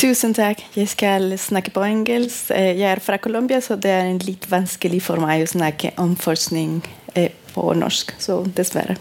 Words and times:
Tusen 0.00 0.34
tack. 0.34 0.66
Jag 0.74 0.88
ska 0.88 1.38
snacka 1.38 1.70
på 1.70 1.84
engelska. 1.84 2.54
Eh, 2.54 2.80
jag 2.80 2.90
är 2.90 2.96
från 2.96 3.18
Colombia, 3.18 3.60
så 3.60 3.76
det 3.76 3.90
är 3.90 4.14
lite 4.14 4.48
vanskligt 4.48 5.02
för 5.02 5.16
mig 5.16 5.42
att 5.42 5.50
snacka 5.50 5.90
om 5.96 6.16
forskning 6.16 6.82
eh, 7.14 7.30
på 7.54 7.74
norska, 7.74 8.12
så 8.18 8.42
dessvärre. 8.42 8.96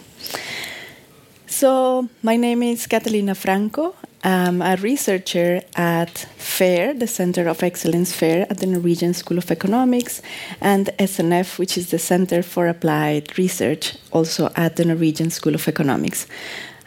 So, 1.47 2.01
my 2.21 2.37
name 2.37 2.71
is 2.71 2.87
Catalina 2.87 3.35
Franco. 3.35 3.93
I'm 4.23 4.61
a 4.61 4.75
researcher 4.75 5.61
at 5.75 6.09
FAIR, 6.37 6.93
the 6.93 7.07
Center 7.07 7.47
of 7.47 7.63
Excellence 7.63 8.13
FAIR 8.13 8.45
at 8.49 8.57
the 8.57 8.65
Norwegian 8.65 9.13
School 9.13 9.37
of 9.37 9.49
Economics, 9.49 10.21
and 10.59 10.87
SNF, 10.99 11.57
which 11.57 11.77
is 11.77 11.91
the 11.91 11.99
Center 11.99 12.43
for 12.43 12.67
Applied 12.67 13.37
Research, 13.37 13.95
also 14.11 14.51
at 14.57 14.75
the 14.75 14.83
Norwegian 14.83 15.29
School 15.29 15.55
of 15.55 15.67
Economics. 15.67 16.27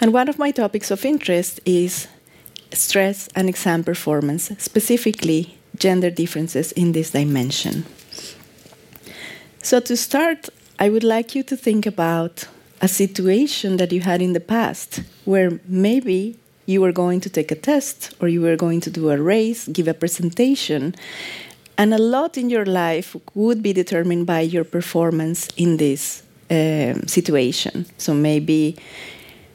And 0.00 0.12
one 0.12 0.28
of 0.28 0.38
my 0.38 0.50
topics 0.50 0.90
of 0.90 1.06
interest 1.06 1.60
is 1.64 2.06
stress 2.72 3.28
and 3.34 3.48
exam 3.48 3.82
performance, 3.82 4.50
specifically 4.58 5.56
gender 5.76 6.10
differences 6.10 6.72
in 6.72 6.92
this 6.92 7.10
dimension. 7.10 7.86
So, 9.62 9.80
to 9.80 9.96
start, 9.96 10.50
I 10.78 10.90
would 10.90 11.04
like 11.04 11.34
you 11.34 11.42
to 11.44 11.56
think 11.56 11.86
about 11.86 12.46
a 12.82 12.88
situation 12.88 13.76
that 13.78 13.92
you 13.92 14.00
had 14.00 14.20
in 14.20 14.32
the 14.32 14.40
past 14.40 15.02
where 15.24 15.60
maybe 15.66 16.36
you 16.66 16.80
were 16.80 16.92
going 16.92 17.20
to 17.20 17.30
take 17.30 17.50
a 17.50 17.54
test 17.54 18.14
or 18.20 18.28
you 18.28 18.40
were 18.40 18.56
going 18.56 18.80
to 18.80 18.90
do 18.90 19.10
a 19.10 19.20
race, 19.20 19.68
give 19.68 19.88
a 19.88 19.94
presentation, 19.94 20.94
and 21.78 21.94
a 21.94 21.98
lot 21.98 22.36
in 22.36 22.50
your 22.50 22.66
life 22.66 23.16
would 23.34 23.62
be 23.62 23.72
determined 23.72 24.26
by 24.26 24.40
your 24.40 24.64
performance 24.64 25.48
in 25.56 25.78
this 25.78 26.22
um, 26.50 27.06
situation. 27.06 27.86
So 27.98 28.14
maybe 28.14 28.76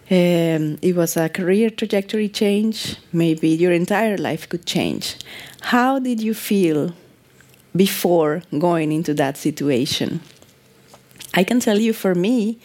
um, 0.09 0.77
it 0.81 0.95
was 0.95 1.17
a 1.17 1.29
career 1.29 1.69
trajectory 1.69 2.29
change, 2.29 2.95
maybe 3.13 3.49
your 3.49 3.71
entire 3.71 4.17
life 4.17 4.49
could 4.49 4.65
change. 4.65 5.17
How 5.61 5.99
did 5.99 6.21
you 6.21 6.33
feel 6.33 6.93
before 7.75 8.41
going 8.57 8.91
into 8.91 9.13
that 9.15 9.37
situation? 9.37 10.21
I 11.33 11.43
can 11.43 11.59
tell 11.59 11.77
you 11.77 11.93
for 11.93 12.15
me, 12.15 12.57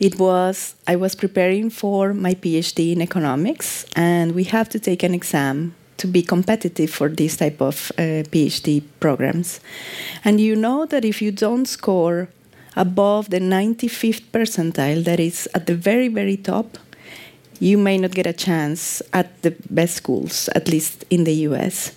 it 0.00 0.18
was 0.18 0.74
I 0.86 0.96
was 0.96 1.14
preparing 1.14 1.70
for 1.70 2.12
my 2.14 2.34
PhD 2.34 2.92
in 2.92 3.02
economics, 3.02 3.86
and 3.94 4.34
we 4.34 4.44
have 4.44 4.68
to 4.70 4.78
take 4.78 5.02
an 5.02 5.14
exam 5.14 5.74
to 5.98 6.06
be 6.08 6.22
competitive 6.22 6.90
for 6.90 7.08
this 7.08 7.36
type 7.36 7.60
of 7.60 7.92
uh, 7.96 8.26
PhD 8.32 8.82
programs. 8.98 9.60
And 10.24 10.40
you 10.40 10.56
know 10.56 10.84
that 10.86 11.04
if 11.04 11.22
you 11.22 11.30
don't 11.30 11.66
score 11.66 12.28
above 12.74 13.30
the 13.30 13.38
95th 13.38 14.22
percentile, 14.32 15.04
that 15.04 15.20
is 15.20 15.48
at 15.54 15.66
the 15.66 15.76
very, 15.76 16.08
very 16.08 16.36
top, 16.36 16.78
you 17.60 17.78
may 17.78 17.98
not 17.98 18.10
get 18.10 18.26
a 18.26 18.32
chance 18.32 19.00
at 19.12 19.42
the 19.42 19.54
best 19.70 19.94
schools, 19.94 20.48
at 20.56 20.68
least 20.68 21.04
in 21.10 21.22
the 21.22 21.34
US. 21.48 21.92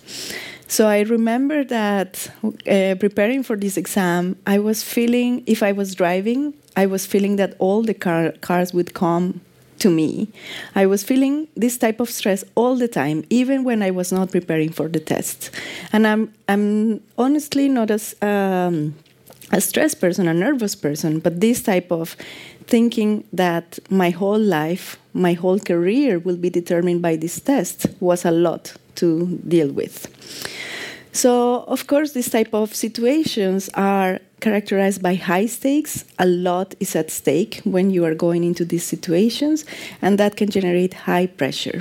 So 0.68 0.86
I 0.86 1.00
remember 1.00 1.64
that 1.64 2.30
uh, 2.44 2.94
preparing 3.00 3.42
for 3.42 3.56
this 3.56 3.76
exam, 3.76 4.36
I 4.46 4.58
was 4.60 4.82
feeling, 4.82 5.42
if 5.46 5.62
I 5.62 5.72
was 5.72 5.94
driving, 5.94 6.54
I 6.76 6.86
was 6.86 7.06
feeling 7.06 7.36
that 7.36 7.54
all 7.58 7.82
the 7.82 7.94
car, 7.94 8.32
cars 8.40 8.72
would 8.72 8.94
come 8.94 9.40
to 9.78 9.90
me. 9.90 10.28
I 10.74 10.86
was 10.86 11.02
feeling 11.02 11.48
this 11.56 11.78
type 11.78 12.00
of 12.00 12.10
stress 12.10 12.44
all 12.54 12.76
the 12.76 12.88
time, 12.88 13.24
even 13.30 13.64
when 13.64 13.82
I 13.82 13.90
was 13.90 14.12
not 14.12 14.30
preparing 14.30 14.70
for 14.70 14.88
the 14.88 15.00
test. 15.00 15.50
And 15.92 16.06
I'm, 16.06 16.32
I'm 16.48 17.00
honestly 17.18 17.68
not 17.68 17.90
as 17.90 18.14
um, 18.22 18.94
a 19.52 19.60
stressed 19.60 20.00
person, 20.00 20.28
a 20.28 20.34
nervous 20.34 20.74
person, 20.74 21.18
but 21.18 21.40
this 21.40 21.62
type 21.62 21.90
of 21.90 22.16
thinking 22.66 23.24
that 23.32 23.78
my 23.90 24.10
whole 24.10 24.38
life, 24.38 24.98
my 25.14 25.34
whole 25.34 25.60
career 25.60 26.18
will 26.18 26.36
be 26.36 26.50
determined 26.50 27.02
by 27.02 27.16
this 27.16 27.40
test 27.40 27.86
was 28.00 28.24
a 28.24 28.30
lot 28.30 28.74
to 28.96 29.38
deal 29.46 29.70
with. 29.70 30.08
So, 31.12 31.64
of 31.68 31.86
course, 31.86 32.12
this 32.12 32.28
type 32.28 32.52
of 32.52 32.74
situations 32.74 33.70
are 33.74 34.20
characterized 34.46 35.02
by 35.02 35.14
high 35.16 35.46
stakes. 35.46 36.04
A 36.20 36.26
lot 36.26 36.76
is 36.78 36.94
at 36.94 37.10
stake 37.10 37.60
when 37.64 37.90
you 37.90 38.04
are 38.04 38.14
going 38.14 38.44
into 38.44 38.64
these 38.64 38.84
situations, 38.84 39.64
and 40.00 40.18
that 40.20 40.36
can 40.36 40.48
generate 40.48 40.94
high 41.10 41.26
pressure. 41.26 41.80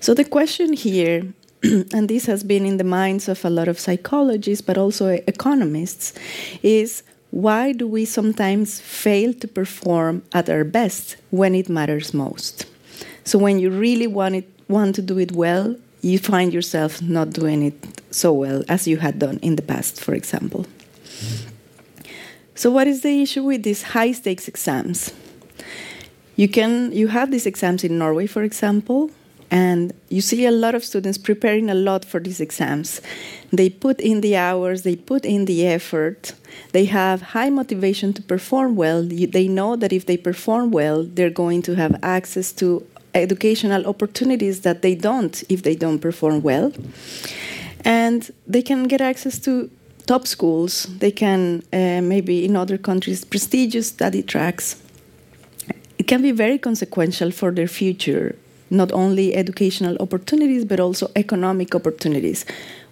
So, 0.00 0.12
the 0.12 0.24
question 0.24 0.72
here 0.72 1.22
and 1.94 2.08
this 2.08 2.26
has 2.26 2.42
been 2.42 2.64
in 2.66 2.78
the 2.78 2.90
minds 3.00 3.28
of 3.28 3.44
a 3.44 3.50
lot 3.50 3.68
of 3.68 3.78
psychologists, 3.78 4.66
but 4.68 4.76
also 4.76 5.06
economists, 5.34 6.14
is 6.62 7.04
why 7.30 7.72
do 7.80 7.86
we 7.86 8.04
sometimes 8.04 8.80
fail 8.80 9.32
to 9.34 9.46
perform 9.46 10.22
at 10.32 10.50
our 10.50 10.64
best 10.64 11.16
when 11.30 11.54
it 11.54 11.68
matters 11.68 12.12
most? 12.12 12.66
So, 13.22 13.38
when 13.38 13.60
you 13.60 13.70
really 13.70 14.08
want, 14.08 14.34
it, 14.34 14.48
want 14.66 14.96
to 14.96 15.02
do 15.02 15.16
it 15.18 15.30
well, 15.30 15.76
you 16.02 16.18
find 16.18 16.52
yourself 16.52 17.00
not 17.00 17.30
doing 17.30 17.62
it 17.62 17.78
so 18.10 18.32
well 18.32 18.64
as 18.68 18.88
you 18.88 18.96
had 18.96 19.20
done 19.20 19.38
in 19.42 19.54
the 19.54 19.66
past, 19.72 20.02
for 20.02 20.14
example. 20.14 20.66
So, 22.54 22.70
what 22.70 22.86
is 22.86 23.02
the 23.02 23.22
issue 23.22 23.44
with 23.44 23.62
these 23.62 23.82
high 23.82 24.12
stakes 24.12 24.46
exams? 24.48 25.12
You 26.36 26.48
can 26.48 26.92
you 26.92 27.08
have 27.08 27.30
these 27.30 27.46
exams 27.46 27.84
in 27.84 27.98
Norway, 27.98 28.26
for 28.26 28.42
example, 28.42 29.10
and 29.50 29.92
you 30.08 30.20
see 30.20 30.46
a 30.46 30.50
lot 30.50 30.74
of 30.74 30.84
students 30.84 31.18
preparing 31.18 31.70
a 31.70 31.74
lot 31.74 32.04
for 32.04 32.20
these 32.20 32.40
exams. 32.40 33.00
They 33.52 33.68
put 33.68 34.00
in 34.00 34.20
the 34.20 34.36
hours, 34.36 34.82
they 34.82 34.96
put 34.96 35.24
in 35.24 35.46
the 35.46 35.66
effort, 35.66 36.34
they 36.72 36.84
have 36.84 37.22
high 37.22 37.50
motivation 37.50 38.12
to 38.12 38.22
perform 38.22 38.76
well. 38.76 39.02
They 39.02 39.48
know 39.48 39.76
that 39.76 39.92
if 39.92 40.06
they 40.06 40.16
perform 40.16 40.70
well, 40.70 41.02
they're 41.02 41.30
going 41.30 41.62
to 41.62 41.74
have 41.74 41.98
access 42.02 42.52
to 42.52 42.86
educational 43.14 43.86
opportunities 43.86 44.60
that 44.60 44.82
they 44.82 44.94
don't 44.94 45.42
if 45.48 45.62
they 45.62 45.74
don't 45.74 45.98
perform 45.98 46.42
well. 46.42 46.72
And 47.84 48.30
they 48.46 48.62
can 48.62 48.84
get 48.84 49.00
access 49.00 49.38
to 49.40 49.70
top 50.10 50.26
schools, 50.26 50.72
they 50.98 51.12
can, 51.12 51.62
uh, 51.72 52.00
maybe 52.02 52.44
in 52.44 52.56
other 52.56 52.76
countries, 52.76 53.24
prestigious 53.24 53.86
study 53.86 54.22
tracks. 54.22 54.66
It 56.00 56.06
can 56.08 56.20
be 56.20 56.32
very 56.32 56.58
consequential 56.58 57.30
for 57.30 57.52
their 57.52 57.68
future 57.68 58.34
not 58.70 58.92
only 58.92 59.34
educational 59.34 59.96
opportunities 60.00 60.64
but 60.64 60.78
also 60.80 61.10
economic 61.16 61.74
opportunities. 61.74 62.44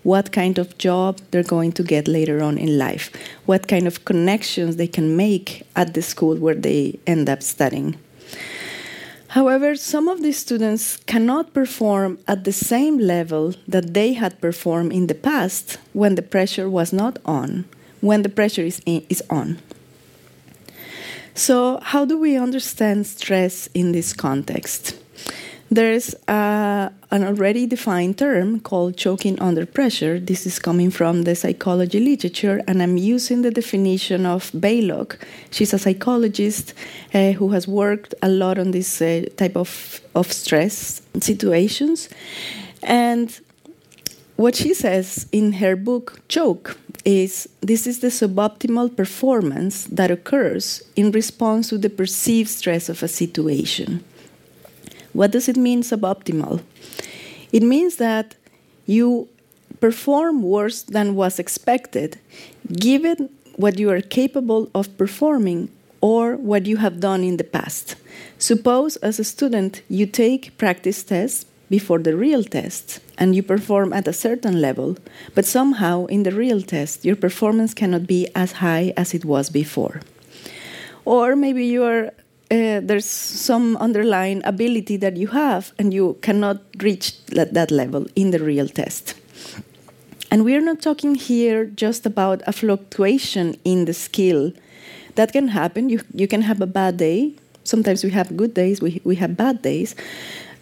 What 0.03 0.33
kind 0.33 0.59
of 0.59 0.77
job 0.79 1.19
they're 1.31 1.51
going 1.57 1.73
to 1.73 1.83
get 1.83 2.09
later 2.09 2.43
on 2.43 2.59
in 2.59 2.79
life. 2.79 3.11
What 3.47 3.69
kind 3.69 3.87
of 3.87 4.05
connections 4.05 4.77
they 4.77 4.89
can 4.89 5.17
make 5.17 5.63
at 5.75 5.95
the 5.95 6.03
school 6.03 6.37
where 6.37 6.55
they 6.55 6.99
end 7.07 7.29
up 7.29 7.43
studying 7.43 7.97
However, 9.29 9.77
some 9.77 10.09
of 10.09 10.23
these 10.23 10.39
students 10.39 10.97
cannot 11.07 11.53
perform 11.53 12.19
at 12.27 12.45
the 12.45 12.53
same 12.53 12.99
level 12.99 13.55
that 13.67 13.93
they 13.93 14.15
had 14.15 14.41
performed 14.41 14.93
in 14.93 15.07
the 15.07 15.15
past 15.15 15.79
when 15.93 16.15
the 16.15 16.23
pressure 16.23 16.69
was 16.69 16.93
not 16.93 17.19
on, 17.27 17.67
when 18.01 18.23
the 18.23 18.31
pressure 18.31 18.63
is, 18.63 18.81
in, 18.87 19.05
is 19.11 19.23
on. 19.29 19.59
So, 21.35 21.79
how 21.83 22.05
do 22.05 22.19
we 22.19 22.37
understand 22.37 23.07
stress 23.07 23.69
in 23.75 23.93
this 23.93 24.13
context? 24.13 24.99
There's 25.71 26.15
uh, 26.27 26.89
an 27.11 27.25
already 27.25 27.67
defined 27.67 28.17
term 28.17 28.61
called 28.61 28.97
choking 28.97 29.39
under 29.39 29.67
pressure. 29.67 30.19
This 30.19 30.47
is 30.47 30.59
coming 30.59 30.91
from 30.91 31.25
the 31.25 31.35
psychology 31.35 32.01
literature, 32.01 32.63
and 32.67 32.83
I'm 32.83 32.97
using 32.97 33.43
the 33.43 33.51
definition 33.51 34.25
of 34.25 34.51
Beilock. 34.53 35.19
She's 35.51 35.75
a 35.75 35.79
psychologist 35.79 36.73
uh, 37.13 37.33
who 37.33 37.51
has 37.51 37.69
worked 37.69 38.15
a 38.23 38.31
lot 38.31 38.59
on 38.59 38.71
this 38.71 39.03
uh, 39.03 39.27
type 39.37 39.57
of, 39.57 40.01
of 40.15 40.33
stress 40.33 41.03
situations. 41.21 42.09
And 42.83 43.39
what 44.37 44.57
she 44.57 44.73
says 44.73 45.27
in 45.33 45.53
her 45.55 45.77
book, 45.77 46.21
Choke, 46.29 46.79
is 47.05 47.47
this 47.61 47.87
is 47.87 48.01
the 48.01 48.09
suboptimal 48.09 48.97
performance 48.97 49.85
that 49.85 50.11
occurs 50.11 50.83
in 50.97 51.11
response 51.13 51.69
to 51.69 51.77
the 51.77 51.91
perceived 51.91 52.49
stress 52.49 52.89
of 52.89 53.03
a 53.03 53.09
situation. 53.09 54.03
What 55.19 55.33
does 55.33 55.49
it 55.49 55.57
mean 55.57 55.83
suboptimal? 55.83 56.63
It 57.51 57.65
means 57.65 57.97
that 57.97 58.37
you 58.87 59.29
perform 59.81 60.45
worse 60.45 60.83
than 60.83 61.17
was 61.17 61.41
expected, 61.41 62.21
given 62.73 63.29
what 63.57 63.81
you 63.81 63.91
are 63.91 64.01
capable 64.01 64.71
of 64.77 64.97
performing 64.97 65.71
or 66.01 66.37
what 66.37 66.67
you 66.67 66.77
have 66.77 67.01
done 67.01 67.25
in 67.25 67.37
the 67.37 67.51
past. 67.59 67.97
Suppose, 68.39 68.95
as 68.99 69.19
a 69.19 69.25
student, 69.25 69.83
you 69.89 70.07
take 70.07 70.57
practice 70.57 71.03
tests 71.03 71.47
before 71.69 71.99
the 71.99 72.17
real 72.17 72.45
test 72.45 73.01
and 73.19 73.35
you 73.35 73.43
perform 73.43 73.93
at 73.93 74.07
a 74.07 74.13
certain 74.13 74.61
level, 74.61 74.97
but 75.35 75.45
somehow 75.45 76.07
in 76.07 76.23
the 76.23 76.31
real 76.31 76.63
test, 76.63 77.05
your 77.05 77.17
performance 77.17 77.75
cannot 77.75 78.07
be 78.07 78.29
as 78.37 78.53
high 78.63 78.93
as 78.97 79.15
it 79.15 79.25
was 79.25 79.51
before. 79.51 80.01
Or 81.05 81.35
maybe 81.35 81.67
you 81.67 81.83
are 81.83 82.13
uh, 82.51 82.81
there's 82.83 83.05
some 83.05 83.77
underlying 83.77 84.43
ability 84.45 84.97
that 84.97 85.17
you 85.17 85.29
have 85.29 85.73
and 85.79 85.93
you 85.93 86.17
cannot 86.23 86.61
reach 86.81 87.25
that, 87.27 87.55
that 87.55 87.71
level 87.71 88.07
in 88.17 88.31
the 88.31 88.39
real 88.39 88.69
test. 88.69 89.15
And 90.31 90.45
we're 90.45 90.61
not 90.61 90.83
talking 90.83 91.15
here 91.15 91.65
just 91.65 92.05
about 92.07 92.43
a 92.47 92.53
fluctuation 92.53 93.57
in 93.65 93.87
the 93.87 93.95
skill. 93.95 94.53
That 95.15 95.33
can 95.33 95.49
happen. 95.49 95.89
You, 95.89 96.01
you 96.15 96.29
can 96.29 96.43
have 96.43 96.61
a 96.61 96.67
bad 96.67 96.99
day, 96.99 97.35
Sometimes 97.69 98.03
we 98.03 98.11
have 98.11 98.35
good 98.35 98.55
days, 98.55 98.81
we, 98.81 99.01
we 99.05 99.17
have 99.17 99.37
bad 99.37 99.61
days. 99.61 99.95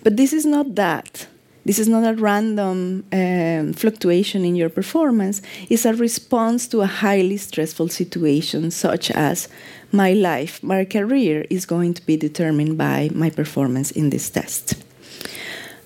But 0.02 0.16
this 0.16 0.32
is 0.32 0.44
not 0.44 0.74
that. 0.74 1.28
This 1.64 1.78
is 1.78 1.88
not 1.88 2.04
a 2.04 2.14
random 2.14 3.04
um, 3.12 3.72
fluctuation 3.72 4.44
in 4.44 4.56
your 4.56 4.68
performance. 4.68 5.40
It's 5.70 5.84
a 5.84 5.94
response 5.94 6.66
to 6.68 6.80
a 6.80 6.86
highly 6.86 7.36
stressful 7.36 7.88
situation, 7.88 8.70
such 8.72 9.10
as 9.12 9.48
my 9.92 10.12
life, 10.12 10.62
my 10.62 10.84
career 10.84 11.46
is 11.50 11.66
going 11.66 11.94
to 11.94 12.04
be 12.04 12.16
determined 12.16 12.76
by 12.76 13.10
my 13.14 13.30
performance 13.30 13.90
in 13.90 14.10
this 14.10 14.28
test. 14.30 14.74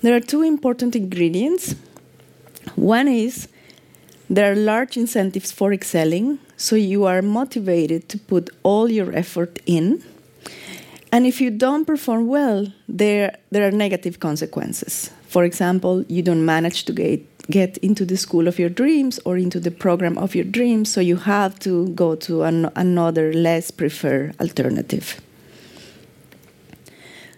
There 0.01 0.15
are 0.15 0.19
two 0.19 0.41
important 0.41 0.95
ingredients. 0.95 1.75
One 2.75 3.07
is 3.07 3.47
there 4.29 4.51
are 4.51 4.55
large 4.55 4.97
incentives 4.97 5.51
for 5.51 5.73
excelling, 5.73 6.39
so 6.57 6.75
you 6.75 7.05
are 7.05 7.21
motivated 7.21 8.07
to 8.09 8.17
put 8.17 8.49
all 8.63 8.89
your 8.89 9.13
effort 9.13 9.59
in. 9.65 10.03
And 11.11 11.27
if 11.27 11.41
you 11.41 11.51
don't 11.51 11.85
perform 11.85 12.27
well, 12.27 12.67
there, 12.87 13.37
there 13.51 13.67
are 13.67 13.71
negative 13.71 14.19
consequences. 14.19 15.11
For 15.27 15.43
example, 15.43 16.05
you 16.07 16.21
don't 16.21 16.45
manage 16.45 16.85
to 16.85 16.93
get, 16.93 17.30
get 17.49 17.77
into 17.79 18.05
the 18.05 18.17
school 18.17 18.47
of 18.47 18.59
your 18.59 18.69
dreams 18.69 19.19
or 19.25 19.37
into 19.37 19.59
the 19.59 19.71
program 19.71 20.17
of 20.17 20.35
your 20.35 20.45
dreams, 20.45 20.91
so 20.91 21.01
you 21.01 21.17
have 21.17 21.57
to 21.59 21.89
go 21.89 22.15
to 22.15 22.43
an, 22.43 22.69
another 22.75 23.33
less 23.33 23.71
preferred 23.71 24.35
alternative. 24.39 25.19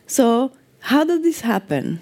So, 0.08 0.52
how 0.80 1.04
does 1.06 1.22
this 1.22 1.42
happen? 1.42 2.02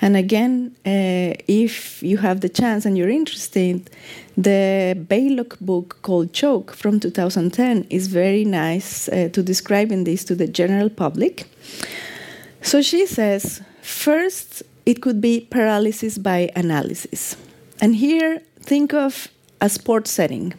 And 0.00 0.16
again, 0.16 0.74
uh, 0.86 1.36
if 1.46 2.02
you 2.02 2.16
have 2.18 2.40
the 2.40 2.48
chance 2.48 2.86
and 2.86 2.96
you're 2.96 3.10
interested, 3.10 3.90
the 4.36 4.96
Beilock 4.96 5.60
book 5.60 5.98
called 6.02 6.32
Choke 6.32 6.72
from 6.72 6.98
2010 6.98 7.86
is 7.90 8.06
very 8.06 8.44
nice 8.44 9.08
uh, 9.08 9.28
to 9.32 9.42
describing 9.42 10.04
this 10.04 10.24
to 10.24 10.34
the 10.34 10.48
general 10.48 10.88
public. 10.88 11.46
So 12.62 12.82
she 12.82 13.06
says, 13.06 13.62
first, 13.82 14.62
it 14.86 15.02
could 15.02 15.20
be 15.20 15.46
paralysis 15.50 16.18
by 16.18 16.50
analysis. 16.56 17.36
And 17.80 17.96
here, 17.96 18.42
think 18.60 18.92
of 18.92 19.28
a 19.60 19.68
sports 19.68 20.10
setting. 20.10 20.54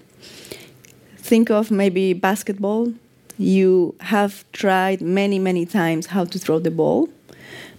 Think 1.17 1.49
of 1.49 1.71
maybe 1.71 2.13
basketball. 2.13 2.93
You 3.37 3.95
have 3.99 4.43
tried 4.51 5.01
many, 5.01 5.39
many 5.39 5.65
times 5.65 6.07
how 6.07 6.25
to 6.25 6.39
throw 6.39 6.59
the 6.59 6.71
ball. 6.71 7.09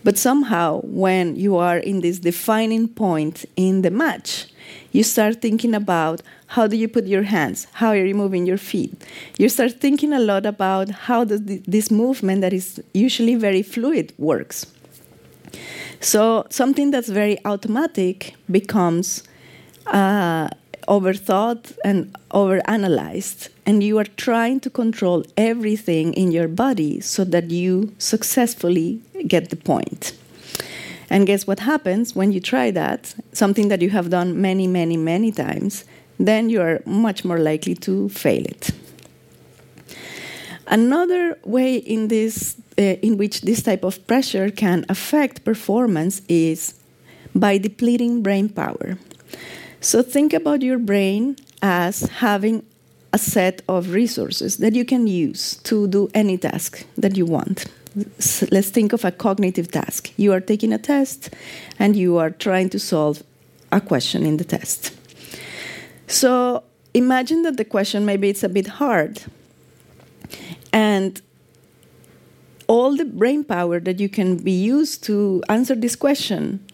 But 0.04 0.18
somehow, 0.18 0.80
when 0.82 1.36
you 1.36 1.56
are 1.56 1.78
in 1.78 2.00
this 2.00 2.18
defining 2.18 2.88
point 2.88 3.44
in 3.56 3.82
the 3.82 3.90
match, 3.90 4.46
you 4.90 5.02
start 5.02 5.40
thinking 5.40 5.74
about 5.74 6.22
how 6.48 6.66
do 6.66 6.76
you 6.76 6.86
put 6.86 7.06
your 7.06 7.22
hands 7.22 7.66
how 7.72 7.88
are 7.88 8.04
you 8.04 8.14
moving 8.14 8.46
your 8.46 8.58
feet 8.58 8.92
you 9.38 9.48
start 9.48 9.80
thinking 9.80 10.12
a 10.12 10.18
lot 10.18 10.44
about 10.46 10.88
how 10.90 11.24
does 11.24 11.40
this 11.44 11.90
movement 11.90 12.42
that 12.42 12.52
is 12.52 12.80
usually 12.92 13.34
very 13.34 13.62
fluid 13.62 14.12
works 14.18 14.66
so 16.00 16.46
something 16.50 16.90
that's 16.90 17.08
very 17.08 17.38
automatic 17.44 18.34
becomes 18.50 19.22
uh, 19.86 20.48
overthought 20.88 21.76
and 21.84 22.14
overanalyzed, 22.30 23.48
and 23.66 23.82
you 23.82 23.98
are 23.98 24.10
trying 24.16 24.60
to 24.60 24.70
control 24.70 25.24
everything 25.36 26.12
in 26.14 26.32
your 26.32 26.48
body 26.48 27.00
so 27.00 27.24
that 27.24 27.50
you 27.50 27.94
successfully 27.98 29.00
get 29.26 29.50
the 29.50 29.56
point. 29.56 30.12
And 31.10 31.26
guess 31.26 31.46
what 31.46 31.60
happens 31.60 32.16
when 32.16 32.32
you 32.32 32.40
try 32.40 32.70
that? 32.70 33.14
Something 33.32 33.68
that 33.68 33.82
you 33.82 33.90
have 33.90 34.08
done 34.08 34.40
many, 34.40 34.66
many, 34.66 34.96
many 34.96 35.30
times, 35.30 35.84
then 36.18 36.48
you 36.48 36.60
are 36.62 36.80
much 36.86 37.24
more 37.24 37.38
likely 37.38 37.74
to 37.74 38.08
fail 38.08 38.44
it. 38.44 38.70
Another 40.72 41.38
way 41.44 41.76
in 41.76 42.08
this, 42.08 42.56
uh, 42.78 42.96
in 43.02 43.18
which 43.18 43.42
this 43.42 43.62
type 43.62 43.84
of 43.84 44.06
pressure 44.06 44.50
can 44.50 44.86
affect 44.88 45.44
performance 45.44 46.22
is 46.30 46.72
by 47.34 47.58
depleting 47.58 48.22
brain 48.22 48.48
power. 48.48 48.96
So 49.82 50.02
think 50.02 50.32
about 50.32 50.62
your 50.62 50.78
brain 50.78 51.36
as 51.60 52.00
having 52.24 52.64
a 53.12 53.18
set 53.18 53.60
of 53.68 53.92
resources 53.92 54.56
that 54.56 54.74
you 54.74 54.86
can 54.86 55.06
use 55.06 55.56
to 55.64 55.86
do 55.88 56.08
any 56.14 56.38
task 56.38 56.86
that 56.96 57.18
you 57.18 57.26
want. 57.26 57.66
So 58.18 58.46
let's 58.50 58.70
think 58.70 58.94
of 58.94 59.04
a 59.04 59.10
cognitive 59.10 59.70
task. 59.70 60.10
You 60.16 60.32
are 60.32 60.40
taking 60.40 60.72
a 60.72 60.78
test 60.78 61.28
and 61.78 61.96
you 61.96 62.16
are 62.16 62.30
trying 62.30 62.70
to 62.70 62.78
solve 62.78 63.22
a 63.70 63.80
question 63.82 64.24
in 64.24 64.38
the 64.38 64.44
test. 64.44 64.96
So 66.06 66.62
imagine 66.94 67.42
that 67.42 67.58
the 67.58 67.66
question 67.66 68.06
maybe 68.06 68.30
it's 68.30 68.42
a 68.42 68.48
bit 68.48 68.68
hard 68.80 69.20
and 70.72 71.20
all 72.66 72.96
the 72.96 73.04
brain 73.04 73.44
power 73.44 73.80
that 73.80 74.00
you 74.00 74.08
can 74.08 74.36
be 74.36 74.52
used 74.52 75.04
to 75.04 75.42
answer 75.48 75.74
this 75.74 75.96
question 75.96 76.64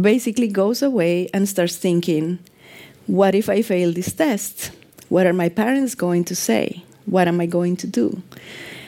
basically 0.00 0.48
goes 0.48 0.82
away 0.82 1.28
and 1.32 1.48
starts 1.48 1.76
thinking, 1.76 2.38
what 3.06 3.34
if 3.34 3.48
I 3.48 3.62
fail 3.62 3.92
this 3.92 4.12
test? 4.12 4.72
What 5.08 5.26
are 5.26 5.32
my 5.32 5.48
parents 5.48 5.94
going 5.94 6.24
to 6.24 6.36
say? 6.36 6.84
What 7.06 7.28
am 7.28 7.40
I 7.40 7.46
going 7.46 7.76
to 7.78 7.86
do? 7.86 8.22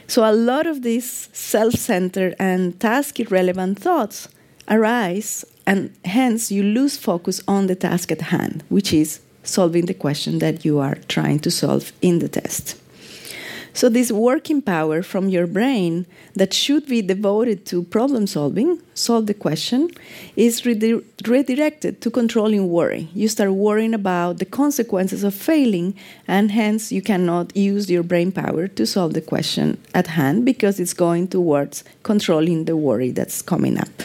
So, 0.07 0.29
a 0.29 0.33
lot 0.33 0.67
of 0.67 0.83
these 0.83 1.29
self 1.33 1.75
centered 1.75 2.35
and 2.39 2.79
task 2.79 3.19
irrelevant 3.19 3.79
thoughts 3.79 4.29
arise, 4.69 5.45
and 5.67 5.95
hence 6.05 6.53
you 6.53 6.63
lose 6.63 6.97
focus 6.97 7.41
on 7.49 7.67
the 7.67 7.75
task 7.75 8.13
at 8.13 8.21
hand, 8.21 8.63
which 8.69 8.93
is 8.93 9.21
solving 9.43 9.87
the 9.87 9.95
question 9.95 10.39
that 10.39 10.65
you 10.65 10.79
are 10.79 10.97
trying 11.09 11.39
to 11.41 11.51
solve 11.51 11.93
in 12.03 12.19
the 12.19 12.29
test. 12.29 12.82
So, 13.75 13.89
this 13.89 14.13
working 14.13 14.61
power 14.61 15.03
from 15.03 15.31
your 15.31 15.47
brain 15.47 16.05
that 16.35 16.53
should 16.53 16.87
be 16.87 17.01
devoted 17.01 17.65
to 17.67 17.83
problem 17.83 18.27
solving, 18.27 18.83
solve 18.93 19.27
the 19.27 19.35
question, 19.35 19.89
is 20.37 20.67
redi- 20.67 21.03
redirected 21.27 22.03
to 22.03 22.11
controlling 22.11 22.69
worry. 22.69 23.09
You 23.15 23.29
start 23.29 23.53
worrying 23.53 23.95
about 23.95 24.39
the 24.39 24.45
consequences 24.45 25.25
of 25.25 25.33
failing, 25.33 25.95
and 26.29 26.51
hence 26.51 26.93
you 26.93 27.01
cannot 27.01 27.57
use 27.57 27.91
your 27.91 28.03
brain 28.03 28.31
power 28.31 28.69
to 28.69 28.87
solve 28.87 29.15
the 29.15 29.23
question 29.23 29.79
at 29.95 30.07
hand 30.09 30.45
because 30.45 30.79
it's 30.79 30.95
going 30.95 31.29
towards 31.29 31.83
controlling 32.03 32.67
the 32.67 32.77
worry 32.77 33.11
that's 33.11 33.41
coming 33.41 33.79
up. 33.79 34.03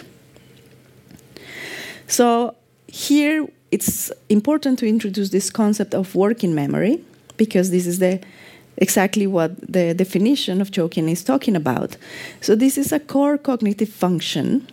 So, 2.07 2.55
here 2.87 3.47
it's 3.69 4.13
important 4.29 4.79
to 4.79 4.87
introduce 4.87 5.29
this 5.31 5.49
concept 5.49 5.93
of 5.93 6.15
working 6.15 6.55
memory 6.55 7.03
because 7.35 7.69
this 7.69 7.85
is 7.85 7.99
the 7.99 8.21
exactly 8.77 9.27
what 9.27 9.59
the 9.61 9.93
definition 9.93 10.61
of 10.61 10.71
choking 10.71 11.09
is 11.09 11.23
talking 11.23 11.55
about. 11.55 11.97
So, 12.41 12.55
this 12.55 12.77
is 12.77 12.91
a 12.91 12.99
core 12.99 13.37
cognitive 13.37 13.89
function. 13.89 14.67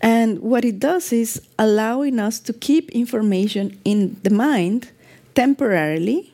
And 0.00 0.40
what 0.40 0.64
it 0.64 0.80
does 0.80 1.12
is 1.12 1.40
allowing 1.58 2.18
us 2.18 2.40
to 2.40 2.52
keep 2.52 2.90
information 2.90 3.78
in 3.84 4.16
the 4.24 4.30
mind 4.30 4.90
temporarily 5.34 6.32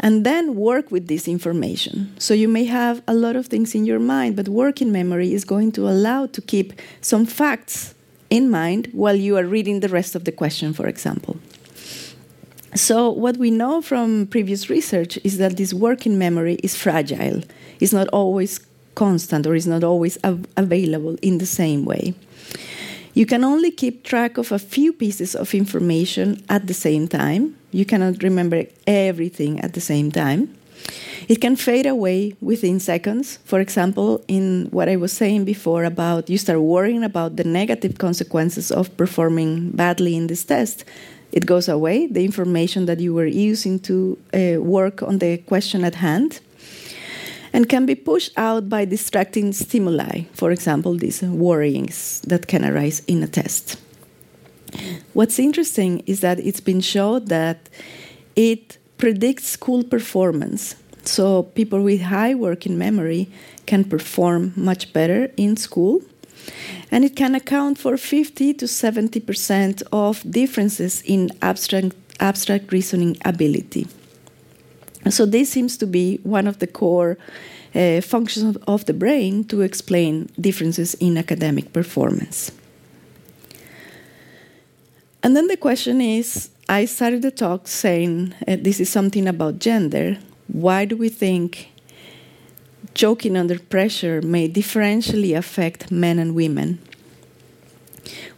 and 0.00 0.24
then 0.24 0.54
work 0.56 0.90
with 0.90 1.08
this 1.08 1.28
information. 1.28 2.14
So 2.18 2.34
you 2.34 2.48
may 2.48 2.64
have 2.64 3.02
a 3.06 3.14
lot 3.14 3.36
of 3.36 3.46
things 3.46 3.74
in 3.74 3.84
your 3.84 3.98
mind, 3.98 4.36
but 4.36 4.48
working 4.48 4.92
memory 4.92 5.32
is 5.32 5.44
going 5.44 5.72
to 5.72 5.88
allow 5.88 6.26
to 6.26 6.40
keep 6.40 6.72
some 7.00 7.26
facts 7.26 7.94
in 8.28 8.50
mind 8.50 8.88
while 8.92 9.14
you 9.14 9.36
are 9.36 9.44
reading 9.44 9.80
the 9.80 9.88
rest 9.88 10.14
of 10.14 10.24
the 10.24 10.32
question, 10.32 10.72
for 10.72 10.86
example. 10.86 11.36
So, 12.76 13.10
what 13.10 13.38
we 13.38 13.50
know 13.50 13.80
from 13.80 14.26
previous 14.26 14.68
research 14.68 15.18
is 15.24 15.38
that 15.38 15.56
this 15.56 15.72
working 15.72 16.18
memory 16.18 16.56
is 16.62 16.76
fragile, 16.76 17.42
it's 17.80 17.92
not 17.94 18.06
always 18.08 18.60
constant 18.94 19.46
or 19.46 19.54
is 19.54 19.66
not 19.66 19.82
always 19.82 20.18
av 20.24 20.44
available 20.58 21.16
in 21.22 21.38
the 21.38 21.46
same 21.46 21.86
way. 21.86 22.14
You 23.14 23.24
can 23.24 23.44
only 23.44 23.70
keep 23.70 24.04
track 24.04 24.36
of 24.36 24.52
a 24.52 24.58
few 24.58 24.92
pieces 24.92 25.34
of 25.34 25.54
information 25.54 26.44
at 26.50 26.66
the 26.66 26.74
same 26.74 27.08
time. 27.08 27.56
You 27.72 27.86
cannot 27.86 28.22
remember 28.22 28.64
everything 28.86 29.58
at 29.60 29.72
the 29.72 29.80
same 29.80 30.12
time. 30.12 30.54
It 31.26 31.40
can 31.40 31.56
fade 31.56 31.86
away 31.86 32.36
within 32.42 32.78
seconds. 32.78 33.38
For 33.44 33.58
example, 33.58 34.22
in 34.28 34.68
what 34.70 34.88
I 34.88 34.96
was 34.96 35.12
saying 35.12 35.46
before 35.46 35.84
about 35.84 36.28
you 36.28 36.36
start 36.36 36.60
worrying 36.60 37.02
about 37.02 37.36
the 37.36 37.44
negative 37.44 37.96
consequences 37.96 38.70
of 38.70 38.94
performing 38.98 39.70
badly 39.70 40.14
in 40.14 40.26
this 40.26 40.44
test, 40.44 40.84
it 41.32 41.46
goes 41.46 41.68
away, 41.68 42.06
the 42.06 42.24
information 42.24 42.86
that 42.86 43.00
you 43.00 43.14
were 43.14 43.26
using 43.26 43.78
to 43.80 44.18
uh, 44.32 44.60
work 44.60 45.02
on 45.02 45.18
the 45.18 45.38
question 45.38 45.84
at 45.84 45.96
hand, 45.96 46.40
and 47.52 47.68
can 47.68 47.86
be 47.86 47.94
pushed 47.94 48.32
out 48.36 48.68
by 48.68 48.84
distracting 48.84 49.52
stimuli, 49.52 50.24
for 50.32 50.50
example, 50.50 50.94
these 50.96 51.22
worryings 51.22 52.20
that 52.26 52.46
can 52.46 52.64
arise 52.64 53.02
in 53.06 53.22
a 53.22 53.26
test. 53.26 53.78
What's 55.14 55.38
interesting 55.38 56.02
is 56.06 56.20
that 56.20 56.38
it's 56.38 56.60
been 56.60 56.80
shown 56.80 57.24
that 57.26 57.68
it 58.34 58.78
predicts 58.98 59.46
school 59.46 59.84
performance. 59.84 60.76
So 61.04 61.44
people 61.44 61.82
with 61.82 62.02
high 62.02 62.34
working 62.34 62.76
memory 62.76 63.28
can 63.66 63.84
perform 63.84 64.52
much 64.56 64.92
better 64.92 65.30
in 65.36 65.56
school 65.56 66.02
and 66.90 67.04
it 67.04 67.16
can 67.16 67.34
account 67.34 67.78
for 67.78 67.96
50 67.96 68.54
to 68.54 68.66
70% 68.66 69.82
of 69.92 70.30
differences 70.30 71.02
in 71.02 71.30
abstract, 71.42 71.94
abstract 72.20 72.72
reasoning 72.72 73.16
ability. 73.24 73.86
So, 75.10 75.24
this 75.24 75.50
seems 75.50 75.76
to 75.78 75.86
be 75.86 76.18
one 76.24 76.48
of 76.48 76.58
the 76.58 76.66
core 76.66 77.16
uh, 77.74 78.00
functions 78.00 78.56
of 78.66 78.86
the 78.86 78.94
brain 78.94 79.44
to 79.44 79.60
explain 79.60 80.28
differences 80.40 80.94
in 80.94 81.16
academic 81.16 81.72
performance. 81.72 82.50
And 85.22 85.36
then 85.36 85.48
the 85.48 85.56
question 85.56 86.00
is 86.00 86.50
I 86.68 86.84
started 86.84 87.22
the 87.22 87.30
talk 87.30 87.68
saying 87.68 88.34
uh, 88.48 88.56
this 88.60 88.80
is 88.80 88.88
something 88.88 89.28
about 89.28 89.58
gender. 89.58 90.18
Why 90.48 90.84
do 90.84 90.96
we 90.96 91.08
think 91.08 91.70
choking 92.96 93.36
under 93.36 93.58
pressure 93.58 94.22
may 94.22 94.48
differentially 94.48 95.36
affect 95.36 95.90
men 95.90 96.18
and 96.18 96.34
women? 96.34 96.78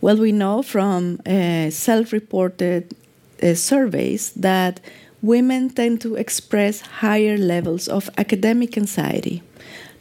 Well, 0.00 0.16
we 0.16 0.32
know 0.32 0.62
from 0.62 1.20
uh, 1.26 1.70
self 1.70 2.12
reported 2.12 2.94
uh, 3.42 3.54
surveys 3.54 4.32
that 4.32 4.80
women 5.22 5.70
tend 5.70 6.00
to 6.00 6.16
express 6.16 6.80
higher 6.80 7.38
levels 7.38 7.88
of 7.88 8.10
academic 8.18 8.76
anxiety, 8.76 9.42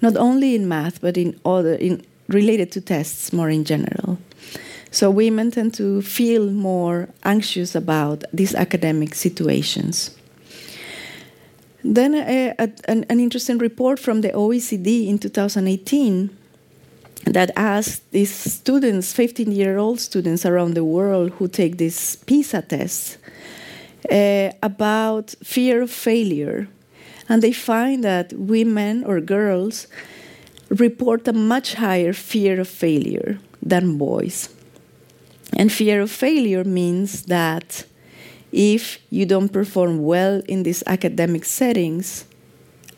not 0.01 0.17
only 0.17 0.55
in 0.55 0.67
math, 0.67 1.01
but 1.01 1.17
in 1.17 1.39
other, 1.45 1.75
in, 1.75 2.03
related 2.27 2.71
to 2.73 2.81
tests 2.81 3.31
more 3.31 3.49
in 3.49 3.63
general. 3.63 4.17
So 4.91 5.11
women 5.11 5.51
tend 5.51 5.73
to 5.75 6.01
feel 6.01 6.49
more 6.49 7.09
anxious 7.23 7.75
about 7.75 8.23
these 8.33 8.55
academic 8.55 9.13
situations. 9.13 10.17
Then 11.87 12.15
uh, 12.15 12.67
an, 12.87 13.05
an 13.07 13.19
interesting 13.21 13.59
report 13.59 13.97
from 13.97 14.19
the 14.19 14.29
OECD 14.29 15.07
in 15.07 15.17
2018 15.19 16.29
that 17.25 17.51
asked 17.55 18.11
these 18.11 18.33
students, 18.33 19.13
15 19.13 19.51
year 19.53 19.77
old 19.77 20.01
students 20.01 20.45
around 20.45 20.73
the 20.73 20.83
world 20.83 21.31
who 21.39 21.47
take 21.47 21.77
these 21.77 22.17
PISA 22.17 22.63
tests, 22.63 23.17
uh, 24.11 24.51
about 24.61 25.33
fear 25.41 25.81
of 25.81 25.89
failure. 25.89 26.67
And 27.29 27.41
they 27.41 27.53
find 27.53 28.03
that 28.03 28.33
women 28.33 29.05
or 29.05 29.21
girls 29.21 29.87
report 30.69 31.25
a 31.27 31.33
much 31.33 31.75
higher 31.75 32.11
fear 32.11 32.59
of 32.59 32.67
failure 32.67 33.39
than 33.61 33.97
boys. 33.97 34.49
And 35.55 35.71
fear 35.71 36.01
of 36.01 36.11
failure 36.11 36.65
means 36.65 37.23
that 37.23 37.85
if 38.51 38.99
you 39.09 39.25
don't 39.25 39.49
perform 39.49 40.03
well 40.03 40.41
in 40.47 40.63
these 40.63 40.83
academic 40.87 41.45
settings, 41.45 42.25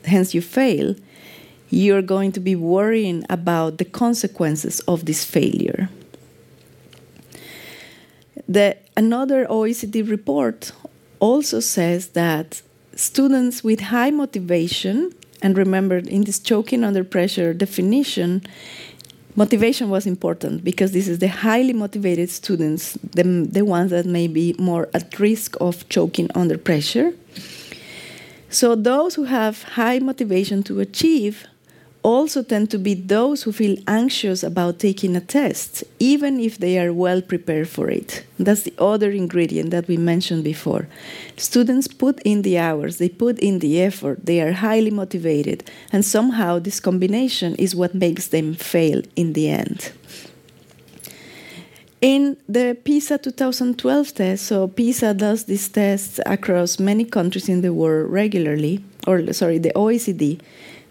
hence 0.05 0.33
you 0.33 0.41
fail, 0.41 0.95
you're 1.69 2.01
going 2.01 2.31
to 2.31 2.39
be 2.39 2.55
worrying 2.55 3.23
about 3.29 3.77
the 3.77 3.85
consequences 3.85 4.79
of 4.81 5.05
this 5.05 5.23
failure. 5.23 5.89
The, 8.47 8.77
another 8.97 9.45
OECD 9.45 10.09
report 10.09 10.71
also 11.19 11.59
says 11.59 12.09
that 12.09 12.61
students 12.95 13.63
with 13.63 13.79
high 13.81 14.09
motivation, 14.09 15.13
and 15.41 15.57
remember 15.57 15.97
in 15.97 16.23
this 16.23 16.39
choking 16.39 16.83
under 16.83 17.03
pressure 17.03 17.53
definition, 17.53 18.41
motivation 19.39 19.89
was 19.89 20.05
important 20.05 20.65
because 20.69 20.91
this 20.91 21.07
is 21.07 21.19
the 21.19 21.29
highly 21.29 21.71
motivated 21.71 22.29
students, 22.29 22.83
the, 23.17 23.23
the 23.57 23.63
ones 23.63 23.89
that 23.91 24.05
may 24.05 24.27
be 24.27 24.53
more 24.59 24.89
at 24.93 25.17
risk 25.17 25.55
of 25.61 25.87
choking 25.87 26.27
under 26.35 26.57
pressure. 26.57 27.13
So, 28.49 28.75
those 28.75 29.15
who 29.15 29.23
have 29.37 29.63
high 29.79 29.99
motivation 29.99 30.61
to 30.63 30.81
achieve 30.81 31.47
also 32.03 32.43
tend 32.43 32.71
to 32.71 32.77
be 32.77 32.93
those 32.93 33.43
who 33.43 33.51
feel 33.51 33.77
anxious 33.87 34.43
about 34.43 34.79
taking 34.79 35.15
a 35.15 35.21
test, 35.21 35.83
even 35.99 36.39
if 36.39 36.57
they 36.57 36.79
are 36.79 36.93
well 36.93 37.21
prepared 37.21 37.67
for 37.67 37.89
it. 37.89 38.23
That's 38.37 38.63
the 38.63 38.73
other 38.77 39.11
ingredient 39.11 39.71
that 39.71 39.87
we 39.87 39.97
mentioned 39.97 40.43
before. 40.43 40.87
Students 41.35 41.87
put 41.87 42.19
in 42.21 42.41
the 42.43 42.57
hours, 42.57 42.97
they 42.97 43.09
put 43.09 43.39
in 43.39 43.59
the 43.59 43.81
effort, 43.81 44.25
they 44.25 44.41
are 44.41 44.53
highly 44.53 44.91
motivated, 44.91 45.69
and 45.91 46.05
somehow 46.05 46.59
this 46.59 46.79
combination 46.79 47.55
is 47.55 47.75
what 47.75 47.93
makes 47.93 48.27
them 48.27 48.53
fail 48.53 49.01
in 49.15 49.33
the 49.33 49.49
end. 49.49 49.91
In 52.01 52.37
the 52.47 52.77
PISA 52.81 53.17
2012 53.17 54.13
test, 54.13 54.45
so 54.45 54.69
PISA 54.69 55.15
does 55.15 55.43
these 55.43 55.67
tests 55.67 56.21
across 56.25 56.79
many 56.79 57.03
countries 57.03 57.49
in 57.49 57.59
the 57.59 57.73
world 57.73 58.09
regularly, 58.09 58.81
or 59.05 59.33
sorry, 59.33 59.57
the 59.57 59.73
OECD 59.75 60.39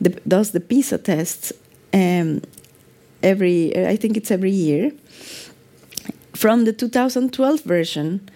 the, 0.00 0.10
does 0.26 0.52
the 0.52 0.60
PISA 0.60 0.98
tests 0.98 1.52
um, 1.92 2.42
every, 3.22 3.76
I 3.76 3.96
think 3.96 4.16
it's 4.16 4.30
every 4.30 4.50
year. 4.50 4.92
From 6.34 6.64
the 6.64 6.72
2012 6.72 7.62
version, 7.62 8.28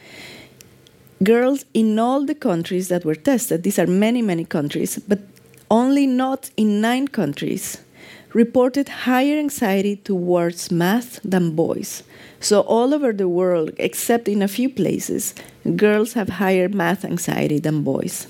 girls 1.23 1.65
in 1.73 1.99
all 1.99 2.25
the 2.27 2.35
countries 2.35 2.89
that 2.89 3.05
were 3.05 3.15
tested, 3.15 3.63
these 3.63 3.79
are 3.79 3.87
many, 3.87 4.23
many 4.23 4.45
countries, 4.45 4.99
but 5.07 5.21
only 5.71 6.07
not 6.07 6.51
in 6.57 6.81
nine 6.81 7.09
countries, 7.09 7.79
reported 8.35 8.89
higher 8.89 9.39
anxiety 9.39 9.97
towards 9.97 10.71
math 10.71 11.21
than 11.23 11.55
boys. 11.55 12.03
So, 12.41 12.61
all 12.63 12.93
over 12.93 13.13
the 13.13 13.29
world, 13.29 13.71
except 13.79 14.27
in 14.27 14.43
a 14.43 14.49
few 14.49 14.69
places, 14.69 15.35
girls 15.77 16.15
have 16.15 16.29
higher 16.29 16.69
math 16.69 17.05
anxiety 17.05 17.59
than 17.59 17.83
boys. 17.83 18.27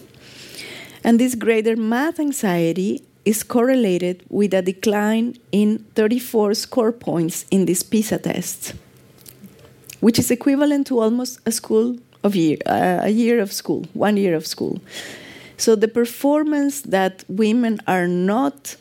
And 1.02 1.18
this 1.18 1.34
greater 1.34 1.76
math 1.76 2.20
anxiety 2.20 3.02
is 3.24 3.42
correlated 3.42 4.24
with 4.28 4.52
a 4.54 4.62
decline 4.62 5.36
in 5.52 5.78
34 5.94 6.54
score 6.54 6.92
points 6.92 7.44
in 7.50 7.66
this 7.66 7.82
PISA 7.82 8.18
test, 8.18 8.74
which 10.00 10.18
is 10.18 10.30
equivalent 10.30 10.86
to 10.88 11.00
almost 11.00 11.38
a 11.46 11.52
school 11.52 11.98
of 12.24 12.34
year, 12.34 12.58
uh, 12.66 13.00
a 13.02 13.10
year 13.10 13.40
of 13.40 13.52
school, 13.52 13.86
one 13.94 14.16
year 14.16 14.34
of 14.34 14.46
school. 14.46 14.80
So 15.56 15.76
the 15.76 15.88
performance 15.88 16.80
that 16.82 17.24
women 17.28 17.80
are 17.86 18.08
not 18.08 18.76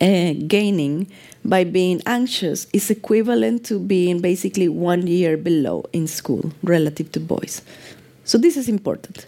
uh, 0.00 0.34
gaining 0.46 1.10
by 1.44 1.64
being 1.64 2.00
anxious 2.06 2.68
is 2.72 2.90
equivalent 2.90 3.64
to 3.66 3.80
being 3.80 4.20
basically 4.20 4.68
one 4.68 5.06
year 5.06 5.36
below 5.36 5.84
in 5.92 6.06
school 6.06 6.52
relative 6.62 7.10
to 7.12 7.20
boys. 7.20 7.62
So 8.24 8.38
this 8.38 8.56
is 8.56 8.68
important. 8.68 9.26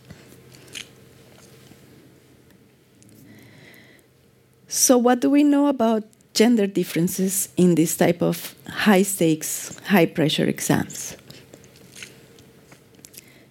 So, 4.77 4.99
what 4.99 5.21
do 5.21 5.31
we 5.31 5.45
know 5.45 5.69
about 5.69 6.03
gender 6.35 6.67
differences 6.67 7.49
in 7.57 7.77
this 7.77 7.97
type 7.97 8.21
of 8.21 8.57
high 8.67 9.05
stakes, 9.05 9.79
high 9.87 10.07
pressure 10.07 10.47
exams? 10.47 11.17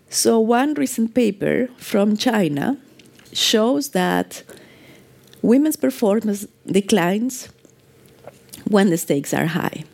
So, 0.10 0.38
one 0.38 0.74
recent 0.74 1.14
paper 1.14 1.70
from 1.78 2.18
China 2.18 2.78
shows 3.32 3.92
that 3.92 4.44
women's 5.42 5.78
performance 5.78 6.46
declines 6.68 7.48
when 8.68 8.90
the 8.90 8.98
stakes 8.98 9.34
are 9.34 9.46
high. 9.46 9.86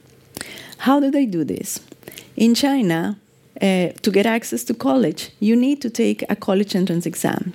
How 0.79 0.99
do 0.99 1.11
they 1.11 1.27
do 1.27 1.43
this? 1.43 1.79
In 2.37 2.55
China, 2.55 3.19
uh, 3.61 3.89
to 4.01 4.09
get 4.11 4.25
access 4.25 4.63
to 4.63 4.73
college, 4.73 5.29
you 5.39 5.55
need 5.55 5.79
to 5.83 5.91
take 5.91 6.23
a 6.27 6.35
college 6.35 6.75
entrance 6.75 7.05
exam. 7.05 7.53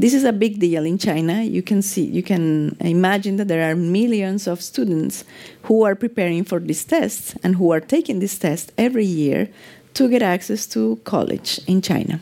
This 0.00 0.14
is 0.14 0.24
a 0.24 0.32
big 0.32 0.58
deal 0.58 0.86
in 0.86 0.96
China. 0.96 1.42
You 1.42 1.60
can 1.60 1.82
see, 1.82 2.06
you 2.06 2.22
can 2.22 2.74
imagine 2.80 3.36
that 3.36 3.48
there 3.48 3.70
are 3.70 3.76
millions 3.76 4.46
of 4.46 4.62
students 4.62 5.24
who 5.64 5.82
are 5.82 5.94
preparing 5.94 6.42
for 6.42 6.58
these 6.58 6.86
tests 6.86 7.34
and 7.42 7.56
who 7.56 7.70
are 7.70 7.80
taking 7.80 8.18
this 8.18 8.38
test 8.38 8.72
every 8.78 9.04
year 9.04 9.50
to 9.92 10.08
get 10.08 10.22
access 10.22 10.66
to 10.68 10.98
college 11.04 11.60
in 11.66 11.82
China. 11.82 12.18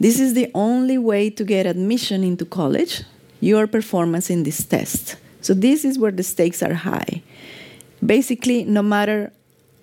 This 0.00 0.18
is 0.18 0.32
the 0.32 0.50
only 0.54 0.96
way 0.96 1.28
to 1.28 1.44
get 1.44 1.66
admission 1.66 2.24
into 2.24 2.46
college, 2.46 3.02
your 3.40 3.66
performance 3.66 4.30
in 4.30 4.44
this 4.44 4.64
test. 4.64 5.16
So, 5.42 5.52
this 5.52 5.84
is 5.84 5.98
where 5.98 6.12
the 6.12 6.22
stakes 6.22 6.62
are 6.62 6.72
high. 6.72 7.22
Basically, 8.04 8.64
no 8.64 8.80
matter 8.80 9.32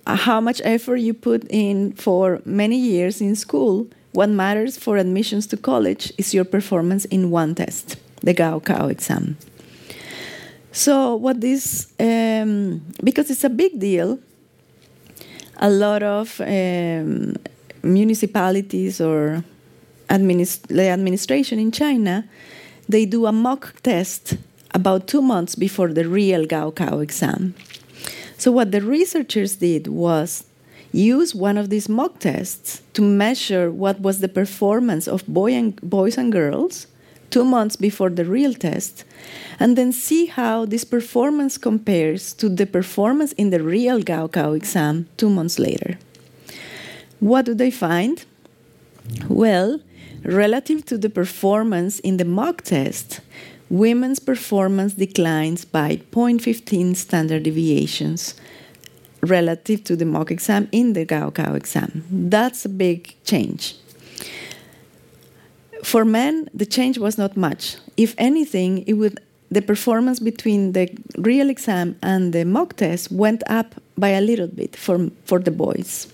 how 0.04 0.40
much 0.40 0.60
effort 0.64 0.96
you 0.96 1.14
put 1.14 1.44
in 1.48 1.92
for 1.92 2.42
many 2.44 2.76
years 2.76 3.20
in 3.20 3.36
school, 3.36 3.86
what 4.18 4.28
matters 4.28 4.76
for 4.76 4.96
admissions 4.96 5.46
to 5.46 5.56
college 5.56 6.12
is 6.18 6.34
your 6.34 6.44
performance 6.44 7.04
in 7.04 7.30
one 7.30 7.54
test, 7.54 7.94
the 8.20 8.34
Gaokao 8.34 8.90
exam. 8.90 9.36
So, 10.72 11.14
what 11.14 11.40
this, 11.40 11.92
um, 12.00 12.82
because 13.04 13.30
it's 13.30 13.44
a 13.44 13.48
big 13.48 13.78
deal, 13.78 14.18
a 15.58 15.70
lot 15.70 16.02
of 16.02 16.40
um, 16.40 17.36
municipalities 17.84 19.00
or 19.00 19.44
administ- 20.08 20.66
the 20.66 20.88
administration 20.88 21.60
in 21.60 21.70
China, 21.70 22.28
they 22.88 23.06
do 23.06 23.24
a 23.26 23.30
mock 23.30 23.80
test 23.84 24.36
about 24.74 25.06
two 25.06 25.22
months 25.22 25.54
before 25.54 25.92
the 25.92 26.08
real 26.08 26.44
Gaokao 26.44 27.00
exam. 27.04 27.54
So, 28.36 28.50
what 28.50 28.72
the 28.72 28.80
researchers 28.80 29.54
did 29.58 29.86
was 29.86 30.42
use 30.92 31.34
one 31.34 31.58
of 31.58 31.70
these 31.70 31.88
mock 31.88 32.18
tests 32.18 32.82
to 32.94 33.02
measure 33.02 33.70
what 33.70 34.00
was 34.00 34.20
the 34.20 34.28
performance 34.28 35.06
of 35.06 35.26
boy 35.26 35.52
and, 35.52 35.80
boys 35.82 36.16
and 36.16 36.32
girls 36.32 36.86
two 37.30 37.44
months 37.44 37.76
before 37.76 38.10
the 38.10 38.24
real 38.24 38.54
test, 38.54 39.04
and 39.60 39.76
then 39.76 39.92
see 39.92 40.26
how 40.26 40.64
this 40.64 40.84
performance 40.84 41.58
compares 41.58 42.32
to 42.34 42.48
the 42.48 42.66
performance 42.66 43.32
in 43.32 43.50
the 43.50 43.62
real 43.62 44.00
Gaokao 44.00 44.56
exam 44.56 45.08
two 45.16 45.28
months 45.28 45.58
later. 45.58 45.98
What 47.20 47.44
do 47.44 47.54
they 47.54 47.70
find? 47.70 48.24
Well, 49.28 49.80
relative 50.24 50.84
to 50.86 50.98
the 50.98 51.10
performance 51.10 51.98
in 52.00 52.16
the 52.16 52.24
mock 52.24 52.62
test, 52.62 53.20
women's 53.68 54.20
performance 54.20 54.94
declines 54.94 55.64
by 55.64 55.96
0.15 56.12 56.96
standard 56.96 57.42
deviations 57.42 58.34
relative 59.22 59.84
to 59.84 59.96
the 59.96 60.04
mock 60.04 60.30
exam 60.30 60.68
in 60.72 60.92
the 60.92 61.04
Gaokao 61.04 61.54
exam. 61.54 62.04
That's 62.10 62.64
a 62.64 62.68
big 62.68 63.14
change. 63.24 63.76
For 65.82 66.04
men, 66.04 66.48
the 66.52 66.66
change 66.66 66.98
was 66.98 67.16
not 67.18 67.36
much. 67.36 67.76
If 67.96 68.14
anything, 68.18 68.84
it 68.86 68.94
would 68.94 69.20
the 69.50 69.62
performance 69.62 70.20
between 70.20 70.72
the 70.72 70.90
real 71.16 71.48
exam 71.48 71.96
and 72.02 72.32
the 72.32 72.44
mock 72.44 72.76
test 72.76 73.10
went 73.10 73.42
up 73.48 73.74
by 73.96 74.10
a 74.10 74.20
little 74.20 74.46
bit 74.46 74.76
for, 74.76 75.10
for 75.24 75.38
the 75.38 75.50
boys. 75.50 76.06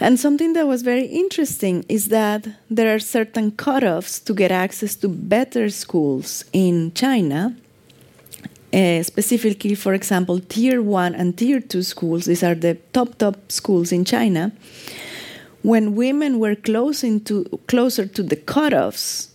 And 0.00 0.18
something 0.18 0.52
that 0.52 0.66
was 0.66 0.82
very 0.82 1.06
interesting 1.06 1.84
is 1.88 2.08
that 2.08 2.46
there 2.70 2.94
are 2.94 3.00
certain 3.00 3.50
cutoffs 3.50 4.24
to 4.24 4.32
get 4.32 4.52
access 4.52 4.94
to 4.96 5.08
better 5.08 5.68
schools 5.70 6.44
in 6.52 6.92
China. 6.94 7.56
Uh, 8.72 9.02
specifically, 9.02 9.74
for 9.74 9.94
example, 9.94 10.40
tier 10.40 10.82
one 10.82 11.14
and 11.14 11.38
tier 11.38 11.60
two 11.60 11.82
schools, 11.82 12.26
these 12.26 12.42
are 12.42 12.54
the 12.54 12.74
top, 12.92 13.16
top 13.16 13.50
schools 13.50 13.92
in 13.92 14.04
China. 14.04 14.52
When 15.62 15.94
women 15.94 16.38
were 16.38 16.56
into, 17.02 17.44
closer 17.66 18.06
to 18.06 18.22
the 18.22 18.36
cutoffs 18.36 19.28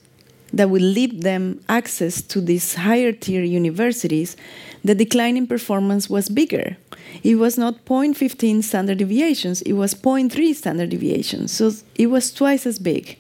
that 0.54 0.70
would 0.70 0.84
lead 0.84 1.24
them 1.24 1.60
access 1.68 2.22
to 2.22 2.40
these 2.40 2.76
higher 2.76 3.12
tier 3.12 3.44
universities, 3.44 4.38
the 4.84 4.94
decline 4.94 5.36
in 5.36 5.48
performance 5.48 6.10
was 6.10 6.30
bigger. 6.30 6.78
It 7.24 7.36
was 7.36 7.58
not 7.58 7.86
0.15 7.86 8.64
standard 8.64 9.00
deviations, 9.00 9.62
it 9.64 9.74
was 9.74 9.96
0.3 9.96 10.54
standard 10.54 10.90
deviations. 10.92 11.52
So 11.52 11.72
it 11.96 12.08
was 12.08 12.32
twice 12.32 12.68
as 12.68 12.78
big. 12.78 13.18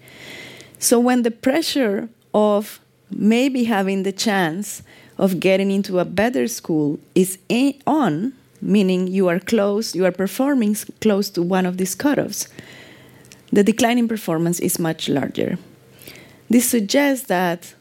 So 0.77 0.99
when 0.99 1.23
the 1.23 1.31
pressure 1.31 2.09
of 2.33 2.79
maybe 3.09 3.63
having 3.63 4.03
the 4.03 4.11
chance 4.11 4.83
of 5.17 5.39
getting 5.39 5.71
into 5.71 5.99
a 5.99 6.05
better 6.05 6.47
school 6.47 6.99
is 7.15 7.37
on, 7.85 8.33
meaning 8.61 9.07
you 9.07 9.27
are 9.27 9.39
close, 9.39 9.95
you 9.95 10.05
are 10.05 10.11
performing 10.11 10.75
close 11.01 11.29
to 11.31 11.41
one 11.41 11.65
of 11.65 11.77
these 11.77 11.95
cutoffs, 11.95 12.47
the 13.51 13.63
decline 13.63 13.99
in 13.99 14.07
performance 14.07 14.59
is 14.59 14.79
much 14.79 15.07
larger. 15.07 15.57
This 16.49 16.69
suggests 16.69 17.27
that 17.27 17.73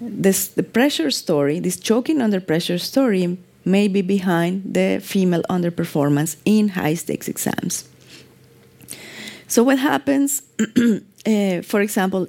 this, 0.00 0.48
the 0.48 0.64
pressure 0.64 1.10
story, 1.10 1.60
this 1.60 1.78
choking 1.78 2.20
under 2.20 2.40
pressure 2.40 2.78
story, 2.78 3.38
may 3.64 3.86
be 3.86 4.02
behind 4.02 4.74
the 4.74 5.00
female 5.00 5.42
underperformance 5.48 6.36
in 6.44 6.70
high 6.70 6.94
stakes 6.94 7.28
exams. 7.28 7.88
So, 9.46 9.62
what 9.62 9.78
happens, 9.78 10.42
uh, 11.26 11.62
for 11.62 11.80
example, 11.80 12.26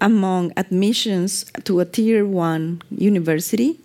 among 0.00 0.52
admissions 0.56 1.50
to 1.64 1.80
a 1.80 1.84
tier 1.84 2.26
one 2.26 2.82
university, 2.90 3.80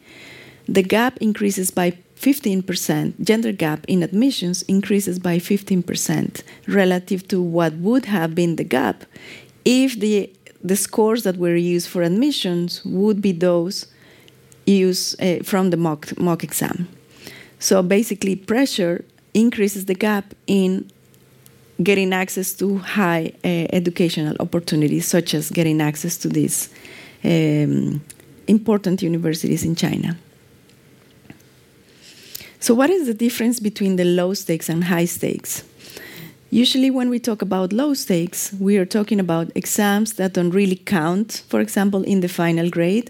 the 0.67 0.83
gap 0.83 1.17
increases 1.17 1.71
by 1.71 1.97
15%, 2.15 3.23
gender 3.23 3.51
gap 3.51 3.83
in 3.87 4.03
admissions 4.03 4.61
increases 4.63 5.17
by 5.17 5.37
15% 5.37 6.43
relative 6.67 7.27
to 7.29 7.41
what 7.41 7.73
would 7.73 8.05
have 8.05 8.35
been 8.35 8.57
the 8.57 8.63
gap 8.63 9.05
if 9.65 9.99
the 9.99 10.31
the 10.63 10.75
scores 10.75 11.23
that 11.23 11.37
were 11.37 11.55
used 11.55 11.87
for 11.87 12.03
admissions 12.03 12.85
would 12.85 13.19
be 13.19 13.31
those 13.31 13.87
used 14.65 15.21
uh, 15.21 15.39
from 15.43 15.71
the 15.71 15.77
mock, 15.77 16.15
mock 16.19 16.43
exam. 16.43 16.87
So 17.59 17.81
basically, 17.81 18.35
pressure 18.35 19.03
increases 19.33 19.85
the 19.85 19.95
gap 19.95 20.33
in 20.47 20.91
getting 21.81 22.13
access 22.13 22.53
to 22.53 22.77
high 22.77 23.33
uh, 23.43 23.47
educational 23.73 24.35
opportunities, 24.39 25.07
such 25.07 25.33
as 25.33 25.49
getting 25.49 25.81
access 25.81 26.17
to 26.17 26.29
these 26.29 26.69
um, 27.23 28.01
important 28.47 29.01
universities 29.01 29.63
in 29.63 29.75
China. 29.75 30.17
So, 32.61 32.75
what 32.75 32.91
is 32.91 33.07
the 33.07 33.15
difference 33.15 33.59
between 33.59 33.95
the 33.95 34.05
low 34.05 34.35
stakes 34.35 34.69
and 34.69 34.83
high 34.83 35.05
stakes? 35.05 35.63
Usually, 36.51 36.91
when 36.91 37.09
we 37.09 37.17
talk 37.17 37.41
about 37.41 37.73
low 37.73 37.95
stakes, 37.95 38.53
we 38.59 38.77
are 38.77 38.85
talking 38.85 39.19
about 39.19 39.51
exams 39.55 40.13
that 40.13 40.33
don't 40.33 40.51
really 40.51 40.75
count, 40.75 41.41
for 41.49 41.59
example, 41.59 42.03
in 42.03 42.19
the 42.19 42.27
final 42.27 42.69
grade, 42.69 43.09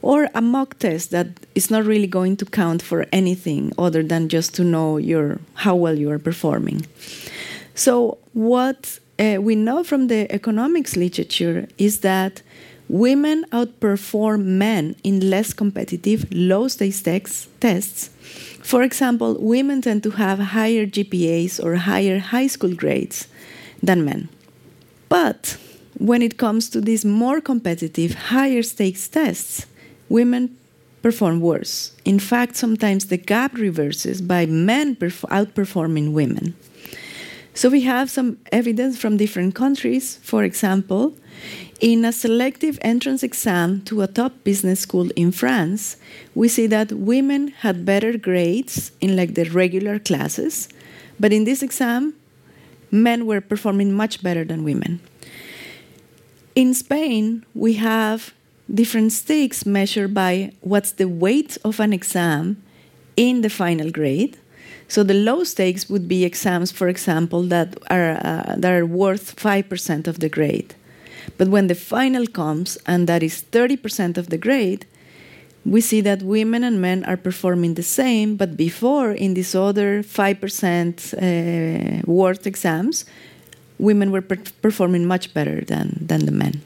or 0.00 0.28
a 0.32 0.40
mock 0.40 0.78
test 0.78 1.10
that 1.10 1.26
is 1.56 1.72
not 1.72 1.84
really 1.84 2.06
going 2.06 2.36
to 2.36 2.44
count 2.44 2.82
for 2.82 3.04
anything 3.10 3.72
other 3.76 4.04
than 4.04 4.28
just 4.28 4.54
to 4.54 4.62
know 4.62 4.96
your, 4.96 5.40
how 5.54 5.74
well 5.74 5.98
you 5.98 6.08
are 6.12 6.20
performing. 6.20 6.86
So, 7.74 8.18
what 8.32 9.00
uh, 9.18 9.38
we 9.40 9.56
know 9.56 9.82
from 9.82 10.06
the 10.06 10.32
economics 10.32 10.94
literature 10.94 11.66
is 11.78 11.98
that 12.00 12.42
women 12.88 13.44
outperform 13.50 14.44
men 14.44 14.94
in 15.02 15.30
less 15.30 15.52
competitive 15.52 16.26
low 16.30 16.68
stakes 16.68 17.48
tests 17.58 18.10
for 18.64 18.82
example, 18.82 19.36
women 19.38 19.82
tend 19.82 20.02
to 20.04 20.10
have 20.12 20.38
higher 20.38 20.86
GPAs 20.86 21.62
or 21.62 21.76
higher 21.76 22.18
high 22.18 22.46
school 22.46 22.74
grades 22.74 23.28
than 23.82 24.06
men. 24.06 24.30
But 25.10 25.58
when 25.98 26.22
it 26.22 26.38
comes 26.38 26.70
to 26.70 26.80
these 26.80 27.04
more 27.04 27.42
competitive, 27.42 28.14
higher 28.14 28.62
stakes 28.62 29.06
tests, 29.06 29.66
women 30.08 30.56
perform 31.02 31.42
worse. 31.42 31.92
In 32.06 32.18
fact, 32.18 32.56
sometimes 32.56 33.08
the 33.08 33.18
gap 33.18 33.52
reverses 33.52 34.22
by 34.22 34.46
men 34.46 34.96
outperforming 34.96 36.12
women. 36.12 36.54
So 37.52 37.68
we 37.68 37.82
have 37.82 38.08
some 38.08 38.38
evidence 38.50 38.98
from 38.98 39.18
different 39.18 39.54
countries. 39.54 40.16
For 40.22 40.42
example, 40.42 41.14
in 41.80 42.04
a 42.04 42.12
selective 42.12 42.78
entrance 42.82 43.22
exam 43.22 43.82
to 43.82 44.02
a 44.02 44.06
top 44.06 44.32
business 44.44 44.80
school 44.80 45.10
in 45.16 45.32
France, 45.32 45.96
we 46.34 46.48
see 46.48 46.66
that 46.68 46.92
women 46.92 47.48
had 47.48 47.84
better 47.84 48.16
grades 48.16 48.92
in 49.00 49.16
like 49.16 49.34
the 49.34 49.44
regular 49.50 49.98
classes, 49.98 50.68
but 51.18 51.32
in 51.32 51.44
this 51.44 51.62
exam, 51.62 52.14
men 52.90 53.26
were 53.26 53.40
performing 53.40 53.92
much 53.92 54.22
better 54.22 54.44
than 54.44 54.64
women. 54.64 55.00
In 56.54 56.74
Spain, 56.74 57.44
we 57.54 57.74
have 57.74 58.32
different 58.72 59.12
stakes 59.12 59.66
measured 59.66 60.14
by 60.14 60.52
what's 60.60 60.92
the 60.92 61.08
weight 61.08 61.58
of 61.64 61.80
an 61.80 61.92
exam 61.92 62.62
in 63.16 63.42
the 63.42 63.50
final 63.50 63.90
grade. 63.90 64.38
So 64.86 65.02
the 65.02 65.14
low 65.14 65.44
stakes 65.44 65.88
would 65.88 66.06
be 66.06 66.24
exams, 66.24 66.70
for 66.70 66.88
example, 66.88 67.42
that 67.44 67.76
are 67.90 68.12
uh, 68.12 68.54
that 68.56 68.72
are 68.72 68.86
worth 68.86 69.32
five 69.38 69.68
percent 69.68 70.06
of 70.06 70.20
the 70.20 70.28
grade. 70.28 70.74
But 71.36 71.48
when 71.48 71.66
the 71.66 71.74
final 71.74 72.26
comes, 72.26 72.78
and 72.86 73.06
that 73.08 73.22
is 73.22 73.44
30% 73.50 74.18
of 74.18 74.28
the 74.30 74.38
grade, 74.38 74.86
we 75.64 75.80
see 75.80 76.00
that 76.02 76.22
women 76.22 76.62
and 76.62 76.80
men 76.80 77.04
are 77.04 77.16
performing 77.16 77.74
the 77.74 77.82
same, 77.82 78.36
but 78.36 78.56
before 78.56 79.12
in 79.12 79.34
these 79.34 79.54
other 79.54 80.02
5% 80.02 81.14
uh, 81.14 82.02
worth 82.06 82.46
exams, 82.46 83.06
women 83.78 84.10
were 84.10 84.20
per 84.20 84.36
performing 84.60 85.06
much 85.06 85.32
better 85.32 85.62
than, 85.62 85.98
than 86.00 86.26
the 86.26 86.32
men. 86.32 86.60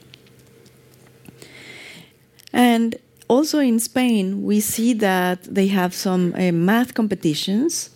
And 2.52 2.96
also 3.28 3.60
in 3.60 3.78
Spain, 3.78 4.42
we 4.42 4.60
see 4.60 4.94
that 4.94 5.44
they 5.44 5.68
have 5.68 5.94
some 5.94 6.34
uh, 6.34 6.50
math 6.50 6.94
competitions, 6.94 7.90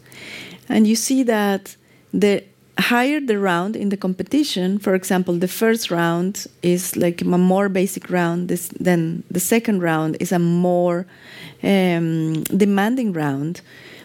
and 0.69 0.87
you 0.87 0.95
see 0.95 1.25
that 1.25 1.77
the 2.13 2.45
higher 2.79 3.21
the 3.21 3.39
round 3.39 3.77
in 3.77 3.91
the 3.91 3.97
competition, 3.97 4.79
for 4.79 4.95
example, 4.95 5.35
the 5.35 5.49
first 5.49 5.91
round 5.91 6.47
is 6.63 6.97
like 6.97 7.21
a 7.21 7.25
more 7.25 7.69
basic 7.69 8.11
round, 8.11 8.49
this, 8.49 8.69
then 8.69 9.23
the 9.31 9.41
second 9.41 9.83
round 9.83 10.17
is 10.21 10.33
a 10.33 10.39
more 10.39 11.07
um, 11.63 12.43
demanding 12.45 13.13
round. 13.13 13.61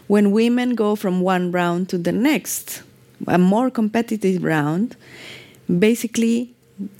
When 0.08 0.32
women 0.32 0.75
go 0.75 0.95
from 0.95 1.21
one 1.21 1.51
round 1.51 1.89
to 1.89 1.97
the 1.97 2.12
next, 2.12 2.84
a 3.27 3.38
more 3.38 3.69
competitive 3.69 4.43
round, 4.43 4.95
basically 5.80 6.53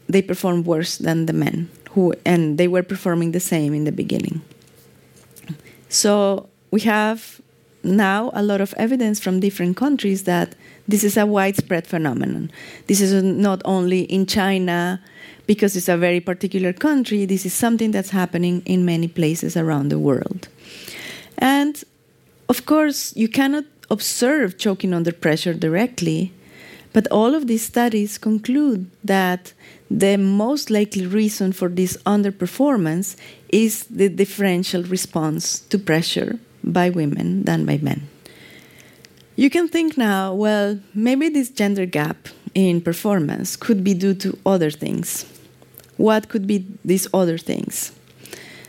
they 0.08 0.22
perform 0.22 0.64
worse 0.64 0.98
than 0.98 1.26
the 1.26 1.34
men 1.34 1.70
who 1.92 2.14
and 2.26 2.58
they 2.58 2.68
were 2.68 2.84
performing 2.84 3.32
the 3.32 3.40
same 3.40 3.74
in 3.74 3.84
the 3.84 3.92
beginning. 3.92 4.42
So 5.90 6.50
we 6.72 6.82
have 6.82 7.40
now 7.84 8.32
a 8.34 8.44
lot 8.44 8.62
of 8.62 8.74
evidence 8.78 9.20
from 9.20 9.40
different 9.40 9.78
countries 9.78 10.24
that 10.24 10.56
this 10.88 11.04
is 11.04 11.18
a 11.18 11.26
widespread 11.26 11.86
phenomenon. 11.86 12.52
This 12.88 13.02
is 13.02 13.22
not 13.24 13.62
only 13.66 14.02
in 14.02 14.26
China 14.26 15.02
because 15.46 15.76
it's 15.76 15.90
a 15.90 15.98
very 15.98 16.20
particular 16.20 16.74
country, 16.74 17.26
this 17.26 17.46
is 17.46 17.54
something 17.54 17.92
that's 17.92 18.10
happening 18.10 18.62
in 18.66 18.86
many 18.86 19.08
places 19.08 19.58
around 19.58 19.90
the 19.90 20.00
world. 20.00 20.48
And 21.38 21.84
of 22.50 22.66
course, 22.66 23.16
you 23.16 23.28
cannot 23.28 23.66
observe 23.90 24.58
choking 24.58 24.94
under 24.94 25.12
pressure 25.12 25.54
directly, 25.54 26.34
but 26.94 27.08
all 27.12 27.36
of 27.36 27.48
these 27.48 27.64
studies 27.64 28.18
conclude 28.18 28.90
that 29.04 29.54
the 29.90 30.18
most 30.18 30.70
likely 30.70 31.06
reason 31.06 31.54
for 31.54 31.70
this 31.70 31.98
underperformance 32.06 33.16
is 33.50 33.86
the 33.86 34.10
differential 34.10 34.84
response 34.84 35.60
to 35.60 35.80
pressure 35.80 36.40
by 36.64 36.90
women 36.90 37.44
than 37.44 37.66
by 37.66 37.78
men. 37.78 38.08
You 39.38 39.52
can 39.52 39.68
think 39.68 39.98
now, 39.98 40.34
well, 40.34 40.80
maybe 40.96 41.30
this 41.30 41.52
gender 41.52 41.86
gap 41.86 42.28
in 42.56 42.82
performance 42.82 43.56
could 43.56 43.84
be 43.84 43.94
due 43.94 44.16
to 44.16 44.36
other 44.48 44.72
things. 44.72 45.26
What 45.98 46.28
could 46.28 46.48
be 46.48 46.66
these 46.84 47.08
other 47.14 47.38
things? 47.38 47.92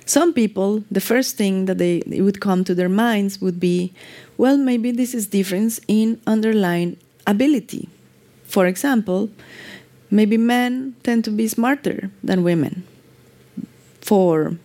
Some 0.04 0.34
people, 0.34 0.84
the 0.90 1.00
first 1.00 1.38
thing 1.38 1.64
that 1.64 1.78
they 1.78 2.02
would 2.06 2.42
come 2.42 2.64
to 2.64 2.74
their 2.74 2.90
minds 2.90 3.40
would 3.40 3.58
be, 3.58 3.94
well, 4.36 4.58
maybe 4.58 4.90
this 4.90 5.14
is 5.14 5.26
difference 5.26 5.80
in 5.88 6.20
underlying 6.26 6.98
ability. 7.26 7.88
For 8.44 8.66
example, 8.66 9.30
maybe 10.10 10.36
men 10.36 10.96
tend 11.02 11.24
to 11.24 11.30
be 11.30 11.48
smarter 11.48 12.10
than 12.22 12.42
women 12.42 12.84
for 14.02 14.58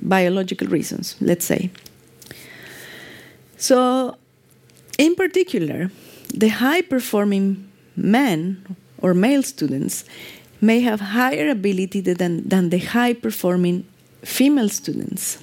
biological 0.00 0.68
reasons, 0.68 1.16
let's 1.20 1.44
say. 1.44 1.70
So, 3.56 4.16
in 5.00 5.14
particular, 5.14 5.90
the 6.34 6.48
high 6.48 6.82
performing 6.82 7.66
men 7.96 8.76
or 8.98 9.14
male 9.14 9.42
students 9.42 10.04
may 10.60 10.80
have 10.80 11.00
higher 11.00 11.48
ability 11.48 12.00
than, 12.02 12.46
than 12.46 12.68
the 12.68 12.78
high 12.78 13.14
performing 13.14 13.86
female 14.22 14.68
students. 14.68 15.42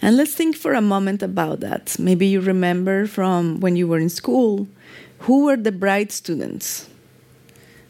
And 0.00 0.16
let's 0.16 0.32
think 0.32 0.56
for 0.56 0.72
a 0.72 0.80
moment 0.80 1.22
about 1.22 1.60
that. 1.60 1.98
Maybe 1.98 2.26
you 2.26 2.40
remember 2.40 3.06
from 3.06 3.60
when 3.60 3.76
you 3.76 3.86
were 3.86 3.98
in 3.98 4.08
school 4.08 4.66
who 5.24 5.44
were 5.44 5.58
the 5.58 5.72
bright 5.72 6.10
students? 6.10 6.88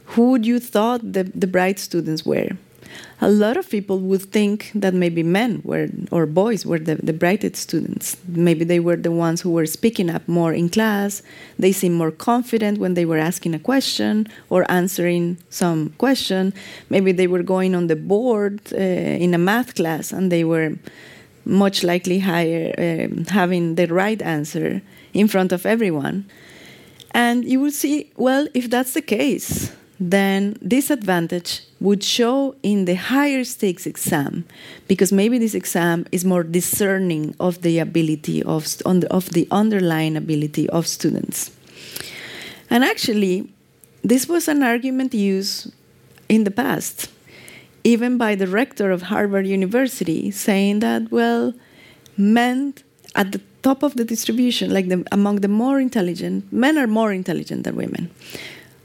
Who 0.07 0.33
would 0.33 0.45
you 0.45 0.59
thought 0.59 1.13
the, 1.13 1.23
the 1.23 1.47
bright 1.47 1.79
students 1.79 2.27
were? 2.27 2.49
A 3.21 3.31
lot 3.31 3.57
of 3.57 3.69
people 3.69 3.99
would 3.99 4.23
think 4.23 4.71
that 4.75 4.95
maybe 4.95 5.23
men 5.23 5.61
were 5.65 5.89
or 6.11 6.27
boys 6.27 6.65
were 6.65 6.79
the, 6.79 6.95
the 6.97 7.13
brightest 7.13 7.57
students. 7.57 8.17
Maybe 8.29 8.65
they 8.65 8.81
were 8.81 8.97
the 8.97 9.11
ones 9.11 9.41
who 9.41 9.51
were 9.51 9.67
speaking 9.67 10.09
up 10.11 10.27
more 10.27 10.53
in 10.53 10.69
class. 10.69 11.23
They 11.59 11.73
seemed 11.73 11.97
more 11.97 12.11
confident 12.11 12.79
when 12.79 12.95
they 12.95 13.05
were 13.05 13.19
asking 13.19 13.55
a 13.55 13.59
question 13.59 14.27
or 14.49 14.71
answering 14.71 15.37
some 15.51 15.91
question. 15.99 16.55
Maybe 16.89 17.13
they 17.13 17.27
were 17.27 17.43
going 17.43 17.75
on 17.75 17.89
the 17.89 17.97
board 17.97 18.61
uh, 18.73 18.77
in 18.77 19.35
a 19.35 19.39
math 19.39 19.75
class 19.75 20.13
and 20.13 20.33
they 20.33 20.45
were 20.45 20.77
much 21.45 21.83
likely 21.83 22.21
higher, 22.21 22.73
uh, 22.79 23.31
having 23.31 23.75
the 23.75 23.87
right 23.87 24.21
answer 24.23 24.83
in 25.13 25.29
front 25.29 25.53
of 25.53 25.67
everyone. 25.67 26.25
And 27.13 27.45
you 27.45 27.61
will 27.61 27.73
see, 27.73 28.13
well, 28.17 28.47
if 28.55 28.71
that's 28.71 28.95
the 28.95 29.03
case, 29.03 29.73
then 29.99 30.57
this 30.63 30.91
advantage 30.91 31.63
would 31.81 32.05
show 32.05 32.55
in 32.63 32.85
the 32.85 32.95
higher 32.95 33.43
stakes 33.43 33.87
exam 33.87 34.45
because 34.87 35.13
maybe 35.13 35.39
this 35.39 35.55
exam 35.55 36.07
is 36.13 36.25
more 36.25 36.43
discerning 36.43 37.35
of 37.41 37.63
the 37.63 37.79
ability 37.79 38.43
of, 38.43 38.67
of 38.85 39.31
the 39.31 39.49
underlying 39.51 40.17
ability 40.17 40.69
of 40.71 40.87
students. 40.87 41.51
And 42.69 42.85
actually, 42.85 43.51
this 44.03 44.29
was 44.29 44.47
an 44.47 44.63
argument 44.63 45.15
used 45.15 45.73
in 46.29 46.45
the 46.45 46.51
past, 46.51 47.11
even 47.83 48.19
by 48.19 48.35
the 48.35 48.47
rector 48.47 48.91
of 48.91 49.03
Harvard 49.03 49.47
University, 49.47 50.31
saying 50.31 50.81
that, 50.81 51.11
well, 51.11 51.55
men 52.17 52.75
at 53.15 53.33
the 53.33 53.41
top 53.63 53.83
of 53.83 53.97
the 53.97 54.05
distribution, 54.05 54.73
like 54.73 54.89
the, 54.89 55.05
among 55.11 55.37
the 55.37 55.49
more 55.49 55.81
intelligent, 55.81 56.53
men 56.53 56.79
are 56.79 56.87
more 56.87 57.13
intelligent 57.13 57.65
than 57.65 57.75
women. 57.77 58.11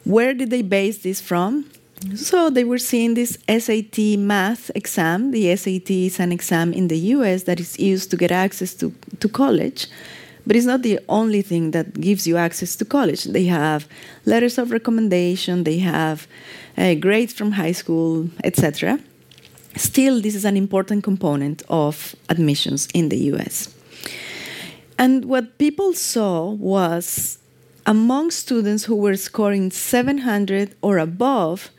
Where 0.06 0.34
did 0.34 0.50
they 0.50 0.62
base 0.62 1.00
this 1.00 1.22
from? 1.22 1.70
So 2.16 2.50
they 2.50 2.64
were 2.64 2.78
seeing 2.78 3.14
this 3.14 3.38
SAT 3.48 4.20
math 4.20 4.70
exam. 4.76 5.32
The 5.32 5.56
SAT 5.56 5.90
is 5.90 6.20
an 6.20 6.32
exam 6.32 6.74
in 6.74 6.88
the 6.88 6.98
US 7.16 7.44
that 7.44 7.60
is 7.60 7.80
used 7.80 8.12
to 8.12 8.18
get 8.18 8.32
access 8.32 8.74
to, 8.76 8.94
to 9.20 9.30
college, 9.30 9.88
but 10.46 10.56
it's 10.56 10.66
not 10.66 10.84
the 10.84 11.00
only 11.10 11.42
thing 11.42 11.72
that 11.72 12.00
gives 12.00 12.28
you 12.28 12.38
access 12.38 12.76
to 12.78 12.86
college. 12.86 13.24
They 13.24 13.46
have 13.46 13.88
letters 14.26 14.58
of 14.58 14.72
recommendation, 14.72 15.64
they 15.64 15.80
have 15.80 16.28
uh, 16.78 16.94
grades 16.96 17.34
from 17.34 17.54
high 17.54 17.72
school, 17.72 18.30
etc. 18.44 19.00
Still, 19.76 20.22
this 20.22 20.36
is 20.36 20.46
an 20.46 20.58
important 20.58 21.04
component 21.04 21.64
of 21.70 22.16
admissions 22.30 22.88
in 22.94 23.10
the 23.10 23.18
US. 23.34 23.74
And 24.98 25.26
what 25.26 25.58
people 25.58 25.94
saw 25.94 26.52
was 26.52 27.40
among 27.86 28.32
students 28.32 28.86
who 28.86 28.96
were 28.96 29.16
scoring 29.16 29.72
700 29.72 30.76
or 30.82 30.98
above, 30.98 31.70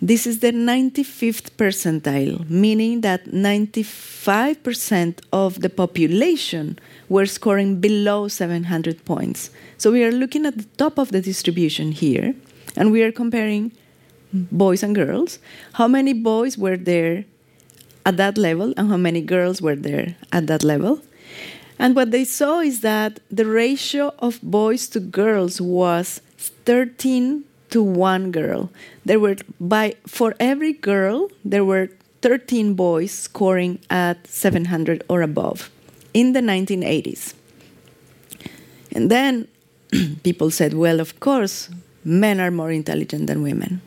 this 0.00 0.26
is 0.26 0.38
the 0.40 0.52
95th 0.52 1.50
percentile, 1.56 2.48
meaning 2.48 3.00
that 3.00 3.24
95% 3.26 5.20
of 5.32 5.60
the 5.60 5.68
population 5.68 6.78
were 7.08 7.26
scoring 7.26 7.80
below 7.80 8.28
700 8.28 9.04
points. 9.04 9.50
So 9.76 9.90
we 9.90 10.04
are 10.04 10.12
looking 10.12 10.46
at 10.46 10.56
the 10.56 10.66
top 10.76 10.98
of 10.98 11.10
the 11.10 11.20
distribution 11.20 11.90
here, 11.92 12.34
and 12.76 12.92
we 12.92 13.02
are 13.02 13.10
comparing 13.10 13.72
boys 14.32 14.82
and 14.84 14.94
girls. 14.94 15.40
How 15.72 15.88
many 15.88 16.12
boys 16.12 16.56
were 16.56 16.76
there 16.76 17.24
at 18.06 18.16
that 18.18 18.38
level, 18.38 18.72
and 18.76 18.88
how 18.88 18.98
many 18.98 19.20
girls 19.20 19.60
were 19.60 19.76
there 19.76 20.14
at 20.30 20.46
that 20.46 20.62
level? 20.62 21.00
And 21.78 21.94
what 21.94 22.10
they 22.10 22.24
saw 22.24 22.60
is 22.60 22.80
that 22.80 23.20
the 23.30 23.46
ratio 23.46 24.12
of 24.18 24.40
boys 24.42 24.88
to 24.88 25.00
girls 25.00 25.60
was 25.60 26.20
13 26.64 27.44
to 27.70 27.82
1 27.82 28.32
girl. 28.32 28.70
There 29.04 29.20
were 29.20 29.36
by 29.60 29.94
for 30.06 30.34
every 30.40 30.72
girl 30.72 31.30
there 31.44 31.64
were 31.64 31.90
13 32.22 32.74
boys 32.74 33.12
scoring 33.12 33.78
at 33.90 34.26
700 34.26 35.04
or 35.08 35.22
above 35.22 35.70
in 36.14 36.32
the 36.32 36.40
1980s. 36.40 37.34
And 38.92 39.10
then 39.10 39.46
people 40.24 40.50
said, 40.50 40.74
well, 40.74 40.98
of 40.98 41.20
course, 41.20 41.70
men 42.04 42.40
are 42.40 42.50
more 42.50 42.72
intelligent 42.72 43.28
than 43.28 43.42
women. 43.42 43.80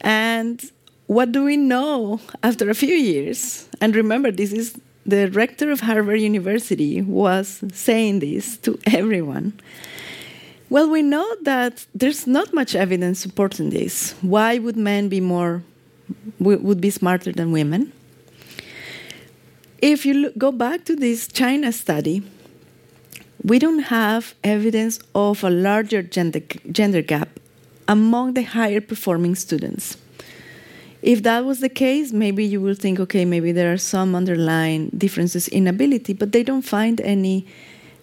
And 0.00 0.62
what 1.06 1.32
do 1.32 1.44
we 1.44 1.56
know 1.56 2.20
after 2.42 2.70
a 2.70 2.74
few 2.74 2.94
years? 2.94 3.68
And 3.80 3.94
remember, 3.94 4.30
this 4.30 4.52
is 4.52 4.78
the 5.08 5.30
rector 5.30 5.70
of 5.70 5.80
Harvard 5.80 6.20
University 6.20 7.00
was 7.00 7.64
saying 7.72 8.18
this 8.18 8.58
to 8.58 8.78
everyone. 8.86 9.58
Well, 10.68 10.90
we 10.90 11.00
know 11.00 11.26
that 11.42 11.86
there's 11.94 12.26
not 12.26 12.52
much 12.52 12.74
evidence 12.74 13.18
supporting 13.18 13.70
this. 13.70 14.14
Why 14.20 14.58
would 14.58 14.76
men 14.76 15.08
be 15.08 15.20
more 15.20 15.62
would 16.38 16.80
be 16.80 16.90
smarter 16.90 17.32
than 17.32 17.52
women? 17.52 17.92
If 19.80 20.04
you 20.04 20.14
look, 20.14 20.36
go 20.36 20.52
back 20.52 20.84
to 20.84 20.96
this 20.96 21.26
China 21.26 21.72
study, 21.72 22.22
we 23.42 23.58
don't 23.58 23.84
have 23.84 24.34
evidence 24.44 24.98
of 25.14 25.42
a 25.42 25.50
larger 25.50 26.02
gender, 26.02 26.40
gender 26.70 27.00
gap 27.00 27.28
among 27.86 28.34
the 28.34 28.42
higher 28.42 28.82
performing 28.82 29.34
students. 29.34 29.96
If 31.02 31.22
that 31.22 31.44
was 31.44 31.60
the 31.60 31.68
case, 31.68 32.12
maybe 32.12 32.44
you 32.44 32.60
will 32.60 32.74
think, 32.74 32.98
okay, 33.00 33.24
maybe 33.24 33.52
there 33.52 33.72
are 33.72 33.78
some 33.78 34.14
underlying 34.14 34.90
differences 34.90 35.46
in 35.48 35.68
ability, 35.68 36.12
but 36.12 36.32
they 36.32 36.42
don't 36.42 36.62
find 36.62 37.00
any, 37.00 37.46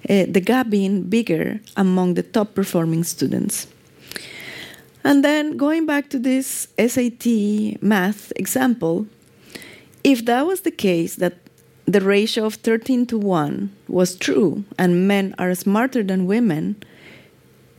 uh, 0.09 0.25
the 0.29 0.39
gap 0.39 0.69
being 0.69 1.03
bigger 1.03 1.59
among 1.75 2.13
the 2.13 2.23
top 2.23 2.55
performing 2.55 3.03
students. 3.03 3.67
And 5.03 5.23
then 5.23 5.57
going 5.57 5.85
back 5.85 6.09
to 6.09 6.19
this 6.19 6.67
SAT 6.79 7.81
math 7.81 8.31
example, 8.37 9.07
if 10.03 10.25
that 10.25 10.47
was 10.47 10.61
the 10.61 10.71
case, 10.71 11.15
that 11.15 11.35
the 11.85 12.01
ratio 12.01 12.45
of 12.45 12.55
13 12.55 13.05
to 13.07 13.17
1 13.17 13.69
was 13.87 14.15
true 14.15 14.63
and 14.79 15.07
men 15.07 15.35
are 15.37 15.53
smarter 15.53 16.01
than 16.01 16.25
women, 16.25 16.75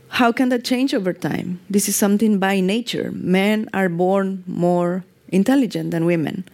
how 0.09 0.31
can 0.31 0.49
that 0.49 0.63
change 0.63 0.93
over 0.93 1.13
time? 1.13 1.59
This 1.69 1.87
is 1.89 1.95
something 1.95 2.39
by 2.39 2.59
nature. 2.59 3.11
Men 3.13 3.69
are 3.73 3.89
born 3.89 4.43
more 4.47 5.03
intelligent 5.29 5.91
than 5.91 6.05
women. 6.05 6.45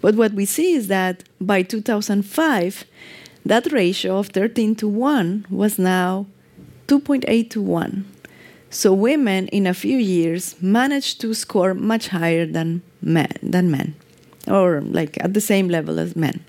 But 0.00 0.16
what 0.16 0.32
we 0.32 0.44
see 0.44 0.74
is 0.74 0.88
that 0.88 1.24
by 1.40 1.62
2005, 1.62 2.84
that 3.44 3.72
ratio 3.72 4.18
of 4.18 4.28
13 4.28 4.74
to 4.76 4.88
1 4.88 5.46
was 5.50 5.78
now 5.78 6.26
2.8 6.88 7.50
to 7.50 7.62
1. 7.62 8.04
So 8.70 8.92
women 8.92 9.48
in 9.48 9.66
a 9.66 9.74
few 9.74 9.96
years 9.96 10.60
managed 10.60 11.20
to 11.20 11.32
score 11.32 11.72
much 11.72 12.08
higher 12.08 12.44
than 12.44 12.82
men, 13.00 13.32
than 13.42 13.70
men 13.70 13.94
or 14.46 14.80
like 14.80 15.22
at 15.22 15.34
the 15.34 15.40
same 15.40 15.68
level 15.68 15.98
as 15.98 16.16
men. 16.16 16.44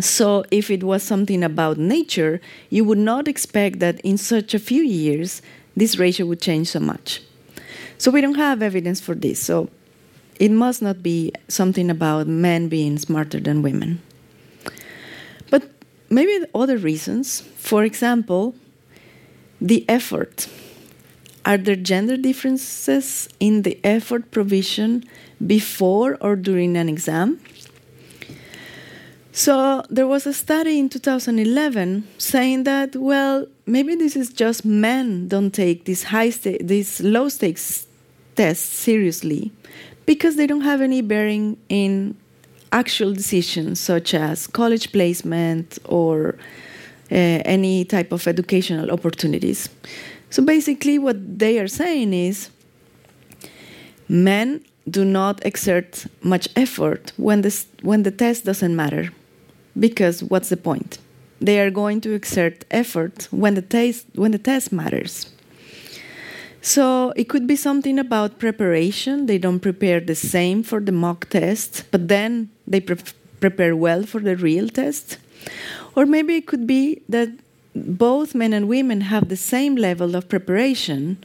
So, 0.00 0.44
if 0.50 0.70
it 0.70 0.84
was 0.84 1.02
something 1.02 1.42
about 1.42 1.76
nature, 1.78 2.40
you 2.70 2.84
would 2.84 2.98
not 2.98 3.26
expect 3.26 3.80
that 3.80 3.98
in 4.00 4.16
such 4.16 4.54
a 4.54 4.58
few 4.58 4.82
years 4.82 5.42
this 5.78 5.98
ratio 5.98 6.26
would 6.26 6.40
change 6.40 6.68
so 6.68 6.80
much. 6.80 7.22
So, 7.98 8.10
we 8.10 8.20
don't 8.20 8.36
have 8.36 8.62
evidence 8.62 9.00
for 9.00 9.14
this. 9.14 9.42
So, 9.42 9.68
it 10.38 10.50
must 10.50 10.82
not 10.82 11.02
be 11.02 11.32
something 11.48 11.90
about 11.90 12.26
men 12.26 12.68
being 12.68 12.98
smarter 12.98 13.40
than 13.40 13.62
women. 13.62 14.00
But 15.50 15.70
maybe 16.10 16.44
other 16.54 16.76
reasons. 16.76 17.40
For 17.56 17.84
example, 17.84 18.54
the 19.60 19.84
effort. 19.88 20.48
Are 21.44 21.56
there 21.56 21.76
gender 21.76 22.16
differences 22.16 23.28
in 23.40 23.62
the 23.62 23.80
effort 23.82 24.30
provision 24.30 25.04
before 25.44 26.18
or 26.20 26.36
during 26.36 26.76
an 26.76 26.88
exam? 26.88 27.40
So 29.32 29.82
there 29.88 30.06
was 30.06 30.26
a 30.26 30.32
study 30.32 30.78
in 30.78 30.88
2011 30.88 32.08
saying 32.18 32.64
that 32.64 32.96
well 32.96 33.46
maybe 33.66 33.94
this 33.94 34.16
is 34.16 34.32
just 34.32 34.64
men 34.64 35.28
don't 35.28 35.52
take 35.52 35.84
these 35.84 36.04
high 36.04 36.30
sta- 36.30 36.58
these 36.60 37.00
low 37.00 37.28
stakes 37.28 37.86
tests 38.34 38.74
seriously 38.74 39.52
because 40.06 40.36
they 40.36 40.46
don't 40.46 40.62
have 40.62 40.80
any 40.80 41.02
bearing 41.02 41.56
in 41.68 42.16
actual 42.72 43.12
decisions 43.12 43.80
such 43.80 44.14
as 44.14 44.46
college 44.46 44.92
placement 44.92 45.78
or 45.84 46.34
uh, 47.10 47.14
any 47.44 47.84
type 47.84 48.12
of 48.12 48.26
educational 48.26 48.90
opportunities. 48.90 49.68
So 50.30 50.42
basically, 50.42 50.98
what 50.98 51.38
they 51.38 51.58
are 51.58 51.68
saying 51.68 52.12
is 52.12 52.50
men 54.08 54.62
do 54.90 55.04
not 55.04 55.44
exert 55.44 56.06
much 56.22 56.48
effort 56.56 57.12
when, 57.16 57.42
this, 57.42 57.66
when 57.82 58.02
the 58.02 58.10
test 58.10 58.44
doesn't 58.44 58.74
matter. 58.74 59.10
Because 59.78 60.22
what's 60.22 60.48
the 60.48 60.56
point? 60.56 60.98
They 61.40 61.60
are 61.60 61.70
going 61.70 62.00
to 62.02 62.12
exert 62.12 62.64
effort 62.70 63.28
when 63.30 63.54
the, 63.54 63.62
test, 63.62 64.06
when 64.14 64.32
the 64.32 64.38
test 64.38 64.72
matters. 64.72 65.30
So 66.60 67.12
it 67.16 67.28
could 67.28 67.46
be 67.46 67.56
something 67.56 67.98
about 67.98 68.38
preparation. 68.38 69.26
They 69.26 69.38
don't 69.38 69.60
prepare 69.60 70.00
the 70.00 70.14
same 70.14 70.62
for 70.62 70.80
the 70.80 70.92
mock 70.92 71.28
test, 71.30 71.84
but 71.90 72.08
then 72.08 72.50
they 72.66 72.80
pre- 72.80 72.96
prepare 73.40 73.76
well 73.76 74.02
for 74.02 74.20
the 74.20 74.36
real 74.36 74.68
test. 74.68 75.18
Or 75.94 76.04
maybe 76.04 76.36
it 76.36 76.46
could 76.46 76.66
be 76.66 77.02
that 77.08 77.30
both 77.74 78.34
men 78.34 78.52
and 78.52 78.68
women 78.68 79.02
have 79.02 79.28
the 79.28 79.36
same 79.36 79.76
level 79.76 80.16
of 80.16 80.28
preparation, 80.28 81.24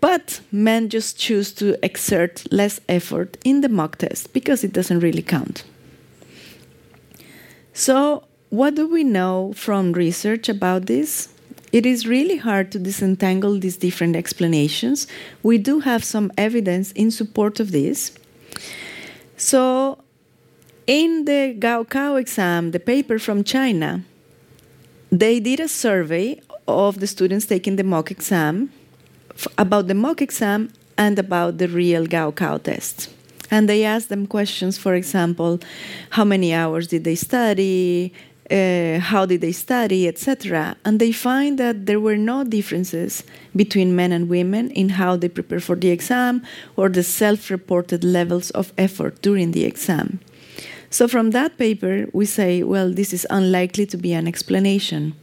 but 0.00 0.40
men 0.52 0.88
just 0.88 1.18
choose 1.18 1.52
to 1.54 1.76
exert 1.84 2.44
less 2.52 2.80
effort 2.88 3.36
in 3.44 3.60
the 3.60 3.68
mock 3.68 3.98
test 3.98 4.32
because 4.32 4.62
it 4.62 4.72
doesn't 4.72 5.00
really 5.00 5.22
count. 5.22 5.64
So, 7.76 8.22
what 8.50 8.76
do 8.76 8.86
we 8.86 9.02
know 9.02 9.52
from 9.56 9.92
research 9.92 10.48
about 10.48 10.86
this? 10.86 11.28
It 11.72 11.84
is 11.84 12.06
really 12.06 12.36
hard 12.36 12.70
to 12.70 12.78
disentangle 12.78 13.58
these 13.58 13.76
different 13.76 14.14
explanations. 14.14 15.08
We 15.42 15.58
do 15.58 15.80
have 15.80 16.04
some 16.04 16.30
evidence 16.38 16.92
in 16.92 17.10
support 17.10 17.58
of 17.58 17.72
this. 17.72 18.12
So, 19.36 19.98
in 20.86 21.24
the 21.24 21.56
Gaokao 21.58 22.20
exam, 22.20 22.70
the 22.70 22.78
paper 22.78 23.18
from 23.18 23.42
China, 23.42 24.04
they 25.10 25.40
did 25.40 25.58
a 25.58 25.66
survey 25.66 26.40
of 26.68 27.00
the 27.00 27.08
students 27.08 27.46
taking 27.46 27.74
the 27.74 27.82
mock 27.82 28.12
exam 28.12 28.70
about 29.58 29.88
the 29.88 29.94
mock 29.94 30.22
exam 30.22 30.72
and 30.96 31.18
about 31.18 31.58
the 31.58 31.66
real 31.66 32.06
Gaokao 32.06 32.62
test. 32.62 33.13
And 33.54 33.68
they 33.68 33.84
asked 33.84 34.08
them 34.08 34.26
questions, 34.26 34.76
for 34.76 34.94
example, 34.96 35.60
how 36.10 36.24
many 36.24 36.52
hours 36.52 36.88
did 36.88 37.04
they 37.04 37.14
study, 37.14 38.12
uh, 38.50 38.98
how 38.98 39.26
did 39.26 39.42
they 39.42 39.52
study, 39.52 40.08
etc. 40.08 40.76
And 40.84 40.98
they 40.98 41.12
find 41.12 41.56
that 41.60 41.86
there 41.86 42.00
were 42.00 42.16
no 42.16 42.42
differences 42.42 43.22
between 43.54 43.94
men 43.94 44.10
and 44.10 44.28
women 44.28 44.72
in 44.72 44.88
how 44.88 45.14
they 45.14 45.28
prepare 45.28 45.60
for 45.60 45.76
the 45.76 45.90
exam 45.90 46.42
or 46.74 46.88
the 46.88 47.04
self 47.04 47.48
reported 47.48 48.02
levels 48.02 48.50
of 48.50 48.72
effort 48.76 49.22
during 49.22 49.52
the 49.52 49.64
exam. 49.64 50.18
So, 50.90 51.06
from 51.06 51.30
that 51.30 51.56
paper, 51.56 52.06
we 52.12 52.26
say, 52.26 52.64
well, 52.64 52.92
this 52.92 53.12
is 53.12 53.24
unlikely 53.30 53.86
to 53.86 53.96
be 53.96 54.12
an 54.14 54.26
explanation. 54.26 55.14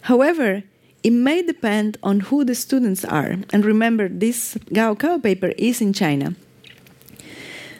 However, 0.00 0.62
it 1.02 1.12
may 1.12 1.42
depend 1.42 1.98
on 2.02 2.20
who 2.20 2.42
the 2.42 2.54
students 2.54 3.04
are. 3.04 3.36
And 3.52 3.66
remember, 3.66 4.08
this 4.08 4.54
Gaokao 4.72 5.22
paper 5.22 5.52
is 5.58 5.82
in 5.82 5.92
China. 5.92 6.36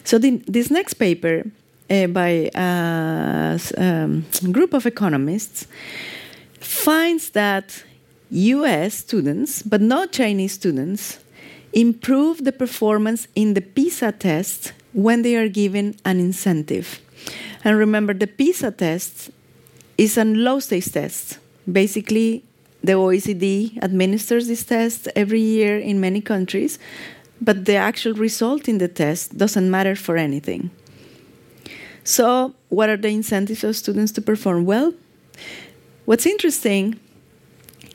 So, 0.06 0.18
the, 0.18 0.40
this 0.46 0.70
next 0.70 0.94
paper 0.94 1.50
uh, 1.90 2.06
by 2.06 2.48
a 2.54 3.58
um, 3.76 4.24
group 4.52 4.72
of 4.72 4.86
economists 4.86 5.66
finds 6.60 7.30
that 7.30 7.82
US 8.30 8.94
students, 8.94 9.62
but 9.62 9.80
not 9.80 10.12
Chinese 10.12 10.52
students, 10.52 11.18
improve 11.72 12.44
the 12.44 12.52
performance 12.52 13.26
in 13.34 13.54
the 13.54 13.60
PISA 13.60 14.12
test 14.12 14.72
when 14.92 15.22
they 15.22 15.34
are 15.34 15.48
given 15.48 15.96
an 16.04 16.20
incentive. 16.20 17.00
And 17.64 17.76
remember, 17.76 18.14
the 18.14 18.28
PISA 18.28 18.70
test 18.70 19.30
is 19.98 20.16
a 20.16 20.24
low 20.24 20.60
stakes 20.60 20.92
test. 20.92 21.38
Basically, 21.70 22.44
the 22.80 22.92
OECD 22.92 23.82
administers 23.82 24.46
this 24.46 24.62
test 24.62 25.08
every 25.16 25.40
year 25.40 25.76
in 25.76 26.00
many 26.00 26.20
countries, 26.20 26.78
but 27.40 27.64
the 27.64 27.76
actual 27.76 28.14
result 28.14 28.68
in 28.68 28.78
the 28.78 28.88
test 28.88 29.36
doesn't 29.36 29.70
matter 29.70 29.94
for 29.94 30.16
anything. 30.16 30.70
So, 32.04 32.54
what 32.68 32.88
are 32.88 32.96
the 32.96 33.08
incentives 33.08 33.64
of 33.64 33.76
students 33.76 34.12
to 34.12 34.22
perform 34.22 34.64
well? 34.64 34.94
What's 36.04 36.24
interesting 36.24 37.00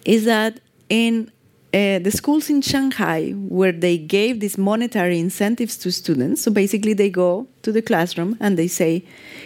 is 0.03 0.25
that 0.25 0.59
in 0.89 1.31
uh, 1.73 1.99
the 1.99 2.11
schools 2.11 2.49
in 2.49 2.61
Shanghai, 2.61 3.31
where 3.31 3.71
they 3.71 3.97
gave 3.97 4.41
these 4.41 4.57
monetary 4.57 5.17
incentives 5.17 5.77
to 5.77 5.91
students, 5.91 6.41
so 6.41 6.51
basically 6.51 6.93
they 6.93 7.09
go 7.09 7.47
to 7.61 7.71
the 7.71 7.81
classroom 7.81 8.35
and 8.41 8.57
they 8.57 8.67
say, 8.67 9.05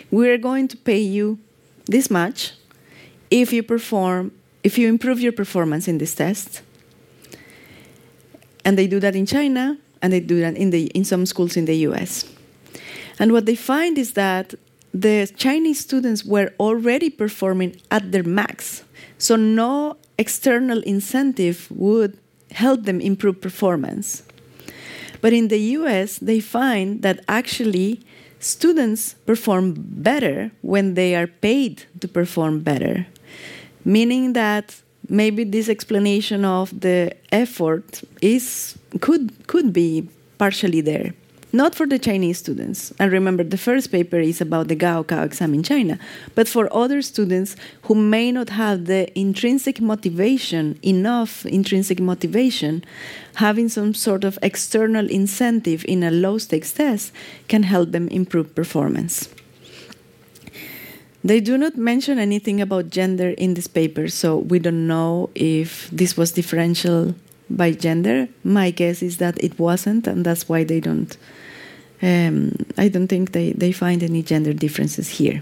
We're 0.09 0.39
going 0.39 0.67
to 0.69 0.77
pay 0.77 0.99
you 0.99 1.37
this 1.85 2.09
much 2.09 2.53
if 3.29 3.53
you 3.53 3.61
perform, 3.61 4.31
if 4.63 4.77
you 4.77 4.87
improve 4.87 5.19
your 5.19 5.31
performance 5.31 5.87
in 5.87 5.99
this 5.99 6.15
test. 6.15 6.63
And 8.63 8.79
they 8.79 8.87
do 8.87 8.99
that 8.99 9.15
in 9.15 9.27
China 9.27 9.77
and 10.01 10.13
they 10.13 10.19
do 10.19 10.39
that 10.41 10.55
in, 10.55 10.69
the, 10.69 10.85
in 10.87 11.03
some 11.03 11.25
schools 11.25 11.57
in 11.57 11.65
the 11.65 11.75
US. 11.87 12.25
And 13.19 13.31
what 13.31 13.45
they 13.45 13.55
find 13.55 13.97
is 13.97 14.13
that 14.13 14.53
the 14.93 15.29
Chinese 15.35 15.79
students 15.79 16.23
were 16.23 16.53
already 16.59 17.09
performing 17.09 17.81
at 17.91 18.11
their 18.11 18.23
max. 18.23 18.83
So 19.17 19.35
no 19.35 19.97
external 20.17 20.81
incentive 20.83 21.67
would 21.69 22.17
help 22.51 22.83
them 22.83 23.01
improve 23.01 23.41
performance. 23.41 24.23
But 25.21 25.33
in 25.33 25.47
the 25.47 25.59
US, 25.79 26.19
they 26.19 26.39
find 26.39 27.01
that 27.01 27.23
actually 27.27 28.01
students 28.39 29.15
perform 29.25 29.73
better 29.75 30.51
when 30.61 30.93
they 30.93 31.15
are 31.15 31.27
paid 31.27 31.83
to 31.99 32.07
perform 32.07 32.59
better, 32.59 33.07
meaning 33.83 34.33
that 34.33 34.81
maybe 35.09 35.43
this 35.43 35.67
explanation 35.67 36.45
of 36.45 36.79
the 36.79 37.11
effort 37.31 38.03
is 38.21 38.77
could 39.01 39.47
could 39.47 39.73
be 39.73 40.07
partially 40.37 40.81
there 40.81 41.13
not 41.55 41.73
for 41.73 41.87
the 41.87 41.97
Chinese 41.97 42.37
students. 42.37 42.93
And 42.99 43.11
remember, 43.11 43.43
the 43.43 43.57
first 43.57 43.91
paper 43.91 44.19
is 44.19 44.41
about 44.41 44.67
the 44.67 44.75
Gaokao 44.75 45.23
exam 45.23 45.53
in 45.53 45.63
China, 45.63 45.97
but 46.35 46.47
for 46.47 46.71
other 46.75 47.01
students 47.01 47.55
who 47.83 47.95
may 47.95 48.31
not 48.31 48.49
have 48.49 48.85
the 48.85 49.07
intrinsic 49.17 49.79
motivation, 49.79 50.77
enough 50.83 51.45
intrinsic 51.45 51.99
motivation, 51.99 52.83
having 53.35 53.69
some 53.69 53.93
sort 53.93 54.23
of 54.25 54.37
external 54.43 55.09
incentive 55.09 55.85
in 55.87 56.03
a 56.03 56.11
low 56.11 56.37
stakes 56.37 56.73
test 56.73 57.13
can 57.47 57.63
help 57.63 57.91
them 57.91 58.09
improve 58.09 58.53
performance. 58.53 59.29
They 61.23 61.39
do 61.39 61.57
not 61.57 61.75
mention 61.75 62.19
anything 62.19 62.61
about 62.61 62.91
gender 62.91 63.29
in 63.29 63.55
this 63.55 63.67
paper, 63.67 64.09
so 64.09 64.37
we 64.37 64.59
don't 64.59 64.85
know 64.85 65.31
if 65.33 65.89
this 65.89 66.15
was 66.15 66.31
differential 66.33 67.15
by 67.49 67.71
gender. 67.71 68.27
My 68.43 68.71
guess 68.71 69.01
is 69.01 69.17
that 69.17 69.43
it 69.43 69.57
wasn't, 69.59 70.07
and 70.07 70.25
that's 70.25 70.49
why 70.49 70.63
they 70.63 70.79
don't 70.79 71.15
um, 72.01 72.53
I 72.77 72.87
don't 72.87 73.07
think 73.07 73.31
they, 73.31 73.53
they 73.53 73.71
find 73.71 74.03
any 74.03 74.21
gender 74.21 74.53
differences 74.53 75.09
here. 75.09 75.41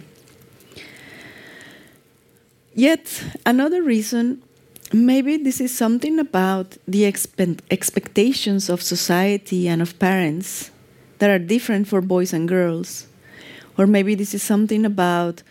Yet, 2.75 3.23
another 3.45 3.81
reason 3.81 4.41
maybe 4.91 5.37
this 5.37 5.59
is 5.59 5.75
something 5.75 6.19
about 6.19 6.77
the 6.87 7.03
expe 7.03 7.59
expectations 7.71 8.69
of 8.69 8.81
society 8.81 9.67
and 9.67 9.81
of 9.81 9.97
parents 9.97 10.69
that 11.17 11.29
are 11.29 11.39
different 11.39 11.87
for 11.87 11.99
boys 11.99 12.31
and 12.31 12.47
girls. 12.47 13.07
Or 13.77 13.87
maybe 13.87 14.13
this 14.13 14.35
is 14.35 14.43
something 14.43 14.85
about 14.85 15.41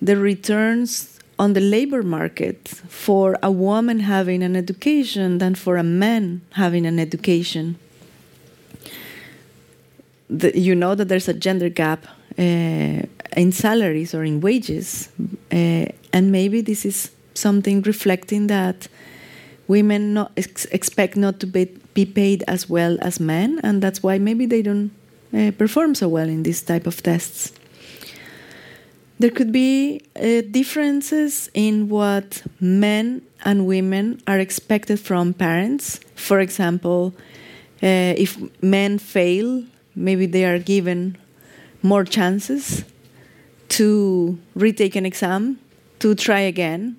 the 0.00 0.16
returns 0.16 1.15
on 1.38 1.52
the 1.52 1.60
labor 1.60 2.02
market 2.02 2.68
for 2.88 3.36
a 3.42 3.50
woman 3.50 4.00
having 4.00 4.42
an 4.42 4.56
education 4.56 5.38
than 5.38 5.54
for 5.54 5.76
a 5.76 5.82
man 5.82 6.40
having 6.52 6.86
an 6.86 6.98
education 6.98 7.78
the, 10.28 10.58
you 10.58 10.74
know 10.74 10.94
that 10.94 11.08
there's 11.08 11.28
a 11.28 11.34
gender 11.34 11.68
gap 11.68 12.06
uh, 12.38 13.02
in 13.36 13.52
salaries 13.52 14.14
or 14.14 14.24
in 14.24 14.40
wages, 14.40 15.08
uh, 15.52 15.86
and 16.12 16.32
maybe 16.32 16.60
this 16.60 16.84
is 16.84 17.10
something 17.34 17.82
reflecting 17.82 18.46
that 18.48 18.88
women 19.68 20.14
not 20.14 20.32
ex 20.36 20.64
expect 20.66 21.16
not 21.16 21.40
to 21.40 21.46
be, 21.46 21.64
be, 21.94 22.04
paid 22.04 22.44
as 22.46 22.68
well 22.68 22.96
as 23.00 23.20
men, 23.20 23.60
and 23.62 23.82
that's 23.82 24.02
why 24.02 24.18
maybe 24.18 24.46
they 24.46 24.62
don't 24.62 24.90
uh, 25.34 25.50
perform 25.58 25.94
so 25.94 26.08
well 26.08 26.28
in 26.28 26.42
these 26.42 26.62
type 26.62 26.86
of 26.86 27.02
tests. 27.02 27.52
There 29.18 29.30
could 29.30 29.50
be 29.50 30.02
uh, 30.14 30.42
differences 30.50 31.50
in 31.54 31.88
what 31.88 32.42
men 32.60 33.22
and 33.44 33.66
women 33.66 34.20
are 34.26 34.38
expected 34.38 35.00
from 35.00 35.32
parents. 35.32 36.00
For 36.14 36.40
example, 36.40 37.14
uh, 37.82 38.12
if 38.16 38.38
men 38.62 38.98
fail 38.98 39.64
maybe 39.96 40.26
they 40.26 40.44
are 40.44 40.58
given 40.58 41.16
more 41.82 42.04
chances 42.04 42.84
to 43.68 44.38
retake 44.54 44.94
an 44.94 45.06
exam, 45.06 45.58
to 45.98 46.14
try 46.14 46.40
again. 46.40 46.96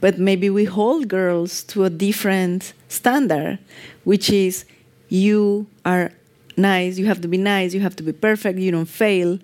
But 0.00 0.18
maybe 0.18 0.48
we 0.50 0.64
hold 0.64 1.08
girls 1.08 1.64
to 1.64 1.84
a 1.84 1.90
different 1.90 2.72
standard, 2.88 3.58
which 4.04 4.30
is 4.30 4.64
you 5.08 5.66
are 5.84 6.12
nice, 6.56 6.98
you 6.98 7.06
have 7.06 7.20
to 7.22 7.28
be 7.28 7.38
nice, 7.38 7.74
you 7.74 7.80
have 7.80 7.96
to 7.96 8.02
be 8.02 8.12
perfect, 8.12 8.58
you 8.58 8.70
don't 8.70 8.86
fail. 8.86 9.38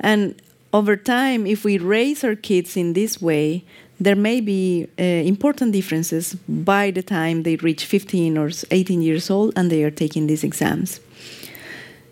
And 0.00 0.40
over 0.72 0.96
time, 0.96 1.46
if 1.46 1.64
we 1.64 1.78
raise 1.78 2.24
our 2.24 2.34
kids 2.34 2.76
in 2.76 2.94
this 2.94 3.20
way, 3.20 3.64
there 4.00 4.16
may 4.16 4.40
be 4.40 4.88
uh, 4.98 5.02
important 5.02 5.72
differences 5.72 6.34
by 6.48 6.90
the 6.90 7.02
time 7.02 7.42
they 7.42 7.56
reach 7.56 7.84
15 7.84 8.36
or 8.38 8.50
18 8.70 9.02
years 9.02 9.30
old 9.30 9.52
and 9.56 9.70
they 9.70 9.84
are 9.84 9.90
taking 9.90 10.26
these 10.26 10.42
exams. 10.42 11.00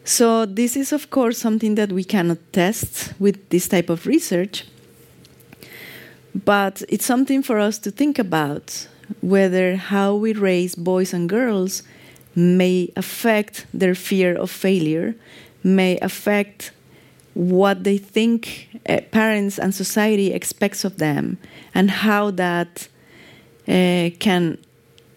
So, 0.04 0.46
this 0.46 0.76
is, 0.76 0.92
of 0.92 1.10
course, 1.10 1.38
something 1.38 1.74
that 1.74 1.92
we 1.92 2.04
cannot 2.04 2.38
test 2.52 3.12
with 3.18 3.48
this 3.50 3.68
type 3.68 3.90
of 3.90 4.06
research, 4.06 4.66
but 6.34 6.82
it's 6.88 7.04
something 7.04 7.42
for 7.42 7.58
us 7.58 7.78
to 7.80 7.90
think 7.90 8.18
about 8.18 8.88
whether 9.20 9.76
how 9.76 10.14
we 10.14 10.32
raise 10.32 10.74
boys 10.74 11.12
and 11.12 11.28
girls 11.28 11.82
may 12.34 12.90
affect 12.96 13.66
their 13.74 13.94
fear 13.94 14.36
of 14.36 14.50
failure, 14.50 15.14
may 15.62 15.98
affect 15.98 16.72
what 17.40 17.84
they 17.84 17.96
think 17.96 18.68
uh, 18.86 19.00
parents 19.12 19.58
and 19.58 19.74
society 19.74 20.30
expects 20.30 20.84
of 20.84 20.98
them, 20.98 21.38
and 21.74 21.90
how 21.90 22.30
that 22.30 22.86
uh, 23.66 24.10
can 24.18 24.58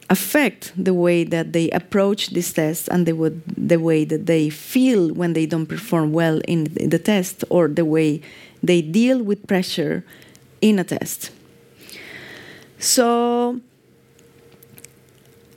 affect 0.09 0.71
the 0.77 0.93
way 0.93 1.25
that 1.25 1.51
they 1.51 1.69
approach 1.71 2.29
this 2.29 2.53
test 2.53 2.87
and 2.89 3.05
the, 3.05 3.13
the 3.57 3.77
way 3.77 4.05
that 4.05 4.25
they 4.25 4.49
feel 4.49 5.13
when 5.13 5.33
they 5.33 5.45
don't 5.45 5.65
perform 5.65 6.13
well 6.13 6.39
in 6.47 6.63
the 6.65 6.99
test 6.99 7.43
or 7.49 7.67
the 7.67 7.83
way 7.83 8.21
they 8.61 8.81
deal 8.81 9.21
with 9.21 9.45
pressure 9.45 10.05
in 10.61 10.79
a 10.79 10.83
test. 10.83 11.31
So, 12.79 13.59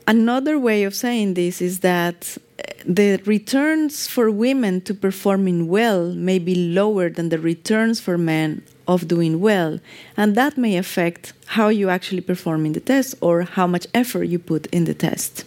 another 0.07 0.59
way 0.59 0.85
of 0.85 0.95
saying 0.95 1.35
this 1.35 1.61
is 1.61 1.81
that 1.81 2.37
eh, 2.59 2.73
the 2.85 3.21
returns 3.25 4.07
for 4.07 4.31
women 4.31 4.81
to 4.83 4.95
performing 4.95 5.69
well 5.69 6.13
may 6.13 6.39
be 6.39 6.55
lower 6.55 7.11
than 7.11 7.29
the 7.29 7.39
returns 7.39 8.01
for 8.01 8.17
men 8.17 8.63
of 8.87 9.09
doing 9.09 9.41
well, 9.41 9.81
and 10.17 10.35
that 10.37 10.57
may 10.57 10.77
affect 10.77 11.33
how 11.47 11.69
you 11.69 11.89
actually 11.89 12.21
perform 12.21 12.65
in 12.67 12.73
the 12.73 12.81
test 12.81 13.15
or 13.21 13.43
how 13.43 13.67
much 13.67 13.87
effort 13.93 14.25
you 14.25 14.39
put 14.39 14.67
in 14.67 14.85
the 14.85 14.95
test. 14.95 15.45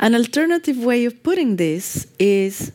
An 0.00 0.14
alternative 0.14 0.78
way 0.78 1.04
of 1.04 1.22
putting 1.22 1.56
this 1.56 2.06
is 2.18 2.72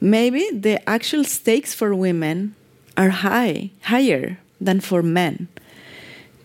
maybe 0.00 0.48
the 0.52 0.88
actual 0.88 1.24
stakes 1.24 1.74
for 1.74 1.94
women 1.94 2.54
are 2.96 3.10
high, 3.10 3.70
higher 3.82 4.38
than 4.60 4.80
for 4.80 5.02
men. 5.02 5.48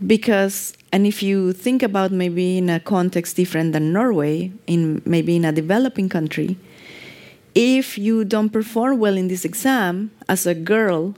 Because, 0.05 0.73
and 0.91 1.07
if 1.07 1.23
you 1.23 1.53
think 1.53 1.81
about 1.81 2.11
maybe 2.11 2.57
in 2.57 2.69
a 2.69 2.79
context 2.79 3.35
different 3.35 3.73
than 3.73 3.91
Norway, 3.91 4.51
in 4.67 5.01
maybe 5.05 5.35
in 5.35 5.45
a 5.45 5.51
developing 5.51 6.07
country, 6.07 6.57
if 7.55 7.97
you 7.97 8.23
don't 8.23 8.49
perform 8.49 8.99
well 8.99 9.17
in 9.17 9.27
this 9.27 9.43
exam 9.43 10.11
as 10.29 10.45
a 10.45 10.53
girl, 10.53 11.15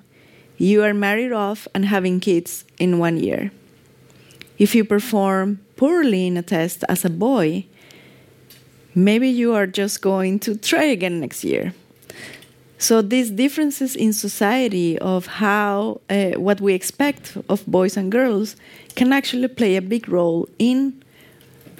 you 0.57 0.83
are 0.83 0.93
married 0.93 1.33
off 1.33 1.67
and 1.73 1.85
having 1.85 2.19
kids 2.19 2.63
in 2.77 2.99
one 2.99 3.17
year. 3.17 3.51
If 4.57 4.75
you 4.75 4.85
perform 4.85 5.59
poorly 5.75 6.27
in 6.27 6.37
a 6.37 6.41
test 6.41 6.83
as 6.87 7.03
a 7.03 7.09
boy, 7.09 7.65
maybe 8.95 9.27
you 9.27 9.53
are 9.53 9.67
just 9.67 10.01
going 10.01 10.39
to 10.39 10.55
try 10.55 10.83
again 10.83 11.19
next 11.19 11.43
year 11.43 11.73
so 12.79 13.01
these 13.01 13.29
differences 13.29 13.93
in 13.93 14.13
society 14.13 14.97
of 14.99 15.25
how 15.27 15.99
uh, 16.09 16.31
what 16.37 16.61
we 16.61 16.73
expect 16.73 17.37
of 17.49 17.65
boys 17.67 17.97
and 17.97 18.09
girls 18.09 18.55
can 18.95 19.11
actually 19.11 19.49
play 19.49 19.75
a 19.75 19.81
big 19.81 20.07
role 20.07 20.47
in 20.57 21.03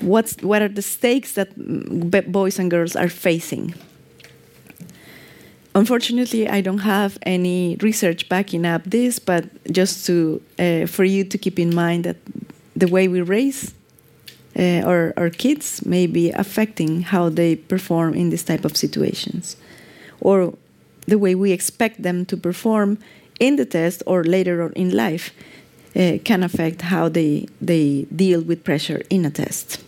what's 0.02 0.36
what 0.44 0.62
are 0.62 0.68
the 0.68 0.82
stakes 0.82 1.34
that 1.34 1.50
boys 2.32 2.60
and 2.60 2.70
girls 2.70 2.98
are 2.98 3.08
facing. 3.08 3.74
Unfortunately, 5.74 6.50
I 6.50 6.60
don't 6.60 6.80
have 6.80 7.18
any 7.22 7.78
research 7.80 8.28
backing 8.28 8.66
up 8.66 8.84
this, 8.84 9.20
but 9.20 9.46
just 9.72 10.06
to 10.08 10.42
uh, 10.60 10.86
for 10.86 11.06
you 11.06 11.24
to 11.24 11.38
keep 11.38 11.58
in 11.60 11.74
mind 11.74 12.04
that 12.04 12.18
the 12.76 12.88
way 12.88 13.08
we 13.08 13.22
raise 13.22 13.74
uh, 14.58 14.82
our, 14.86 15.14
our 15.16 15.30
kids 15.30 15.86
may 15.86 16.08
be 16.08 16.32
affecting 16.32 17.04
how 17.04 17.30
they 17.30 17.56
perform 17.56 18.14
in 18.16 18.32
this 18.32 18.44
type 18.44 18.66
of 18.66 18.76
situations, 18.76 19.56
or 20.20 20.54
the 21.10 21.18
way 21.18 21.36
we 21.36 21.52
expect 21.52 22.02
them 22.02 22.26
to 22.26 22.38
perform 22.38 22.98
in 23.40 23.56
the 23.56 23.66
test 23.66 24.04
or 24.06 24.24
later 24.24 24.62
on 24.62 24.74
in 24.74 24.96
life 24.96 25.32
uh, 25.96 26.18
can 26.24 26.44
affect 26.44 26.84
how 26.84 27.10
they, 27.10 27.48
they 27.62 28.06
deal 28.16 28.42
with 28.42 28.64
pressure 28.64 29.02
in 29.10 29.26
a 29.26 29.32
test. 29.32 29.82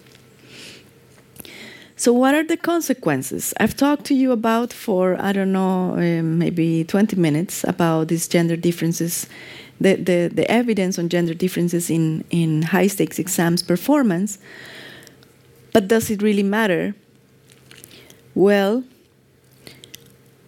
So, 1.96 2.12
what 2.12 2.34
are 2.34 2.44
the 2.44 2.58
consequences? 2.58 3.54
I've 3.60 3.76
talked 3.76 4.06
to 4.06 4.16
you 4.16 4.32
about 4.32 4.74
for, 4.74 5.22
I 5.22 5.32
don't 5.34 5.52
know, 5.52 5.94
um, 5.98 6.40
maybe 6.40 6.84
20 6.84 7.16
minutes 7.16 7.64
about 7.64 8.08
these 8.08 8.28
gender 8.28 8.56
differences, 8.56 9.28
the, 9.80 9.96
the, 9.98 10.32
the 10.34 10.50
evidence 10.50 10.98
on 10.98 11.10
gender 11.10 11.36
differences 11.36 11.92
in, 11.92 12.24
in 12.32 12.64
high 12.64 12.88
stakes 12.88 13.20
exams 13.20 13.62
performance. 13.62 14.40
But 15.74 15.88
does 15.88 16.10
it 16.10 16.24
really 16.24 16.42
matter? 16.42 16.96
Well, 18.34 18.84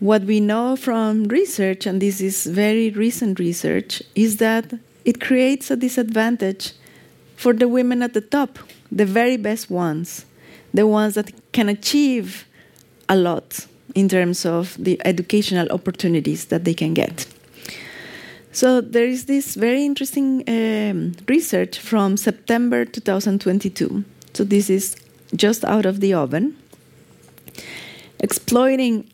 what 0.04 0.24
we 0.24 0.42
know 0.42 0.76
from 0.76 1.24
research, 1.30 1.86
and 1.86 2.02
this 2.02 2.20
is 2.20 2.46
very 2.46 2.90
recent 2.90 3.40
research, 3.40 4.04
is 4.16 4.36
that 4.36 4.74
it 5.06 5.22
creates 5.22 5.72
a 5.72 5.78
disadvantage 5.78 6.74
for 7.38 7.54
the 7.54 7.70
women 7.70 8.04
at 8.04 8.14
the 8.14 8.20
top, 8.20 8.60
the 8.92 9.06
very 9.06 9.38
best 9.38 9.70
ones, 9.70 10.26
the 10.74 10.86
ones 10.86 11.14
that 11.14 11.32
can 11.54 11.70
achieve 11.70 12.46
a 13.08 13.16
lot 13.16 13.66
in 13.96 14.10
terms 14.10 14.46
of 14.46 14.76
the 14.78 15.00
educational 15.06 15.72
opportunities 15.72 16.46
that 16.46 16.66
they 16.66 16.74
can 16.74 16.94
get. 16.94 17.26
So 18.52 18.82
there 18.82 19.06
is 19.06 19.24
this 19.28 19.56
very 19.56 19.86
interesting 19.86 20.44
um, 20.50 21.14
research 21.30 21.80
from 21.80 22.18
September 22.18 22.84
2022. 22.84 24.04
So 24.34 24.44
this 24.44 24.70
is 24.70 24.98
just 25.34 25.64
out 25.64 25.86
of 25.86 26.02
the 26.02 26.14
oven, 26.14 26.58
exploiting 28.20 29.08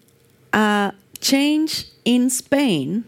a 0.54 0.94
change 1.20 1.86
in 2.06 2.30
Spain 2.30 3.06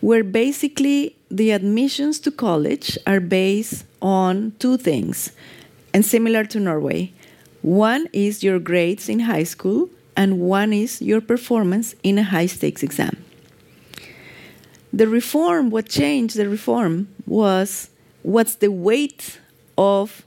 where 0.00 0.24
basically 0.24 1.16
the 1.30 1.50
admissions 1.50 2.18
to 2.20 2.30
college 2.30 2.98
are 3.06 3.20
based 3.20 3.84
on 4.00 4.52
two 4.58 4.76
things 4.76 5.32
and 5.94 6.04
similar 6.04 6.44
to 6.44 6.58
Norway. 6.58 7.12
One 7.62 8.08
is 8.12 8.42
your 8.42 8.58
grades 8.58 9.08
in 9.08 9.20
high 9.20 9.44
school, 9.44 9.88
and 10.16 10.40
one 10.40 10.72
is 10.72 11.00
your 11.00 11.20
performance 11.20 11.94
in 12.02 12.18
a 12.18 12.24
high 12.24 12.46
stakes 12.46 12.82
exam. 12.82 13.24
The 14.92 15.08
reform, 15.08 15.70
what 15.70 15.88
changed 15.88 16.36
the 16.36 16.48
reform 16.48 17.08
was 17.26 17.88
what's 18.22 18.56
the 18.56 18.70
weight 18.70 19.40
of 19.78 20.22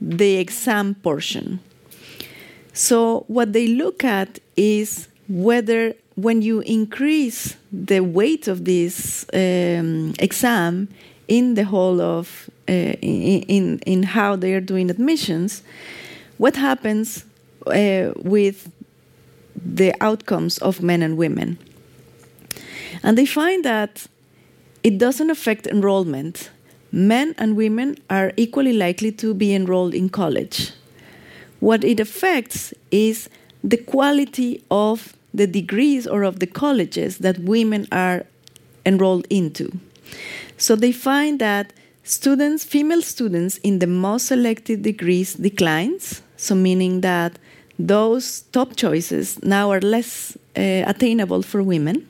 the 0.00 0.36
exam 0.36 0.94
portion. 0.96 1.60
So, 2.72 3.24
what 3.28 3.52
they 3.52 3.66
look 3.66 4.04
at 4.04 4.38
is 4.56 5.08
whether 5.30 5.94
when 6.16 6.42
you 6.42 6.60
increase 6.60 7.56
the 7.72 8.00
weight 8.00 8.48
of 8.48 8.64
this 8.64 9.24
um, 9.32 10.12
exam 10.18 10.88
in 11.28 11.54
the 11.54 11.64
whole 11.64 12.00
of 12.00 12.50
uh, 12.68 12.72
in, 12.72 13.42
in, 13.42 13.78
in 13.86 14.02
how 14.02 14.34
they 14.34 14.52
are 14.52 14.60
doing 14.60 14.90
admissions, 14.90 15.62
what 16.38 16.56
happens 16.56 17.24
uh, 17.66 18.12
with 18.16 18.72
the 19.54 19.94
outcomes 20.00 20.58
of 20.58 20.82
men 20.82 21.00
and 21.00 21.16
women? 21.16 21.58
And 23.04 23.16
they 23.16 23.26
find 23.26 23.64
that 23.64 24.06
it 24.82 24.98
doesn't 24.98 25.30
affect 25.30 25.66
enrollment. 25.68 26.50
Men 26.90 27.36
and 27.38 27.56
women 27.56 27.96
are 28.08 28.32
equally 28.36 28.72
likely 28.72 29.12
to 29.12 29.32
be 29.32 29.54
enrolled 29.54 29.94
in 29.94 30.08
college. 30.08 30.72
What 31.60 31.84
it 31.84 32.00
affects 32.00 32.74
is 32.90 33.28
the 33.62 33.76
quality 33.76 34.64
of 34.70 35.14
the 35.32 35.46
degrees 35.46 36.06
or 36.06 36.22
of 36.22 36.38
the 36.40 36.46
colleges 36.46 37.18
that 37.18 37.38
women 37.38 37.86
are 37.92 38.24
enrolled 38.84 39.26
into. 39.30 39.70
So 40.56 40.76
they 40.76 40.92
find 40.92 41.38
that 41.38 41.72
students, 42.04 42.64
female 42.64 43.02
students 43.02 43.58
in 43.58 43.78
the 43.78 43.86
most 43.86 44.26
selected 44.26 44.82
degrees 44.82 45.34
declines, 45.34 46.22
so 46.36 46.54
meaning 46.54 47.00
that 47.02 47.38
those 47.78 48.42
top 48.52 48.76
choices 48.76 49.42
now 49.42 49.70
are 49.70 49.80
less 49.80 50.36
uh, 50.56 50.84
attainable 50.86 51.42
for 51.42 51.62
women. 51.62 52.08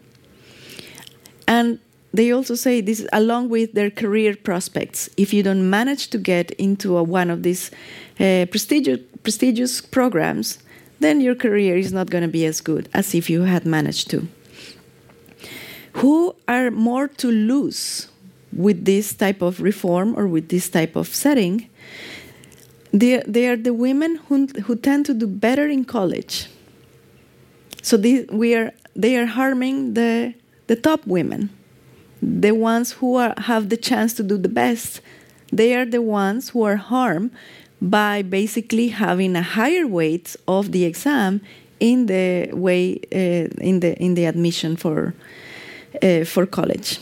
And 1.47 1.79
they 2.12 2.33
also 2.33 2.55
say 2.55 2.81
this 2.81 3.07
along 3.12 3.51
with 3.51 3.75
their 3.75 3.91
career 3.91 4.35
prospects. 4.35 5.09
If 5.16 5.33
you 5.33 5.43
don't 5.43 5.68
manage 5.71 6.09
to 6.09 6.18
get 6.18 6.51
into 6.53 6.97
a, 6.97 7.03
one 7.03 7.31
of 7.31 7.43
these 7.43 7.71
uh, 8.18 8.47
prestigious, 8.51 9.01
prestigious 9.23 9.81
programs, 9.81 10.59
then 11.01 11.20
your 11.20 11.34
career 11.34 11.76
is 11.76 11.92
not 11.92 12.11
going 12.11 12.22
to 12.22 12.28
be 12.28 12.46
as 12.46 12.61
good 12.61 12.88
as 12.94 13.14
if 13.14 13.28
you 13.28 13.42
had 13.42 13.66
managed 13.66 14.11
to. 14.11 14.28
Who 15.94 16.36
are 16.46 16.70
more 16.70 17.09
to 17.09 17.28
lose 17.30 18.09
with 18.53 18.84
this 18.84 19.12
type 19.12 19.42
of 19.42 19.61
reform 19.61 20.14
or 20.16 20.26
with 20.26 20.48
this 20.48 20.68
type 20.68 20.94
of 20.96 21.09
setting? 21.09 21.68
They, 22.92 23.22
they 23.26 23.48
are 23.48 23.57
the 23.57 23.74
women 23.74 24.16
who, 24.28 24.46
who 24.64 24.76
tend 24.76 25.07
to 25.07 25.14
do 25.14 25.26
better 25.26 25.66
in 25.66 25.84
college. 25.84 26.48
So 27.82 27.96
they, 27.96 28.24
we 28.30 28.55
are, 28.55 28.72
they 28.94 29.16
are 29.16 29.26
harming 29.26 29.94
the, 29.94 30.34
the 30.68 30.76
top 30.76 31.07
women 31.07 31.51
the 32.22 32.53
ones 32.53 32.92
who 32.92 33.16
are, 33.16 33.34
have 33.38 33.68
the 33.68 33.76
chance 33.76 34.14
to 34.14 34.22
do 34.22 34.36
the 34.36 34.48
best, 34.48 35.01
they 35.53 35.74
are 35.74 35.84
the 35.84 36.03
ones 36.03 36.51
who 36.51 36.62
are 36.62 36.76
harmed 36.76 37.30
by 37.81 38.22
basically 38.22 38.89
having 38.89 39.37
a 39.37 39.43
higher 39.43 39.87
weight 39.87 40.37
of 40.47 40.72
the 40.72 40.85
exam 40.85 41.41
in 41.78 42.07
the 42.07 42.51
way 42.53 43.01
uh, 43.12 43.49
in 43.61 43.81
the 43.81 43.97
in 43.99 44.14
the 44.14 44.26
admission 44.26 44.76
for 44.76 45.14
uh, 46.03 46.24
for 46.24 46.47
college. 46.47 46.99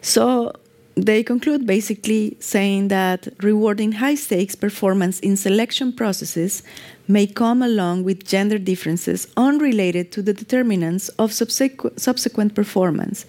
So 0.00 0.52
they 0.94 1.22
conclude 1.22 1.66
basically 1.66 2.36
saying 2.40 2.88
that 2.88 3.28
rewarding 3.42 3.92
high 3.92 4.16
stakes 4.16 4.54
performance 4.54 5.20
in 5.20 5.36
selection 5.36 5.92
processes 5.92 6.62
may 7.06 7.26
come 7.26 7.62
along 7.62 8.04
with 8.04 8.24
gender 8.24 8.58
differences 8.58 9.28
unrelated 9.36 10.10
to 10.12 10.22
the 10.22 10.34
determinants 10.34 11.08
of 11.10 11.32
subsequent, 11.32 12.00
subsequent 12.00 12.54
performance. 12.54 13.26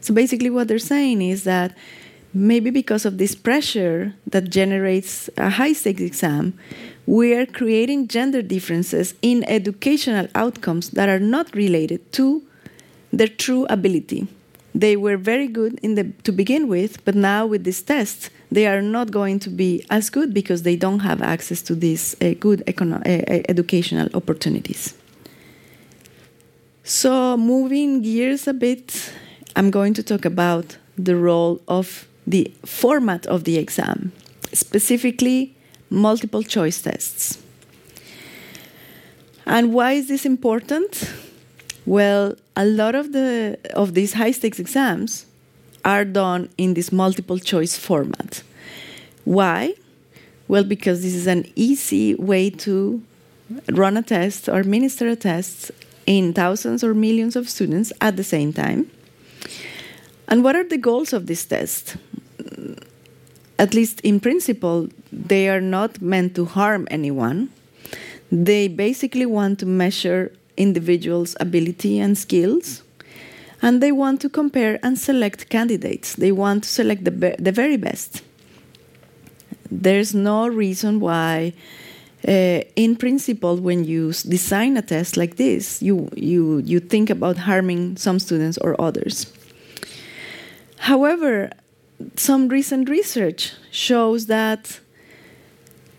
So 0.00 0.14
basically, 0.14 0.50
what 0.50 0.68
they're 0.68 0.78
saying 0.78 1.20
is 1.22 1.44
that 1.44 1.76
maybe 2.32 2.70
because 2.70 3.04
of 3.04 3.18
this 3.18 3.34
pressure 3.34 4.14
that 4.26 4.50
generates 4.50 5.28
a 5.36 5.50
high 5.50 5.72
stakes 5.72 6.00
exam, 6.00 6.54
we 7.06 7.34
are 7.34 7.46
creating 7.46 8.08
gender 8.08 8.42
differences 8.42 9.14
in 9.22 9.44
educational 9.48 10.28
outcomes 10.34 10.90
that 10.90 11.08
are 11.08 11.18
not 11.18 11.54
related 11.54 12.12
to 12.12 12.42
their 13.12 13.28
true 13.28 13.66
ability. 13.68 14.28
They 14.74 14.96
were 14.96 15.16
very 15.16 15.48
good 15.48 15.80
in 15.82 15.96
the, 15.96 16.04
to 16.22 16.30
begin 16.30 16.68
with, 16.68 17.04
but 17.04 17.16
now 17.16 17.46
with 17.46 17.64
this 17.64 17.82
test, 17.82 18.30
they 18.52 18.66
are 18.66 18.80
not 18.82 19.10
going 19.10 19.40
to 19.40 19.50
be 19.50 19.84
as 19.90 20.10
good 20.10 20.32
because 20.32 20.62
they 20.62 20.76
don't 20.76 21.00
have 21.00 21.20
access 21.22 21.62
to 21.62 21.74
these 21.74 22.14
uh, 22.20 22.34
good 22.38 22.62
econo- 22.66 23.00
uh, 23.04 23.42
educational 23.48 24.08
opportunities. 24.14 24.94
So, 26.84 27.36
moving 27.36 28.02
gears 28.02 28.46
a 28.46 28.54
bit, 28.54 29.12
I'm 29.56 29.70
going 29.70 29.94
to 29.94 30.02
talk 30.02 30.24
about 30.24 30.76
the 30.96 31.16
role 31.16 31.60
of 31.68 32.06
the 32.26 32.52
format 32.64 33.26
of 33.26 33.44
the 33.44 33.58
exam, 33.58 34.12
specifically 34.52 35.54
multiple 35.90 36.42
choice 36.42 36.80
tests. 36.80 37.38
And 39.46 39.72
why 39.72 39.92
is 39.92 40.08
this 40.08 40.24
important? 40.24 41.12
Well, 41.86 42.36
a 42.56 42.64
lot 42.64 42.94
of 42.94 43.12
the 43.12 43.58
of 43.74 43.94
these 43.94 44.12
high 44.12 44.30
stakes 44.30 44.60
exams 44.60 45.26
are 45.84 46.04
done 46.04 46.50
in 46.58 46.74
this 46.74 46.92
multiple 46.92 47.38
choice 47.38 47.76
format. 47.76 48.42
Why? 49.24 49.74
Well, 50.46 50.64
because 50.64 51.02
this 51.02 51.14
is 51.14 51.26
an 51.26 51.50
easy 51.56 52.14
way 52.14 52.50
to 52.50 53.02
run 53.72 53.96
a 53.96 54.02
test 54.02 54.48
or 54.48 54.58
administer 54.58 55.08
a 55.08 55.16
test 55.16 55.70
in 56.06 56.32
thousands 56.32 56.84
or 56.84 56.94
millions 56.94 57.36
of 57.36 57.48
students 57.48 57.92
at 58.00 58.16
the 58.16 58.24
same 58.24 58.52
time. 58.52 58.90
And 60.30 60.44
what 60.44 60.54
are 60.54 60.64
the 60.64 60.78
goals 60.78 61.12
of 61.12 61.26
this 61.26 61.44
test? 61.44 61.96
At 63.58 63.74
least 63.74 64.00
in 64.00 64.20
principle, 64.20 64.88
they 65.12 65.48
are 65.48 65.60
not 65.60 66.00
meant 66.00 66.34
to 66.36 66.44
harm 66.44 66.86
anyone. 66.90 67.50
They 68.30 68.68
basically 68.68 69.26
want 69.26 69.58
to 69.58 69.66
measure 69.66 70.32
individuals' 70.56 71.36
ability 71.40 71.98
and 71.98 72.16
skills, 72.16 72.82
and 73.60 73.82
they 73.82 73.90
want 73.90 74.20
to 74.20 74.28
compare 74.28 74.78
and 74.84 74.96
select 74.98 75.48
candidates. 75.48 76.14
They 76.14 76.30
want 76.30 76.62
to 76.64 76.70
select 76.70 77.04
the, 77.04 77.10
be- 77.10 77.36
the 77.38 77.52
very 77.52 77.76
best. 77.76 78.22
There's 79.68 80.14
no 80.14 80.46
reason 80.46 81.00
why, 81.00 81.52
uh, 82.26 82.62
in 82.76 82.96
principle, 82.96 83.56
when 83.56 83.84
you 83.84 84.12
design 84.12 84.76
a 84.76 84.82
test 84.82 85.16
like 85.16 85.36
this, 85.36 85.82
you, 85.82 86.08
you, 86.14 86.58
you 86.58 86.78
think 86.78 87.10
about 87.10 87.36
harming 87.36 87.96
some 87.96 88.18
students 88.20 88.58
or 88.58 88.80
others. 88.80 89.26
However, 90.80 91.50
some 92.16 92.48
recent 92.48 92.88
research 92.88 93.52
shows 93.70 94.26
that 94.26 94.80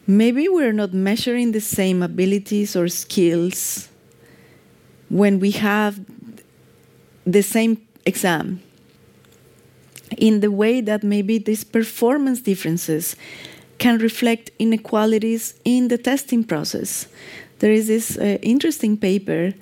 maybe 0.08 0.50
we're 0.50 0.74
not 0.74 0.92
measuring 0.92 1.52
the 1.52 1.62
same 1.62 2.02
abilities 2.02 2.76
or 2.76 2.88
skills 2.88 3.90
when 5.08 5.40
we 5.40 5.52
have 5.52 6.00
the 7.26 7.44
same 7.44 7.78
exam 8.08 8.62
in 10.18 10.40
the 10.40 10.50
way 10.50 10.82
that 10.82 11.04
maybe 11.04 11.38
these 11.38 11.64
performance 11.64 12.42
differences 12.42 13.16
can 13.78 14.00
reflect 14.00 14.50
inequalities 14.58 15.54
in 15.64 15.90
the 15.90 15.98
testing 15.98 16.44
process. 16.44 17.08
There 17.60 17.72
is 17.72 17.88
this 17.88 18.18
uh, 18.18 18.40
interesting 18.42 18.98
paper 18.98 19.54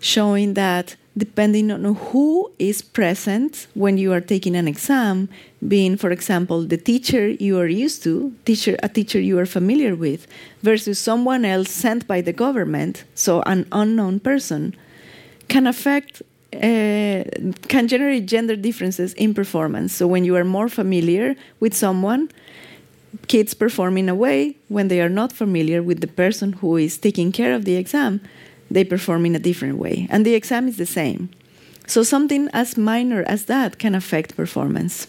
showing 0.00 0.54
that 0.54 0.96
depending 1.16 1.70
on 1.70 1.84
who 1.84 2.50
is 2.58 2.82
present 2.82 3.66
when 3.74 3.98
you 3.98 4.12
are 4.12 4.20
taking 4.20 4.56
an 4.56 4.66
exam, 4.66 5.28
being, 5.66 5.96
for 5.96 6.10
example, 6.10 6.64
the 6.64 6.76
teacher 6.76 7.28
you 7.28 7.58
are 7.58 7.68
used 7.68 8.02
to, 8.02 8.34
teacher, 8.44 8.76
a 8.82 8.88
teacher 8.88 9.20
you 9.20 9.38
are 9.38 9.46
familiar 9.46 9.94
with, 9.94 10.26
versus 10.62 10.98
someone 10.98 11.44
else 11.44 11.70
sent 11.70 12.06
by 12.08 12.20
the 12.20 12.32
government, 12.32 13.04
so 13.14 13.42
an 13.42 13.66
unknown 13.70 14.18
person, 14.18 14.74
can 15.48 15.66
affect, 15.66 16.20
uh, 16.54 17.22
can 17.68 17.86
generate 17.86 18.26
gender 18.26 18.56
differences 18.56 19.14
in 19.14 19.34
performance. 19.34 19.94
So 19.94 20.08
when 20.08 20.24
you 20.24 20.34
are 20.34 20.44
more 20.44 20.68
familiar 20.68 21.36
with 21.60 21.74
someone, 21.74 22.28
kids 23.28 23.54
perform 23.54 23.96
in 23.96 24.08
a 24.08 24.14
way 24.14 24.56
when 24.68 24.88
they 24.88 25.00
are 25.00 25.08
not 25.08 25.32
familiar 25.32 25.80
with 25.80 26.00
the 26.00 26.08
person 26.08 26.54
who 26.54 26.76
is 26.76 26.98
taking 26.98 27.30
care 27.30 27.54
of 27.54 27.64
the 27.64 27.76
exam 27.76 28.20
they 28.74 28.84
perform 28.84 29.24
in 29.24 29.34
a 29.34 29.38
different 29.38 29.78
way. 29.78 30.06
And 30.10 30.26
the 30.26 30.34
exam 30.34 30.68
is 30.68 30.76
the 30.76 30.86
same. 30.86 31.30
So 31.86 32.02
something 32.02 32.48
as 32.52 32.76
minor 32.76 33.22
as 33.26 33.44
that 33.46 33.78
can 33.78 33.94
affect 33.94 34.36
performance. 34.36 35.06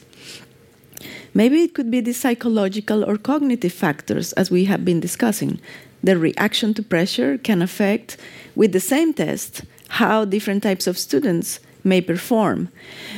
Maybe 1.33 1.63
it 1.63 1.73
could 1.73 1.91
be 1.91 2.01
the 2.01 2.13
psychological 2.13 3.03
or 3.03 3.17
cognitive 3.17 3.73
factors, 3.73 4.33
as 4.33 4.51
we 4.51 4.65
have 4.65 4.85
been 4.85 4.99
discussing. 4.99 5.59
The 6.03 6.17
reaction 6.17 6.73
to 6.75 6.83
pressure 6.83 7.37
can 7.37 7.61
affect, 7.61 8.17
with 8.55 8.71
the 8.71 8.79
same 8.79 9.13
test, 9.13 9.63
how 9.89 10.25
different 10.25 10.63
types 10.63 10.87
of 10.87 10.97
students 10.97 11.59
may 11.83 12.01
perform. 12.01 12.69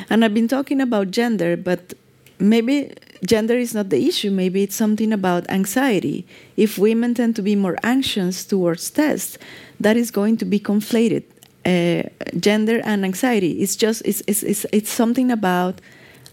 And 0.10 0.24
I've 0.24 0.34
been 0.34 0.48
talking 0.48 0.82
about 0.82 1.12
gender, 1.12 1.58
but 1.58 1.94
maybe 2.40 2.94
gender 3.26 3.58
is 3.58 3.74
not 3.74 3.90
the 3.90 4.08
issue. 4.08 4.32
Maybe 4.32 4.64
it's 4.64 4.76
something 4.76 5.12
about 5.14 5.50
anxiety. 5.50 6.26
If 6.56 6.78
women 6.78 7.14
tend 7.14 7.36
to 7.38 7.42
be 7.42 7.56
more 7.56 7.78
anxious 7.84 8.46
towards 8.46 8.90
tests, 8.90 9.38
that 9.80 9.98
is 9.98 10.12
going 10.12 10.38
to 10.38 10.46
be 10.46 10.60
conflated. 10.60 11.24
Uh, 11.66 12.04
gender 12.40 12.80
and 12.86 13.04
anxiety. 13.04 13.62
It's 13.62 13.76
just 13.76 14.02
it's, 14.06 14.24
it's, 14.26 14.42
it's, 14.42 14.66
it's 14.72 14.90
something 14.90 15.30
about 15.30 15.82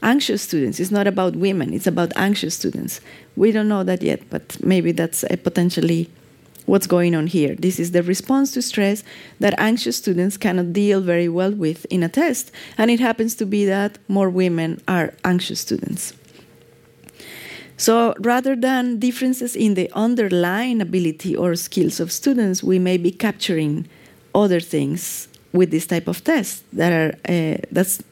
anxious 0.00 0.42
students. 0.42 0.78
It's 0.78 0.92
not 0.92 1.08
about 1.08 1.34
women. 1.34 1.72
It's 1.72 1.88
about 1.88 2.12
anxious 2.14 2.54
students. 2.54 3.00
We 3.34 3.50
don't 3.50 3.68
know 3.68 3.82
that 3.82 4.00
yet, 4.00 4.22
but 4.30 4.62
maybe 4.62 4.92
that's 4.92 5.24
a 5.24 5.36
potentially 5.36 6.08
what's 6.66 6.86
going 6.86 7.14
on 7.14 7.26
here. 7.26 7.54
This 7.56 7.80
is 7.80 7.90
the 7.90 8.02
response 8.02 8.52
to 8.52 8.62
stress 8.62 9.02
that 9.40 9.58
anxious 9.58 9.96
students 9.96 10.36
cannot 10.36 10.72
deal 10.72 11.00
very 11.00 11.28
well 11.28 11.50
with 11.50 11.84
in 11.86 12.02
a 12.02 12.08
test, 12.08 12.52
and 12.78 12.90
it 12.90 13.00
happens 13.00 13.34
to 13.36 13.46
be 13.46 13.64
that 13.66 13.98
more 14.08 14.30
women 14.30 14.80
are 14.86 15.14
anxious 15.24 15.60
students. 15.60 16.14
So 17.84 18.14
rather 18.18 18.56
than 18.56 18.98
differences 18.98 19.54
in 19.54 19.74
the 19.74 19.90
underlying 19.92 20.80
ability 20.80 21.36
or 21.36 21.54
skills 21.54 22.00
of 22.00 22.10
students, 22.10 22.62
we 22.62 22.78
may 22.78 22.96
be 22.96 23.10
capturing 23.10 23.86
other 24.34 24.58
things 24.58 25.28
with 25.52 25.70
this 25.70 25.86
type 25.86 26.08
of 26.08 26.24
test 26.24 26.64
that 26.72 26.92
are 27.00 27.12
uh, 27.28 27.58
that's 27.70 28.02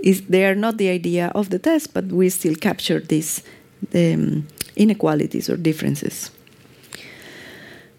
is 0.00 0.22
they 0.22 0.44
are 0.44 0.56
not 0.56 0.78
the 0.78 0.88
idea 0.88 1.30
of 1.32 1.50
the 1.50 1.60
test, 1.60 1.94
but 1.94 2.06
we 2.06 2.28
still 2.28 2.56
capture 2.56 2.98
these 2.98 3.44
um, 3.94 4.48
inequalities 4.74 5.48
or 5.48 5.56
differences. 5.56 6.32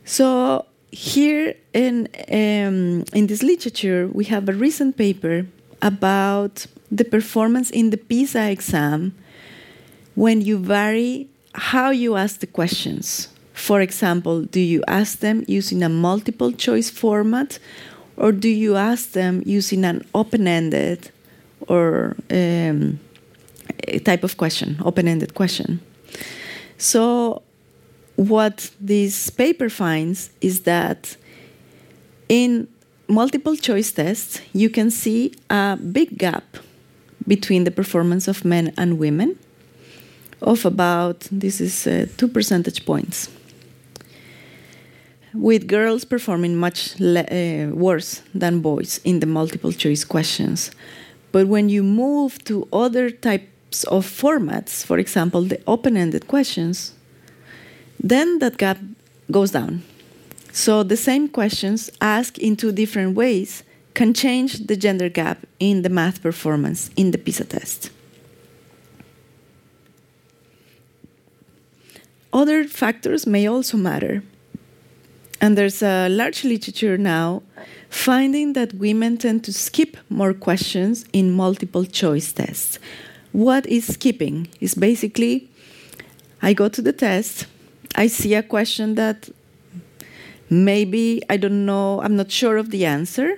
So 0.03 0.65
here 0.91 1.55
in 1.71 2.09
um, 2.27 3.05
in 3.13 3.27
this 3.27 3.41
literature, 3.41 4.09
we 4.11 4.25
have 4.25 4.49
a 4.49 4.53
recent 4.53 4.97
paper 4.97 5.45
about 5.81 6.67
the 6.91 7.05
performance 7.05 7.71
in 7.71 7.89
the 7.91 7.97
PISA 7.97 8.51
exam 8.51 9.13
when 10.16 10.41
you 10.41 10.57
vary 10.57 11.28
how 11.55 11.89
you 11.91 12.16
ask 12.16 12.39
the 12.39 12.47
questions. 12.47 13.30
For 13.53 13.82
example, 13.82 14.43
do 14.43 14.59
you 14.59 14.84
ask 14.88 15.20
them 15.20 15.45
using 15.47 15.84
a 15.84 15.89
multiple 15.89 16.51
choice 16.51 16.89
format 16.89 17.59
or 18.18 18.32
do 18.32 18.49
you 18.49 18.76
ask 18.76 19.11
them 19.11 19.41
using 19.45 19.86
an 19.86 20.05
open 20.14 20.47
ended 20.47 21.11
or 21.68 22.16
um, 22.30 22.99
type 24.03 24.24
of 24.24 24.38
question, 24.38 24.78
open 24.84 25.07
ended 25.07 25.34
question? 25.34 25.80
So, 26.78 27.41
what 28.16 28.70
this 28.80 29.30
paper 29.30 29.70
finds 29.70 30.30
is 30.41 30.61
that 30.61 31.16
in 32.30 32.68
multiple 33.07 33.55
choice 33.55 33.91
tests, 33.91 34.41
you 34.53 34.70
can 34.70 34.91
see 34.91 35.34
a 35.49 35.78
big 35.78 36.18
gap 36.18 36.57
between 37.28 37.64
the 37.64 37.72
performance 37.72 38.28
of 38.28 38.45
men 38.45 38.74
and 38.78 38.99
women 38.99 39.39
of 40.43 40.65
about, 40.65 41.27
this 41.31 41.59
is 41.59 41.87
uh, 41.87 42.05
two 42.17 42.27
percentage 42.27 42.85
points, 42.85 43.29
with 45.33 45.67
girls 45.67 46.05
performing 46.05 46.55
much 46.55 47.01
uh, 47.01 47.69
worse 47.73 48.21
than 48.35 48.59
boys 48.59 48.99
in 49.03 49.19
the 49.19 49.25
multiple 49.25 49.71
choice 49.71 50.03
questions. 50.05 50.71
But 51.31 51.47
when 51.47 51.69
you 51.69 51.81
move 51.83 52.43
to 52.43 52.67
other 52.71 53.09
types 53.09 53.83
of 53.85 54.05
formats, 54.05 54.85
for 54.85 54.99
example, 54.99 55.41
the 55.41 55.59
open 55.65 55.97
ended 55.97 56.27
questions, 56.27 56.93
then 57.99 58.39
that 58.39 58.57
gap 58.57 58.77
goes 59.31 59.51
down. 59.51 59.81
So 60.51 60.83
the 60.83 60.97
same 60.97 61.27
questions 61.29 61.89
asked 61.99 62.37
in 62.37 62.55
two 62.55 62.71
different 62.71 63.15
ways 63.15 63.63
can 63.95 64.13
change 64.13 64.67
the 64.67 64.75
gender 64.75 65.09
gap 65.09 65.39
in 65.59 65.81
the 65.81 65.89
math 65.89 66.21
performance 66.21 66.91
in 66.95 67.11
the 67.11 67.17
PISA 67.17 67.45
test. 67.45 67.89
Other 72.34 72.63
factors 72.63 73.27
may 73.27 73.47
also 73.47 73.77
matter. 73.77 74.23
And 75.39 75.55
there's 75.55 75.84
a 75.84 76.09
large 76.09 76.43
literature 76.43 76.97
now 76.97 77.43
finding 77.89 78.53
that 78.53 78.73
women 78.73 79.17
tend 79.17 79.43
to 79.43 79.53
skip 79.53 79.97
more 80.09 80.34
questions 80.34 81.05
in 81.13 81.31
multiple 81.31 81.86
choice 81.86 82.31
tests. 82.31 82.79
What 83.34 83.67
is 83.67 83.86
skipping? 83.86 84.47
Is 84.59 84.73
basically 84.73 85.47
I 86.41 86.53
go 86.53 86.69
to 86.69 86.81
the 86.81 86.91
test, 86.91 87.45
I 87.95 88.07
see 88.07 88.34
a 88.34 88.41
question 88.41 88.95
that 88.95 89.29
maybe 90.49 91.21
I 91.29 91.38
don't 91.38 91.65
know, 91.65 92.01
I'm 92.01 92.15
not 92.15 92.31
sure 92.31 92.57
of 92.57 92.71
the 92.71 92.86
answer. 92.86 93.38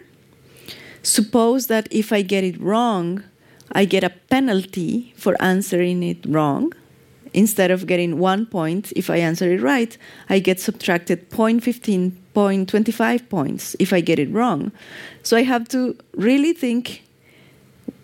Suppose 1.03 1.67
that 1.67 1.87
if 1.91 2.13
I 2.13 2.21
get 2.21 2.45
it 2.45 2.59
wrong, 2.61 3.23
I 3.73 3.83
get 3.83 4.05
a 4.05 4.09
penalty 4.09 5.13
for 5.17 5.35
answering 5.41 6.01
it 6.01 6.25
wrong 6.25 6.71
instead 7.35 7.69
of 7.69 7.85
getting 7.85 8.17
one 8.17 8.45
point 8.45 8.93
if 8.95 9.09
I 9.09 9.17
answer 9.17 9.51
it 9.51 9.61
right, 9.61 9.97
I 10.29 10.39
get 10.39 10.59
subtracted 10.59 11.29
0.15, 11.29 12.11
0.25 12.33 13.29
points 13.29 13.75
if 13.79 13.93
I 13.93 14.01
get 14.01 14.19
it 14.19 14.31
wrong. 14.31 14.71
So 15.21 15.37
I 15.37 15.43
have 15.43 15.67
to 15.69 15.95
really 16.15 16.53
think 16.53 17.03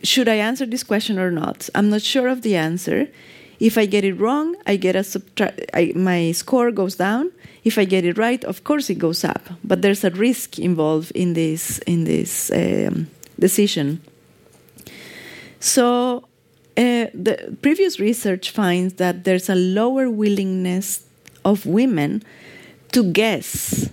should 0.04 0.28
I 0.28 0.36
answer 0.36 0.66
this 0.66 0.84
question 0.84 1.20
or 1.20 1.32
not? 1.32 1.70
I'm 1.76 1.90
not 1.90 2.02
sure 2.02 2.28
of 2.28 2.42
the 2.42 2.56
answer. 2.56 3.08
If 3.60 3.78
I 3.78 3.86
get 3.86 4.04
it 4.04 4.16
wrong, 4.16 4.56
I 4.66 4.76
get 4.76 4.96
a 4.96 5.04
subtract. 5.04 5.62
my 5.96 6.32
score 6.32 6.72
goes 6.72 6.96
down. 6.96 7.32
If 7.64 7.78
I 7.78 7.86
get 7.86 8.04
it 8.06 8.18
right, 8.18 8.44
of 8.46 8.64
course 8.64 8.90
it 8.90 8.98
goes 8.98 9.24
up. 9.24 9.44
But 9.64 9.84
there's 9.84 10.04
a 10.04 10.10
risk 10.10 10.58
involved 10.58 11.12
in 11.12 11.34
this 11.34 11.78
in 11.86 12.06
this 12.06 12.52
um, 12.52 13.08
decision. 13.40 14.02
So 15.60 16.24
uh, 16.78 17.08
the 17.14 17.58
previous 17.62 18.00
research 18.00 18.52
finds 18.52 18.94
that 18.96 19.24
there's 19.24 19.50
a 19.50 19.56
lower 19.56 20.10
willingness 20.10 21.06
of 21.44 21.66
women 21.66 22.24
to 22.92 23.04
guess 23.12 23.90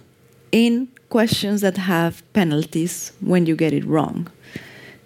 in 0.52 0.88
questions 1.08 1.60
that 1.60 1.76
have 1.76 2.22
penalties 2.32 3.12
when 3.20 3.46
you 3.46 3.56
get 3.56 3.72
it 3.72 3.84
wrong. 3.84 4.28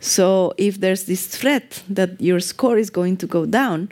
So, 0.01 0.53
if 0.59 0.81
there's 0.81 1.05
this 1.05 1.27
threat 1.27 1.83
that 1.89 2.21
your 2.21 2.41
score 2.41 2.77
is 2.77 2.91
going 2.91 3.17
to 3.19 3.27
go 3.27 3.47
down, 3.47 3.91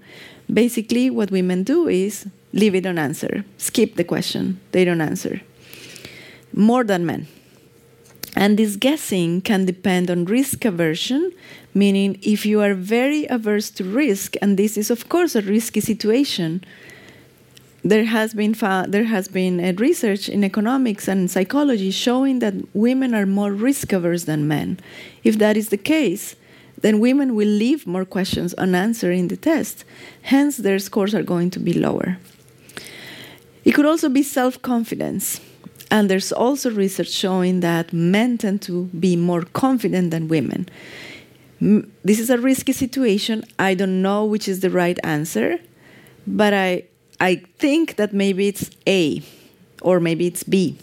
basically 0.53 1.09
what 1.09 1.31
women 1.31 1.63
do 1.63 1.87
is 1.87 2.27
leave 2.53 2.75
it 2.75 2.85
unanswered, 2.85 3.45
skip 3.59 3.95
the 3.95 4.05
question, 4.05 4.61
they 4.73 4.85
don't 4.85 5.01
answer. 5.01 5.41
More 6.53 6.83
than 6.83 7.07
men. 7.07 7.29
And 8.35 8.59
this 8.59 8.77
guessing 8.77 9.41
can 9.41 9.65
depend 9.65 10.11
on 10.11 10.25
risk 10.25 10.65
aversion, 10.65 11.33
meaning 11.75 12.19
if 12.23 12.45
you 12.45 12.61
are 12.61 12.75
very 12.75 13.27
averse 13.27 13.71
to 13.71 13.85
risk, 13.85 14.37
and 14.43 14.57
this 14.57 14.77
is 14.77 14.91
of 14.91 15.09
course 15.09 15.35
a 15.35 15.43
risky 15.43 15.81
situation, 15.81 16.65
there 17.83 18.05
has 18.05 18.35
been 18.35 18.53
there 18.89 19.05
has 19.05 19.29
been 19.29 19.61
a 19.61 19.73
research 19.73 20.29
in 20.29 20.45
economics 20.45 21.09
and 21.09 21.31
psychology 21.31 21.91
showing 21.91 22.41
that 22.41 22.55
women 22.75 23.15
are 23.15 23.27
more 23.27 23.53
risk 23.53 23.93
averse 23.93 24.25
than 24.25 24.47
men. 24.47 24.79
If 25.25 25.39
that 25.39 25.57
is 25.57 25.71
the 25.71 25.79
case, 25.79 26.37
then 26.81 27.01
women 27.01 27.35
will 27.35 27.49
leave 27.49 27.87
more 27.87 28.05
questions 28.05 28.55
unanswered 28.55 29.17
in 29.17 29.29
the 29.29 29.37
test. 29.37 29.85
Hence, 30.23 30.59
their 30.59 30.79
scores 30.79 31.15
are 31.15 31.23
going 31.23 31.51
to 31.51 31.59
be 31.59 31.73
lower. 31.73 32.19
It 33.65 33.73
could 33.73 33.87
also 33.87 34.09
be 34.09 34.23
self 34.23 34.61
confidence. 34.63 35.41
And 35.91 36.09
there's 36.09 36.33
also 36.33 36.71
research 36.71 37.11
showing 37.11 37.61
that 37.61 37.93
men 37.93 38.39
tend 38.39 38.63
to 38.63 38.85
be 38.99 39.17
more 39.17 39.43
confident 39.43 40.13
than 40.13 40.29
women. 40.29 40.69
This 41.61 42.19
is 42.19 42.31
a 42.31 42.39
risky 42.39 42.73
situation. 42.73 43.45
I 43.59 43.75
don't 43.75 44.01
know 44.01 44.25
which 44.25 44.49
is 44.49 44.61
the 44.61 44.71
right 44.71 44.99
answer, 45.05 45.59
but 46.27 46.55
I, 46.55 46.85
I 47.21 47.43
think 47.59 47.97
that 47.97 48.13
maybe 48.15 48.49
it's 48.49 48.71
A 48.87 49.23
or 49.83 50.01
maybe 50.01 50.27
it's 50.27 50.43
B. 50.43 50.79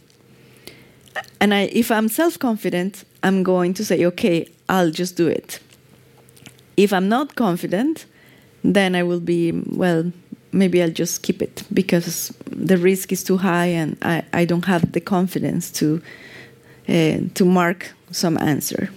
And 1.40 1.54
I, 1.54 1.62
if 1.74 1.90
I'm 1.90 2.10
self 2.10 2.38
confident, 2.38 3.04
I'm 3.24 3.42
going 3.42 3.74
to 3.76 3.86
say, 3.86 4.06
okay, 4.06 4.48
I'll 4.70 4.92
just 4.92 5.16
do 5.16 5.28
it. 5.28 5.60
If 6.76 6.94
I'm 6.94 7.10
not 7.10 7.36
confident, 7.36 8.06
then 8.64 8.96
I 8.96 9.02
will 9.02 9.20
be, 9.20 9.52
well, 9.52 10.12
maybe 10.52 10.82
I'll 10.84 10.92
just 10.92 11.16
skip 11.16 11.42
it 11.42 11.64
because 11.74 12.34
the 12.46 12.78
risk 12.78 13.12
is 13.12 13.24
too 13.24 13.38
high 13.38 13.68
and 13.68 13.98
I, 14.02 14.24
I 14.34 14.46
don't 14.46 14.66
have 14.66 14.92
the 14.92 15.02
confidence 15.02 15.72
to 15.72 16.02
uh, 16.90 17.20
to 17.34 17.46
mark 17.46 17.92
some 18.12 18.38
answer. 18.38 18.90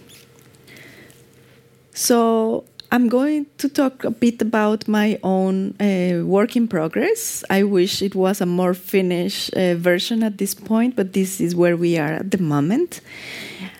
So 1.92 2.64
I'm 2.92 3.08
going 3.08 3.46
to 3.58 3.68
talk 3.68 4.04
a 4.04 4.10
bit 4.10 4.42
about 4.42 4.88
my 4.88 5.18
own 5.22 5.74
uh, 5.80 6.24
work 6.24 6.56
in 6.56 6.66
progress. 6.66 7.44
I 7.48 7.62
wish 7.62 8.02
it 8.02 8.14
was 8.14 8.40
a 8.40 8.46
more 8.46 8.74
finished 8.74 9.54
uh, 9.54 9.76
version 9.76 10.22
at 10.22 10.38
this 10.38 10.54
point, 10.54 10.96
but 10.96 11.12
this 11.12 11.40
is 11.40 11.54
where 11.54 11.76
we 11.76 11.98
are 11.98 12.14
at 12.14 12.30
the 12.32 12.38
moment. 12.38 13.00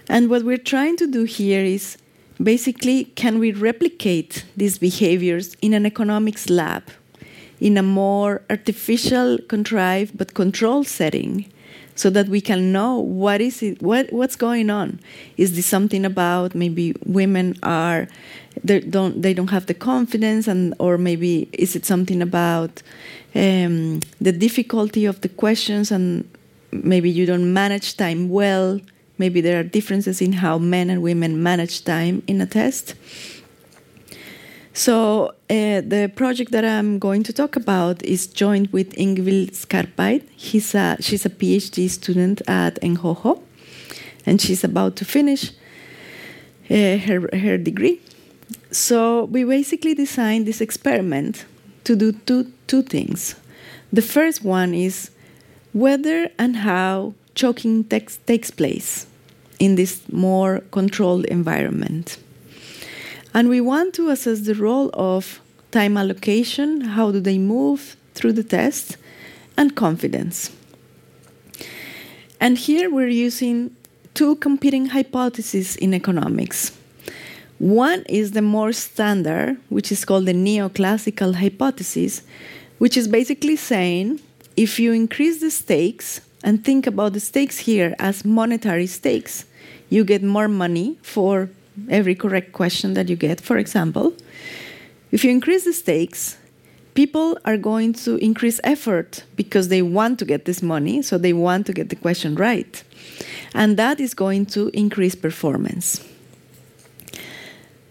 And 0.09 0.31
what 0.31 0.45
we're 0.45 0.59
trying 0.59 0.97
to 0.99 1.07
do 1.07 1.25
here 1.25 1.65
is 1.65 1.99
basically 2.43 3.05
can 3.17 3.39
we 3.39 3.53
replicate 3.53 4.45
these 4.57 4.79
behaviors 4.79 5.55
in 5.61 5.75
an 5.75 5.87
economics 5.87 6.49
lab 6.49 6.85
in 7.61 7.77
a 7.77 7.83
more 7.83 8.43
artificial, 8.49 9.39
contrived, 9.49 10.17
but 10.17 10.35
controlled 10.35 10.87
setting 10.87 11.51
so 12.01 12.09
that 12.09 12.29
we 12.29 12.41
can 12.41 12.73
know 12.73 12.99
what 12.99 13.43
is 13.43 13.63
it 13.63 13.83
what 13.83 14.11
what's 14.11 14.35
going 14.35 14.71
on. 14.71 14.99
Is 15.37 15.55
this 15.55 15.67
something 15.67 16.07
about 16.07 16.55
maybe 16.55 16.95
women 17.05 17.59
are 17.63 18.09
they 18.65 18.81
don't 18.81 19.21
they 19.21 19.35
don't 19.35 19.51
have 19.51 19.67
the 19.67 19.75
confidence 19.75 20.49
and 20.49 20.75
or 20.79 20.97
maybe 20.97 21.51
is 21.53 21.77
it 21.77 21.85
something 21.85 22.23
about 22.23 22.83
um, 23.35 24.01
the 24.19 24.33
difficulty 24.33 25.05
of 25.05 25.21
the 25.21 25.29
questions 25.29 25.93
and 25.93 26.27
maybe 26.73 27.11
you 27.11 27.27
don't 27.27 27.53
manage 27.53 27.99
time 27.99 28.31
well? 28.31 28.81
Maybe 29.19 29.43
there 29.43 29.61
are 29.61 29.69
differences 29.79 30.23
in 30.23 30.33
how 30.33 30.57
men 30.57 30.89
and 30.89 31.03
women 31.03 31.43
manage 31.43 31.85
time 31.85 32.23
in 32.27 32.41
a 32.41 32.47
test 32.47 32.95
so 34.73 35.29
uh, 35.51 35.81
the 35.81 36.11
project 36.15 36.53
that 36.53 36.65
I'm 36.65 36.99
going 36.99 37.23
to 37.25 37.33
talk 37.33 37.57
about 37.57 38.03
is 38.03 38.27
joined 38.27 38.73
with 38.73 38.93
Ingvild 38.95 39.51
Skarpeid. 39.53 40.29
He's 40.37 40.75
a, 40.75 40.97
she's 41.01 41.27
a 41.27 41.31
PhD 41.31 41.91
student 41.91 42.41
at 42.47 42.81
NHH, 42.81 43.41
and 44.27 44.41
she's 44.41 44.63
about 44.63 44.97
to 44.97 45.05
finish 45.05 45.51
uh, 46.71 46.99
her, 46.99 47.29
her 47.37 47.59
degree. 47.59 48.01
So 48.71 49.25
we 49.25 49.45
basically 49.45 49.95
designed 49.95 50.47
this 50.47 50.61
experiment 50.61 51.45
to 51.85 51.97
do 51.97 52.13
two, 52.13 52.53
two 52.69 52.83
things. 52.83 53.35
The 53.93 54.03
first 54.03 54.45
one 54.45 54.75
is 54.75 55.11
whether 55.73 56.31
and 56.39 56.57
how 56.57 57.15
choking 57.35 57.85
takes, 57.85 58.19
takes 58.19 58.51
place 58.51 59.07
in 59.59 59.75
this 59.75 60.01
more 60.13 60.61
controlled 60.71 61.25
environment. 61.27 62.19
And 63.33 63.49
we 63.49 63.61
want 63.61 63.95
to 63.95 64.11
assess 64.11 64.41
the 64.41 64.55
role 64.55 64.91
of 64.95 65.41
time 65.71 65.97
allocation, 65.97 66.81
how 66.81 67.13
do 67.13 67.21
they 67.21 67.39
move 67.39 67.97
through 68.15 68.33
the 68.33 68.45
test, 68.45 68.97
and 69.57 69.75
confidence. 69.77 70.51
And 72.41 72.57
here 72.57 72.91
we're 72.91 73.09
using 73.09 73.77
two 74.15 74.37
competing 74.37 74.87
hypotheses 74.87 75.77
in 75.77 75.95
economics. 75.95 76.77
One 77.59 78.03
is 78.09 78.33
the 78.33 78.43
more 78.43 78.73
standard, 78.73 79.59
which 79.69 79.93
is 79.93 80.05
called 80.05 80.27
the 80.27 80.33
neoclassical 80.33 81.35
hypothesis, 81.35 82.23
which 82.79 82.97
is 82.97 83.07
basically 83.07 83.57
saying 83.57 84.21
if 84.57 84.81
you 84.81 84.93
increase 84.93 85.41
the 85.41 85.51
stakes 85.51 86.21
and 86.43 86.65
think 86.65 86.87
about 86.87 87.13
the 87.13 87.21
stakes 87.21 87.59
here 87.59 87.95
as 87.99 88.25
monetary 88.25 88.87
stakes, 88.87 89.45
you 89.91 90.05
get 90.05 90.23
more 90.23 90.49
money 90.49 90.99
for 91.03 91.51
every 91.89 92.15
correct 92.15 92.53
question 92.53 92.95
that 92.95 93.09
you 93.09 93.17
get. 93.17 93.41
For 93.41 93.57
example, 93.57 94.15
if 95.11 95.25
you 95.25 95.31
increase 95.31 95.65
the 95.65 95.73
stakes, 95.73 96.39
people 96.95 97.39
are 97.45 97.57
going 97.57 97.93
to 97.93 98.17
increase 98.17 98.61
effort 98.65 99.25
because 99.37 99.69
they 99.69 99.83
want 99.83 100.19
to 100.19 100.25
get 100.25 100.45
this 100.45 100.63
money, 100.63 101.03
so 101.03 101.19
they 101.19 101.33
want 101.33 101.67
to 101.67 101.73
get 101.73 101.89
the 101.89 101.97
question 101.97 102.35
right. 102.35 102.83
And 103.55 103.77
that 103.77 104.01
is 104.01 104.15
going 104.15 104.47
to 104.47 104.69
increase 104.69 105.15
performance. 105.15 106.05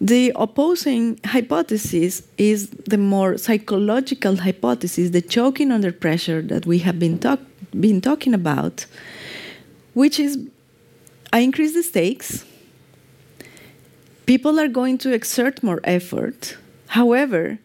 The 0.01 0.31
opposing 0.35 1.19
hypothesis 1.25 2.23
is 2.37 2.69
the 2.69 2.97
more 2.97 3.37
psychological 3.37 4.37
hypothesis, 4.37 5.09
the 5.09 5.21
choking 5.21 5.71
under 5.71 5.91
pressure 5.91 6.41
that 6.43 6.65
we 6.65 6.79
have 6.79 6.99
been, 6.99 7.19
talk- 7.19 7.41
been 7.77 7.99
talking 7.99 8.33
about, 8.33 8.85
which 9.93 10.19
is 10.19 10.37
I 11.33 11.39
increase 11.39 11.73
the 11.73 11.83
stakes, 11.83 12.45
people 14.29 14.59
are 14.59 14.67
going 14.67 14.95
to 14.95 15.11
exert 15.11 15.63
more 15.63 15.79
effort. 15.83 16.55
However, 16.89 17.57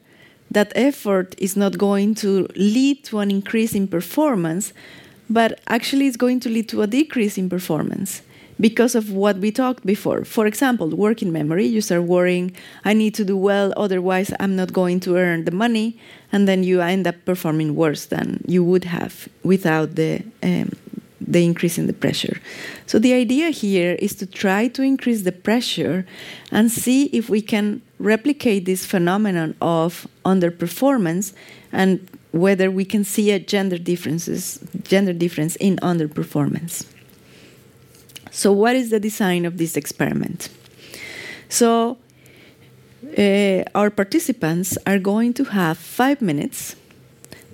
that 0.50 0.72
effort 0.74 1.34
is 1.36 1.58
not 1.58 1.76
going 1.76 2.14
to 2.24 2.48
lead 2.56 3.04
to 3.04 3.18
an 3.18 3.30
increase 3.30 3.74
in 3.74 3.86
performance, 3.86 4.72
but 5.28 5.60
actually 5.66 6.06
it's 6.06 6.16
going 6.16 6.40
to 6.40 6.48
lead 6.48 6.70
to 6.70 6.80
a 6.80 6.86
decrease 6.86 7.36
in 7.36 7.50
performance 7.50 8.22
because 8.58 8.94
of 8.94 9.12
what 9.12 9.36
we 9.36 9.50
talked 9.52 9.84
before. 9.84 10.24
For 10.24 10.46
example, 10.46 10.88
working 10.88 11.30
memory, 11.30 11.66
you 11.66 11.82
start 11.82 12.04
worrying, 12.04 12.56
I 12.82 12.94
need 12.94 13.14
to 13.16 13.26
do 13.26 13.36
well, 13.36 13.74
otherwise 13.76 14.32
I'm 14.40 14.56
not 14.56 14.72
going 14.72 15.00
to 15.00 15.18
earn 15.18 15.44
the 15.44 15.50
money, 15.50 15.98
and 16.32 16.48
then 16.48 16.64
you 16.64 16.80
end 16.80 17.06
up 17.06 17.16
performing 17.26 17.76
worse 17.76 18.06
than 18.06 18.42
you 18.46 18.64
would 18.64 18.84
have 18.84 19.28
without 19.42 19.96
the 19.96 20.22
um, 20.42 20.70
the 21.26 21.44
increase 21.44 21.78
in 21.78 21.86
the 21.86 21.92
pressure. 21.92 22.40
So 22.86 22.98
the 22.98 23.14
idea 23.14 23.50
here 23.50 23.92
is 23.98 24.14
to 24.16 24.26
try 24.26 24.68
to 24.68 24.82
increase 24.82 25.22
the 25.22 25.32
pressure 25.32 26.06
and 26.50 26.70
see 26.70 27.06
if 27.06 27.28
we 27.28 27.40
can 27.40 27.82
replicate 27.98 28.64
this 28.64 28.84
phenomenon 28.84 29.54
of 29.60 30.06
underperformance 30.24 31.32
and 31.72 32.06
whether 32.32 32.70
we 32.70 32.84
can 32.84 33.04
see 33.04 33.30
a 33.30 33.38
gender 33.38 33.78
differences 33.78 34.58
gender 34.82 35.12
difference 35.12 35.56
in 35.56 35.76
underperformance. 35.76 36.86
So, 38.30 38.52
what 38.52 38.74
is 38.74 38.90
the 38.90 38.98
design 38.98 39.44
of 39.44 39.58
this 39.58 39.76
experiment? 39.76 40.48
So, 41.48 41.98
uh, 43.16 43.62
our 43.74 43.90
participants 43.90 44.76
are 44.86 44.98
going 44.98 45.34
to 45.34 45.44
have 45.44 45.78
five 45.78 46.20
minutes 46.20 46.74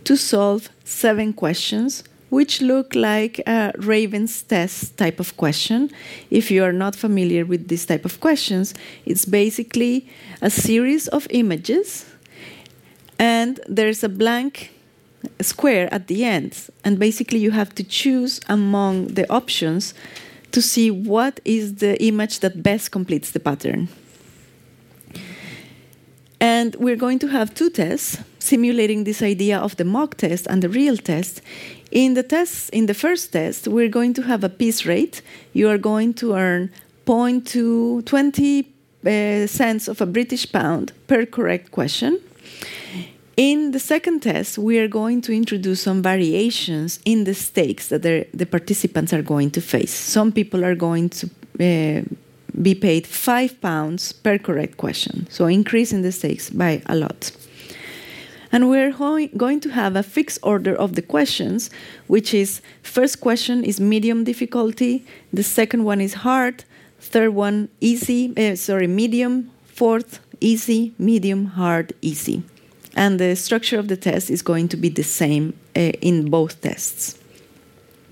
to 0.04 0.16
solve 0.16 0.70
seven 0.84 1.34
questions, 1.34 2.02
which 2.30 2.62
look 2.62 2.94
like 2.94 3.40
a 3.46 3.72
Raven's 3.78 4.42
test 4.42 4.96
type 4.96 5.20
of 5.20 5.36
question. 5.36 5.90
If 6.30 6.50
you 6.50 6.64
are 6.64 6.72
not 6.72 6.96
familiar 6.96 7.44
with 7.44 7.68
this 7.68 7.84
type 7.84 8.04
of 8.04 8.20
questions, 8.20 8.74
it's 9.04 9.24
basically 9.24 10.08
a 10.40 10.50
series 10.50 11.08
of 11.08 11.26
images, 11.30 12.06
and 13.18 13.60
there's 13.68 14.02
a 14.02 14.08
blank 14.08 14.72
square 15.40 15.92
at 15.92 16.06
the 16.06 16.24
end, 16.24 16.56
and 16.84 16.98
basically 16.98 17.38
you 17.38 17.50
have 17.50 17.74
to 17.74 17.84
choose 17.84 18.40
among 18.48 19.08
the 19.08 19.30
options 19.30 19.92
to 20.52 20.62
see 20.62 20.90
what 20.90 21.40
is 21.44 21.76
the 21.76 22.02
image 22.02 22.40
that 22.40 22.62
best 22.62 22.90
completes 22.90 23.30
the 23.30 23.40
pattern. 23.40 23.88
And 26.40 26.74
we're 26.76 26.96
going 26.96 27.18
to 27.18 27.28
have 27.28 27.54
two 27.54 27.68
tests 27.68 28.18
simulating 28.38 29.04
this 29.04 29.22
idea 29.22 29.58
of 29.58 29.76
the 29.76 29.84
mock 29.84 30.16
test 30.16 30.46
and 30.46 30.62
the 30.62 30.70
real 30.70 30.96
test. 30.96 31.42
In 31.90 32.14
the 32.14 32.22
test, 32.22 32.70
in 32.70 32.86
the 32.86 32.94
first 32.94 33.32
test, 33.32 33.66
we're 33.66 33.88
going 33.88 34.14
to 34.14 34.22
have 34.22 34.44
a 34.44 34.48
piece 34.48 34.86
rate. 34.86 35.22
You 35.52 35.68
are 35.68 35.78
going 35.78 36.14
to 36.14 36.34
earn 36.34 36.70
0.20 37.06 38.64
uh, 39.04 39.46
cents 39.46 39.88
of 39.88 40.00
a 40.00 40.06
British 40.06 40.50
pound 40.52 40.92
per 41.08 41.26
correct 41.26 41.72
question. 41.72 42.20
In 43.36 43.72
the 43.72 43.80
second 43.80 44.20
test, 44.20 44.58
we 44.58 44.78
are 44.78 44.86
going 44.86 45.22
to 45.22 45.32
introduce 45.32 45.80
some 45.80 46.02
variations 46.02 47.00
in 47.04 47.24
the 47.24 47.34
stakes 47.34 47.88
that 47.88 48.02
the 48.02 48.46
participants 48.46 49.12
are 49.12 49.22
going 49.22 49.50
to 49.52 49.60
face. 49.60 49.92
Some 49.92 50.30
people 50.30 50.64
are 50.64 50.74
going 50.74 51.08
to 51.08 51.26
uh, 51.58 52.02
be 52.60 52.74
paid 52.74 53.06
five 53.06 53.60
pounds 53.60 54.12
per 54.12 54.38
correct 54.38 54.76
question, 54.76 55.26
so 55.30 55.46
increasing 55.46 56.02
the 56.02 56.12
stakes 56.12 56.50
by 56.50 56.82
a 56.86 56.94
lot. 56.94 57.32
And 58.52 58.68
we're 58.68 58.92
going 59.36 59.60
to 59.60 59.70
have 59.70 59.94
a 59.94 60.02
fixed 60.02 60.40
order 60.42 60.74
of 60.74 60.94
the 60.94 61.02
questions, 61.02 61.70
which 62.08 62.34
is 62.34 62.60
first 62.82 63.20
question 63.20 63.64
is 63.64 63.80
medium 63.80 64.24
difficulty, 64.24 65.04
the 65.32 65.44
second 65.44 65.84
one 65.84 66.00
is 66.00 66.14
hard, 66.14 66.64
third 66.98 67.30
one 67.30 67.68
easy, 67.80 68.32
uh, 68.36 68.56
sorry, 68.56 68.88
medium, 68.88 69.50
fourth 69.64 70.20
easy, 70.40 70.92
medium, 70.98 71.44
hard, 71.46 71.92
easy 72.02 72.42
and 72.94 73.20
the 73.20 73.36
structure 73.36 73.78
of 73.78 73.88
the 73.88 73.96
test 73.96 74.30
is 74.30 74.42
going 74.42 74.68
to 74.68 74.76
be 74.76 74.88
the 74.88 75.02
same 75.02 75.54
uh, 75.76 75.80
in 75.80 76.30
both 76.30 76.60
tests. 76.60 77.18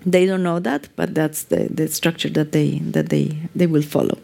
They 0.06 0.26
don't 0.26 0.42
know 0.42 0.60
that, 0.60 0.88
but 0.96 1.14
that's 1.14 1.44
the, 1.44 1.68
the 1.70 1.88
structure 1.88 2.30
that 2.30 2.52
they 2.52 2.78
that 2.78 3.08
they 3.08 3.36
they 3.54 3.66
will 3.66 3.82
follow. 3.82 4.18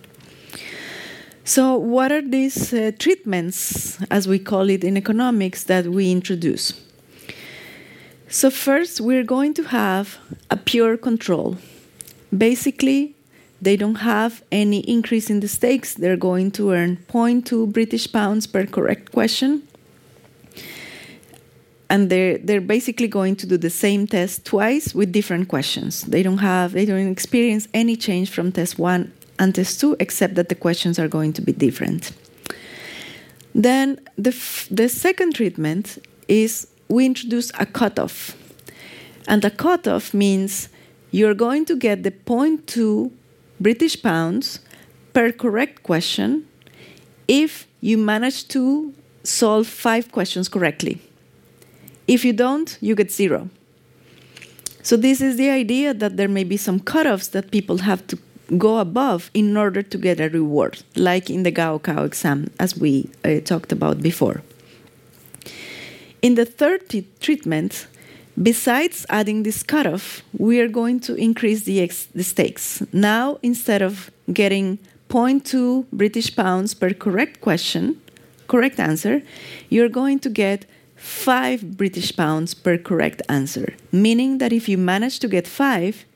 So, 1.46 1.76
what 1.76 2.10
are 2.10 2.22
these 2.22 2.72
uh, 2.72 2.92
treatments, 2.98 4.00
as 4.10 4.26
we 4.26 4.38
call 4.38 4.70
it 4.70 4.82
in 4.82 4.96
economics, 4.96 5.64
that 5.64 5.86
we 5.86 6.10
introduce? 6.10 6.72
So, 8.28 8.48
first, 8.48 8.98
we're 8.98 9.24
going 9.24 9.52
to 9.54 9.64
have 9.64 10.16
a 10.50 10.56
pure 10.56 10.96
control. 10.96 11.58
Basically, 12.36 13.14
they 13.60 13.76
don't 13.76 13.96
have 13.96 14.42
any 14.50 14.80
increase 14.80 15.28
in 15.28 15.40
the 15.40 15.48
stakes. 15.48 15.92
They're 15.92 16.16
going 16.16 16.50
to 16.52 16.72
earn 16.72 16.96
0.2 17.08 17.70
British 17.70 18.10
pounds 18.10 18.46
per 18.46 18.64
correct 18.64 19.12
question 19.12 19.68
and 21.90 22.08
they're 22.08 22.38
they're 22.38 22.62
basically 22.62 23.06
going 23.06 23.36
to 23.36 23.46
do 23.46 23.58
the 23.58 23.68
same 23.68 24.06
test 24.06 24.46
twice 24.46 24.94
with 24.94 25.12
different 25.12 25.48
questions. 25.48 26.02
They 26.02 26.22
don't 26.22 26.38
have 26.38 26.72
they 26.72 26.86
don't 26.86 27.12
experience 27.12 27.68
any 27.74 27.96
change 27.96 28.30
from 28.30 28.52
test 28.52 28.78
one 28.78 29.12
and 29.38 29.54
test 29.54 29.80
two, 29.80 29.96
except 30.00 30.34
that 30.34 30.48
the 30.48 30.54
questions 30.54 30.98
are 30.98 31.08
going 31.08 31.32
to 31.32 31.42
be 31.42 31.52
different. 31.52 32.12
Then 33.54 34.00
the 34.16 34.34
the 34.70 34.88
second 34.88 35.34
treatment 35.34 35.98
is 36.28 36.66
we 36.88 37.06
introduce 37.06 37.50
a 37.58 37.66
cutoff, 37.66 38.36
and 39.28 39.44
a 39.44 39.50
cutoff 39.50 40.12
means 40.14 40.68
you're 41.10 41.34
going 41.34 41.64
to 41.66 41.76
get 41.76 42.02
the 42.02 42.10
0.2 42.10 43.12
British 43.60 44.02
pounds 44.02 44.58
per 45.12 45.30
correct 45.30 45.84
question 45.84 46.46
if 47.28 47.68
you 47.80 47.96
manage 47.96 48.48
to 48.48 48.92
solve 49.22 49.66
five 49.66 50.10
questions 50.10 50.48
correctly. 50.48 51.00
If 52.06 52.24
you 52.24 52.32
don't, 52.32 52.76
you 52.80 52.94
get 52.94 53.10
zero. 53.10 53.48
So, 54.82 54.96
this 54.96 55.20
is 55.20 55.36
the 55.36 55.48
idea 55.50 55.94
that 55.94 56.16
there 56.16 56.28
may 56.28 56.44
be 56.44 56.58
some 56.58 56.78
cutoffs 56.80 57.30
that 57.30 57.50
people 57.50 57.78
have 57.78 58.06
to 58.08 58.18
go 58.58 58.78
above 58.78 59.30
in 59.34 59.56
order 59.56 59.82
to 59.82 59.98
get 59.98 60.20
a 60.20 60.28
reward, 60.28 60.82
like 60.96 61.30
in 61.30 61.42
the 61.42 61.52
Gaokao 61.52 62.04
exam, 62.04 62.50
as 62.58 62.76
we 62.76 63.10
uh, 63.24 63.40
talked 63.40 63.72
about 63.72 64.02
before. 64.02 64.42
In 66.22 66.34
the 66.34 66.44
third 66.44 66.88
t- 66.88 67.06
treatment, 67.20 67.86
besides 68.42 69.06
adding 69.08 69.42
this 69.42 69.62
cutoff, 69.62 70.22
we 70.36 70.60
are 70.60 70.68
going 70.68 71.00
to 71.00 71.14
increase 71.14 71.64
the, 71.64 71.80
ex- 71.80 72.06
the 72.14 72.24
stakes. 72.24 72.82
Now, 72.92 73.38
instead 73.42 73.82
of 73.82 74.10
getting 74.32 74.78
0.2 75.08 75.86
British 75.92 76.34
pounds 76.34 76.74
per 76.74 76.92
correct 76.92 77.40
question, 77.40 78.00
correct 78.48 78.80
answer, 78.80 79.22
you're 79.68 79.88
going 79.88 80.18
to 80.20 80.30
get 80.30 80.66
5 80.96 81.76
British 81.76 82.16
pounds 82.16 82.54
per 82.54 82.78
correct 82.78 83.20
answer, 83.28 83.74
meaning 83.92 84.38
that 84.38 84.52
if 84.52 84.68
you 84.68 84.78
manage 84.78 85.18
to 85.20 85.28
get 85.28 85.46
5, 85.46 86.06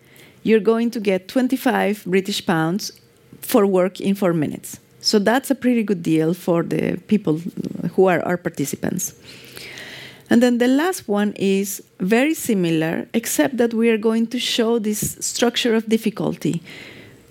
you're 0.43 0.61
going 0.61 0.91
to 0.91 1.01
get 1.01 1.29
25 1.29 2.05
British 2.07 2.45
pounds 2.45 2.93
for 3.41 3.67
work 3.67 4.01
in 4.01 4.15
4 4.15 4.33
minutes. 4.33 4.79
So 5.01 5.19
that's 5.19 5.51
a 5.51 5.55
pretty 5.55 5.83
good 5.83 6.03
deal 6.03 6.35
for 6.35 6.63
the 6.63 6.99
people 7.07 7.41
who 7.95 8.07
are 8.07 8.21
our 8.25 8.37
participants. 8.37 9.15
And 10.31 10.43
then 10.43 10.59
the 10.59 10.69
last 10.69 11.09
one 11.09 11.33
is 11.37 11.83
very 12.01 12.35
similar, 12.35 13.09
except 13.15 13.57
that 13.57 13.73
we 13.73 13.89
are 13.89 13.97
going 13.97 14.27
to 14.29 14.39
show 14.39 14.79
this 14.79 15.17
structure 15.21 15.75
of 15.75 15.89
difficulty. 15.89 16.63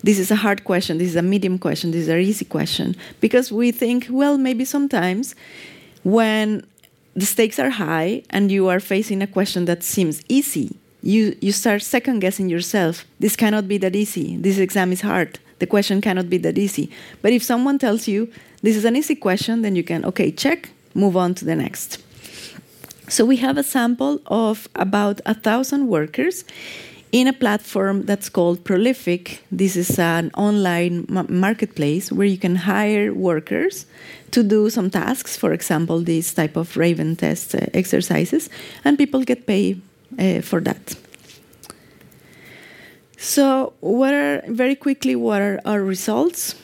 This 0.02 0.18
is 0.18 0.30
a 0.30 0.36
hard 0.36 0.64
question, 0.64 0.98
this 0.98 1.08
is 1.08 1.16
a 1.16 1.22
medium 1.22 1.58
question, 1.58 1.90
this 1.90 2.02
is 2.02 2.08
an 2.08 2.20
easy 2.20 2.44
question, 2.44 2.96
because 3.20 3.52
we 3.52 3.72
think, 3.72 4.06
well, 4.10 4.38
maybe 4.38 4.64
sometimes 4.64 5.34
when 6.04 6.64
the 7.14 7.26
stakes 7.26 7.58
are 7.58 7.70
high 7.70 8.22
and 8.30 8.50
you 8.50 8.68
are 8.68 8.80
facing 8.80 9.22
a 9.22 9.26
question 9.26 9.64
that 9.64 9.82
seems 9.82 10.22
easy, 10.28 10.76
you, 11.02 11.36
you 11.40 11.52
start 11.52 11.82
second 11.82 12.20
guessing 12.20 12.48
yourself. 12.48 13.04
This 13.20 13.36
cannot 13.36 13.68
be 13.68 13.78
that 13.78 13.94
easy. 13.94 14.36
This 14.36 14.58
exam 14.58 14.92
is 14.92 15.00
hard. 15.00 15.38
The 15.58 15.66
question 15.66 16.00
cannot 16.00 16.30
be 16.30 16.38
that 16.38 16.58
easy. 16.58 16.90
But 17.22 17.32
if 17.32 17.42
someone 17.42 17.78
tells 17.78 18.08
you 18.08 18.30
this 18.62 18.76
is 18.76 18.84
an 18.84 18.96
easy 18.96 19.14
question, 19.14 19.62
then 19.62 19.76
you 19.76 19.82
can, 19.82 20.04
okay, 20.04 20.30
check, 20.30 20.70
move 20.94 21.16
on 21.16 21.34
to 21.34 21.44
the 21.44 21.56
next. 21.56 22.02
So 23.08 23.24
we 23.24 23.36
have 23.36 23.56
a 23.56 23.62
sample 23.62 24.20
of 24.26 24.68
about 24.74 25.20
a 25.24 25.34
thousand 25.34 25.88
workers 25.88 26.44
in 27.10 27.26
a 27.26 27.32
platform 27.32 28.04
that's 28.04 28.28
called 28.28 28.64
Prolific. 28.64 29.42
This 29.50 29.76
is 29.76 29.98
an 29.98 30.30
online 30.34 31.06
marketplace 31.08 32.12
where 32.12 32.26
you 32.26 32.36
can 32.36 32.54
hire 32.54 33.14
workers 33.14 33.86
to 34.32 34.42
do 34.42 34.68
some 34.68 34.90
tasks, 34.90 35.36
for 35.36 35.52
example, 35.52 36.00
these 36.02 36.34
type 36.34 36.56
of 36.56 36.76
Raven 36.76 37.16
test 37.16 37.54
uh, 37.54 37.60
exercises, 37.72 38.50
and 38.84 38.98
people 38.98 39.22
get 39.22 39.46
paid 39.46 39.80
uh, 40.18 40.40
for 40.40 40.60
that. 40.60 40.94
So, 43.16 43.72
what 43.80 44.14
are 44.14 44.42
very 44.46 44.76
quickly 44.76 45.16
what 45.16 45.42
are 45.42 45.60
our 45.64 45.82
results? 45.82 46.54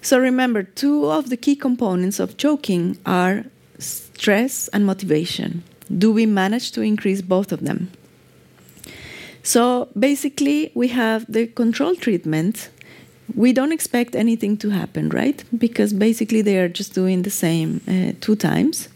So 0.00 0.18
remember, 0.18 0.62
two 0.62 1.10
of 1.10 1.30
the 1.30 1.36
key 1.36 1.56
components 1.56 2.20
of 2.20 2.36
choking 2.36 2.98
are 3.06 3.44
stress 3.78 4.68
and 4.68 4.84
motivation. 4.84 5.64
Do 5.88 6.12
we 6.12 6.26
manage 6.26 6.72
to 6.72 6.82
increase 6.82 7.22
both 7.22 7.52
of 7.52 7.64
them? 7.64 7.90
So 9.42 9.88
basically, 9.98 10.72
we 10.74 10.88
have 10.88 11.24
the 11.26 11.46
control 11.46 11.96
treatment 11.96 12.68
we 13.34 13.52
don't 13.52 13.72
expect 13.72 14.14
anything 14.14 14.56
to 14.58 14.70
happen, 14.70 15.08
right? 15.08 15.42
Because 15.56 15.92
basically 15.92 16.42
they 16.42 16.58
are 16.58 16.68
just 16.68 16.94
doing 16.94 17.22
the 17.22 17.30
same 17.30 17.80
uh, 17.88 18.12
two 18.20 18.36
times. 18.36 18.88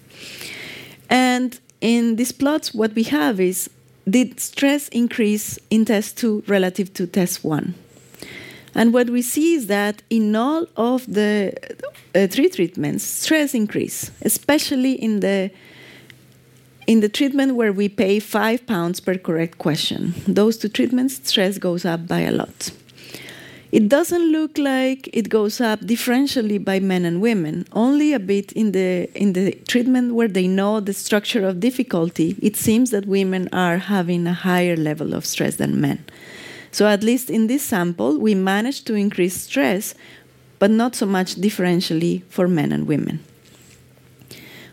And 1.09 1.59
in 1.81 2.17
these 2.17 2.33
plots, 2.33 2.75
what 2.75 2.95
we 2.95 3.05
have 3.05 3.41
is 3.41 3.71
did 4.09 4.41
stress 4.41 4.89
increase 4.89 5.59
in 5.71 5.85
test 5.85 6.19
2 6.19 6.45
relative 6.47 6.93
to 6.95 7.07
test 7.07 7.45
1? 7.45 7.75
And 8.75 8.93
what 8.93 9.11
we 9.11 9.23
see 9.23 9.55
is 9.55 9.67
that 9.67 10.03
in 10.09 10.35
all 10.37 10.67
of 10.77 11.07
the 11.13 11.53
uh, 12.15 12.27
three 12.29 12.49
treatments, 12.49 13.05
stress 13.05 13.55
increase, 13.55 14.11
especially 14.23 14.93
in 14.93 15.21
the 15.21 15.51
in 16.87 17.01
the 17.01 17.09
treatment 17.09 17.55
where 17.55 17.73
we 17.73 17.87
pay 17.89 18.19
five 18.19 18.67
pounds 18.67 18.99
per 18.99 19.19
correct 19.19 19.59
question. 19.59 20.15
Those 20.27 20.57
two 20.57 20.71
treatments, 20.71 21.21
stress 21.23 21.59
goes 21.59 21.85
up 21.85 22.09
by 22.09 22.21
a 22.21 22.33
lot. 22.33 22.71
It 23.71 23.89
doesn't 23.89 24.33
look 24.33 24.57
like 24.57 25.11
it 25.13 25.29
goes 25.29 25.61
up 25.61 25.81
differentially 25.81 26.65
by 26.65 26.81
men 26.81 27.05
and 27.05 27.21
women, 27.21 27.67
only 27.73 28.15
a 28.15 28.19
bit 28.19 28.51
in 28.53 28.73
the 28.73 29.11
in 29.15 29.35
the 29.35 29.53
treatment 29.69 30.15
where 30.15 30.29
they 30.29 30.47
know 30.47 30.81
the 30.81 30.95
structure 30.95 31.47
of 31.47 31.61
difficulty. 31.61 32.35
It 32.41 32.57
seems 32.57 32.91
that 32.91 33.07
women 33.07 33.49
are 33.53 33.77
having 33.77 34.27
a 34.27 34.33
higher 34.33 34.75
level 34.75 35.13
of 35.13 35.27
stress 35.27 35.57
than 35.57 35.81
men. 35.81 36.03
So 36.71 36.87
at 36.87 37.03
least 37.03 37.29
in 37.29 37.47
this 37.47 37.63
sample, 37.63 38.19
we 38.19 38.35
managed 38.35 38.87
to 38.87 38.95
increase 38.95 39.35
stress, 39.35 39.95
but 40.59 40.71
not 40.71 40.95
so 40.95 41.07
much 41.07 41.35
differentially 41.37 42.23
for 42.31 42.49
men 42.49 42.73
and 42.73 42.87
women. 42.87 43.21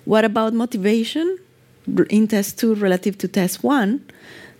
What 0.05 0.23
about 0.23 0.53
motivation 0.53 1.39
in 2.09 2.27
test 2.27 2.59
2 2.59 2.75
relative 2.75 3.17
to 3.17 3.27
test 3.27 3.63
1? 3.63 4.05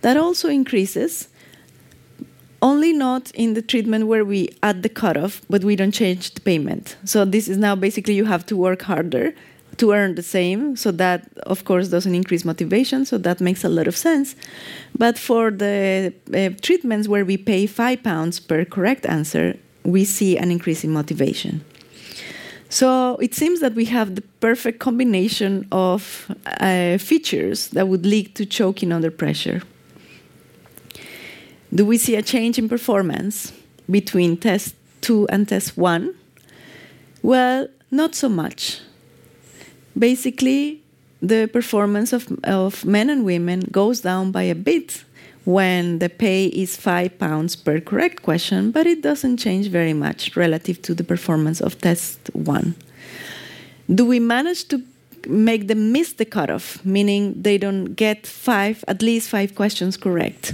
That 0.02 0.16
also 0.16 0.48
increases 0.48 1.28
only 2.66 2.92
not 2.92 3.30
in 3.34 3.54
the 3.54 3.62
treatment 3.72 4.02
where 4.10 4.24
we 4.24 4.40
add 4.68 4.82
the 4.82 4.92
cutoff, 5.00 5.32
but 5.52 5.62
we 5.68 5.74
don't 5.80 5.94
change 6.02 6.22
the 6.36 6.40
payment. 6.50 6.96
So 7.04 7.18
this 7.24 7.46
is 7.52 7.56
now 7.66 7.74
basically 7.86 8.14
you 8.20 8.26
have 8.34 8.44
to 8.46 8.56
work 8.56 8.82
harder 8.82 9.26
to 9.80 9.92
earn 9.92 10.14
the 10.14 10.22
same. 10.38 10.76
So 10.76 10.90
that, 10.92 11.20
of 11.54 11.58
course, 11.64 11.86
doesn't 11.88 12.14
increase 12.22 12.44
motivation. 12.44 13.04
So 13.04 13.18
that 13.18 13.40
makes 13.40 13.62
a 13.64 13.68
lot 13.68 13.86
of 13.86 13.96
sense. 13.96 14.34
But 15.02 15.18
for 15.18 15.50
the 15.64 16.12
uh, 16.34 16.50
treatments 16.60 17.06
where 17.12 17.24
we 17.24 17.36
pay 17.36 17.66
five 17.66 18.02
pounds 18.02 18.40
per 18.40 18.64
correct 18.64 19.06
answer, 19.06 19.56
we 19.84 20.04
see 20.04 20.36
an 20.36 20.50
increase 20.50 20.82
in 20.86 20.90
motivation. 20.90 21.64
So 22.68 22.88
it 23.26 23.32
seems 23.34 23.60
that 23.60 23.74
we 23.74 23.84
have 23.96 24.08
the 24.18 24.24
perfect 24.40 24.78
combination 24.80 25.52
of 25.70 26.00
uh, 26.60 26.98
features 26.98 27.68
that 27.68 27.86
would 27.86 28.04
lead 28.04 28.34
to 28.38 28.44
choking 28.44 28.90
under 28.92 29.10
pressure. 29.10 29.60
Do 31.74 31.84
we 31.84 31.98
see 31.98 32.16
a 32.16 32.22
change 32.22 32.58
in 32.58 32.68
performance 32.68 33.52
between 33.90 34.36
test 34.36 34.74
2 35.02 35.28
and 35.28 35.48
test 35.48 35.76
1? 35.76 36.14
Well, 37.22 37.68
not 37.90 38.14
so 38.14 38.28
much. 38.28 38.80
Basically, 39.98 40.82
the 41.22 41.48
performance 41.52 42.12
of, 42.12 42.30
of 42.44 42.84
men 42.84 43.10
and 43.10 43.24
women 43.24 43.60
goes 43.72 44.00
down 44.00 44.30
by 44.30 44.42
a 44.42 44.54
bit 44.54 45.04
when 45.44 46.00
the 46.00 46.08
pay 46.08 46.46
is 46.46 46.76
five 46.76 47.18
pounds 47.18 47.54
per 47.54 47.80
correct 47.80 48.22
question, 48.22 48.72
but 48.72 48.86
it 48.86 49.00
doesn't 49.00 49.36
change 49.36 49.68
very 49.68 49.92
much 49.92 50.36
relative 50.36 50.82
to 50.82 50.94
the 50.94 51.04
performance 51.04 51.60
of 51.60 51.78
test 51.78 52.18
one. 52.32 52.74
Do 53.92 54.04
we 54.04 54.18
manage 54.18 54.66
to 54.68 54.82
make 55.28 55.68
them 55.68 55.92
miss 55.92 56.14
the 56.14 56.24
cutoff, 56.24 56.84
meaning 56.84 57.40
they 57.40 57.58
don't 57.58 57.94
get 57.94 58.26
five, 58.26 58.84
at 58.88 59.02
least 59.02 59.28
five 59.28 59.54
questions 59.54 59.96
correct? 59.96 60.52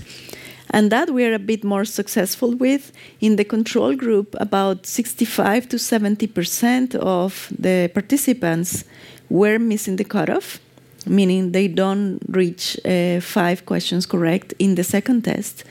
And 0.71 0.91
that 0.91 1.11
we're 1.11 1.35
a 1.35 1.39
bit 1.39 1.65
more 1.65 1.85
successful 1.85 2.55
with. 2.55 2.93
In 3.21 3.37
the 3.37 3.45
control 3.45 3.95
group, 3.95 4.35
about 4.39 4.87
65 4.87 5.69
to 5.71 5.77
70% 5.77 6.95
of 6.97 7.53
the 7.59 7.91
participants 7.93 8.85
were 9.29 9.59
missing 9.59 9.97
the 9.97 10.05
cutoff, 10.05 10.61
meaning 11.07 11.53
they 11.53 11.69
don't 11.69 12.21
reach 12.29 12.79
uh, 12.85 13.21
five 13.21 13.67
questions 13.67 14.07
correct 14.07 14.55
in 14.59 14.75
the 14.77 14.85
second 14.85 15.23
test. 15.23 15.65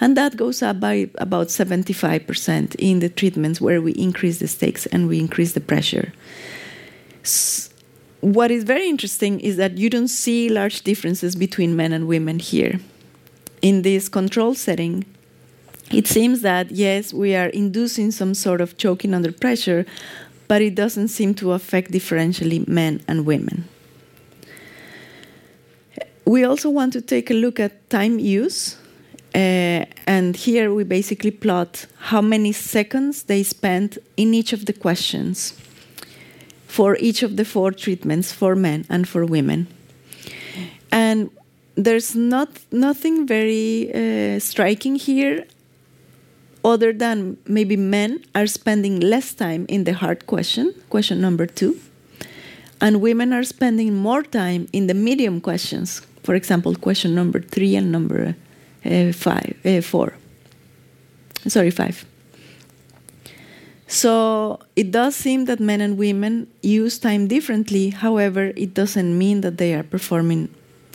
And 0.00 0.16
that 0.16 0.36
goes 0.36 0.62
up 0.62 0.78
by 0.78 1.10
about 1.16 1.48
75% 1.48 2.76
in 2.78 3.00
the 3.00 3.08
treatments 3.08 3.60
where 3.60 3.82
we 3.82 3.92
increase 3.92 4.38
the 4.38 4.48
stakes 4.48 4.86
and 4.86 5.08
we 5.08 5.18
increase 5.18 5.52
the 5.52 5.60
pressure. 5.60 6.12
S 7.24 7.70
what 8.20 8.50
is 8.50 8.64
very 8.64 8.88
interesting 8.88 9.38
is 9.38 9.56
that 9.58 9.78
you 9.78 9.88
don't 9.88 10.08
see 10.08 10.48
large 10.48 10.82
differences 10.82 11.36
between 11.36 11.76
men 11.76 11.92
and 11.92 12.08
women 12.08 12.40
here 12.40 12.80
in 13.62 13.82
this 13.82 14.08
control 14.08 14.54
setting, 14.54 15.04
it 15.90 16.06
seems 16.06 16.42
that 16.42 16.70
yes, 16.70 17.12
we 17.12 17.34
are 17.34 17.46
inducing 17.48 18.10
some 18.10 18.34
sort 18.34 18.60
of 18.60 18.76
choking 18.76 19.14
under 19.14 19.32
pressure, 19.32 19.86
but 20.46 20.62
it 20.62 20.74
doesn't 20.74 21.08
seem 21.08 21.34
to 21.34 21.52
affect 21.52 21.90
differentially 21.90 22.66
men 22.68 23.00
and 23.08 23.24
women. 23.24 23.68
We 26.24 26.44
also 26.44 26.68
want 26.68 26.92
to 26.92 27.00
take 27.00 27.30
a 27.30 27.34
look 27.34 27.58
at 27.58 27.88
time 27.88 28.18
use. 28.18 28.76
Uh, 29.34 29.84
and 30.06 30.36
here 30.36 30.72
we 30.74 30.84
basically 30.84 31.30
plot 31.30 31.86
how 31.98 32.20
many 32.20 32.52
seconds 32.52 33.24
they 33.24 33.42
spent 33.42 33.98
in 34.16 34.34
each 34.34 34.52
of 34.52 34.66
the 34.66 34.72
questions 34.72 35.54
for 36.66 36.96
each 36.98 37.22
of 37.22 37.36
the 37.36 37.44
four 37.44 37.72
treatments 37.72 38.32
for 38.32 38.54
men 38.54 38.84
and 38.90 39.08
for 39.08 39.24
women. 39.24 39.66
And 40.92 41.30
there's 41.78 42.16
not 42.16 42.48
nothing 42.72 43.24
very 43.24 43.88
uh, 43.94 44.40
striking 44.40 44.96
here 44.96 45.46
other 46.64 46.92
than 46.92 47.36
maybe 47.46 47.76
men 47.76 48.20
are 48.34 48.48
spending 48.48 48.98
less 48.98 49.32
time 49.32 49.64
in 49.68 49.84
the 49.84 49.94
hard 49.94 50.26
question 50.26 50.74
question 50.90 51.20
number 51.20 51.46
2 51.46 51.78
and 52.80 53.00
women 53.00 53.32
are 53.32 53.44
spending 53.44 53.94
more 53.94 54.24
time 54.24 54.66
in 54.72 54.88
the 54.88 54.94
medium 54.94 55.40
questions 55.40 56.02
for 56.24 56.34
example 56.34 56.74
question 56.74 57.14
number 57.14 57.40
3 57.40 57.76
and 57.76 57.92
number 57.92 58.34
uh, 58.84 59.12
5 59.12 59.56
uh, 59.64 59.80
4 59.80 60.14
sorry 61.46 61.70
5 61.70 62.04
so 63.86 64.58
it 64.76 64.90
does 64.90 65.16
seem 65.16 65.46
that 65.46 65.60
men 65.60 65.80
and 65.80 65.96
women 65.96 66.46
use 66.60 66.98
time 66.98 67.26
differently. 67.26 67.88
However 67.88 68.52
it 68.54 68.74
doesn't 68.74 69.16
mean 69.16 69.40
that 69.40 69.56
they 69.56 69.72
are 69.72 69.82
performing 69.82 70.50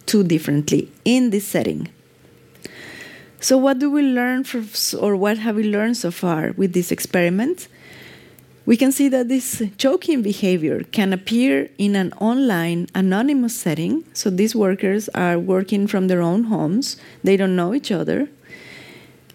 too 0.05 0.23
differently 0.23 0.91
in 1.05 1.29
this 1.29 1.47
setting. 1.47 1.89
So, 3.39 3.57
what 3.57 3.79
do 3.79 3.91
we 3.91 4.01
learn 4.01 4.45
or 4.99 5.15
what 5.17 5.37
have 5.37 5.57
we 5.57 5.63
learned 5.63 5.97
so 5.97 6.11
far 6.11 6.53
with 6.55 6.73
this 6.73 6.91
experiment? 6.91 7.67
We 8.65 8.77
can 8.77 8.93
see 8.93 9.09
that 9.09 9.27
this 9.27 9.61
choking 9.77 10.21
behavior 10.21 10.83
can 10.93 11.11
appear 11.11 11.69
in 11.77 11.97
an 11.97 12.13
online 12.13 12.87
anonymous 12.95 13.53
setting. 13.53 14.05
So, 14.13 14.29
these 14.29 14.55
workers 14.55 15.09
are 15.09 15.37
working 15.37 15.87
from 15.87 16.07
their 16.07 16.21
own 16.21 16.45
homes, 16.45 16.95
they 17.21 17.35
don't 17.35 17.55
know 17.55 17.73
each 17.73 17.91
other. 17.91 18.29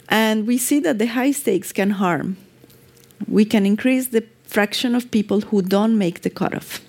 And 0.08 0.46
we 0.46 0.56
see 0.56 0.80
that 0.80 0.98
the 0.98 1.08
high 1.08 1.32
stakes 1.32 1.70
can 1.70 1.90
harm. 1.90 2.38
We 3.28 3.44
can 3.44 3.66
increase 3.66 4.08
the 4.08 4.24
fraction 4.44 4.94
of 4.94 5.10
people 5.10 5.42
who 5.42 5.60
don't 5.60 5.98
make 5.98 6.22
the 6.22 6.30
cutoff 6.30 6.80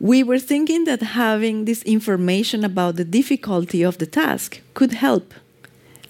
we 0.00 0.22
were 0.22 0.38
thinking 0.38 0.84
that 0.84 1.00
having 1.00 1.64
this 1.64 1.82
information 1.82 2.64
about 2.64 2.96
the 2.96 3.04
difficulty 3.04 3.82
of 3.82 3.98
the 3.98 4.06
task 4.06 4.60
could 4.74 4.92
help. 4.92 5.32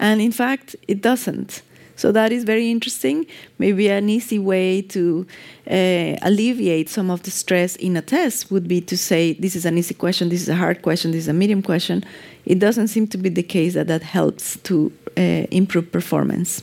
And 0.00 0.20
in 0.20 0.32
fact, 0.32 0.76
it 0.88 1.00
doesn't. 1.00 1.62
So 1.96 2.12
that 2.12 2.30
is 2.30 2.44
very 2.44 2.70
interesting. 2.70 3.26
Maybe 3.58 3.88
an 3.88 4.10
easy 4.10 4.38
way 4.38 4.82
to 4.82 5.26
uh, 5.70 6.16
alleviate 6.20 6.90
some 6.90 7.10
of 7.10 7.22
the 7.22 7.30
stress 7.30 7.74
in 7.76 7.96
a 7.96 8.02
test 8.02 8.50
would 8.50 8.68
be 8.68 8.82
to 8.82 8.98
say, 8.98 9.32
this 9.32 9.56
is 9.56 9.64
an 9.64 9.78
easy 9.78 9.94
question, 9.94 10.28
this 10.28 10.42
is 10.42 10.48
a 10.50 10.54
hard 10.54 10.82
question, 10.82 11.12
this 11.12 11.22
is 11.22 11.28
a 11.28 11.32
medium 11.32 11.62
question. 11.62 12.04
It 12.44 12.58
doesn't 12.58 12.88
seem 12.88 13.06
to 13.08 13.18
be 13.18 13.30
the 13.30 13.42
case 13.42 13.74
that 13.74 13.86
that 13.86 14.02
helps 14.02 14.58
to 14.64 14.92
uh, 15.16 15.46
improve 15.50 15.90
performance. 15.90 16.62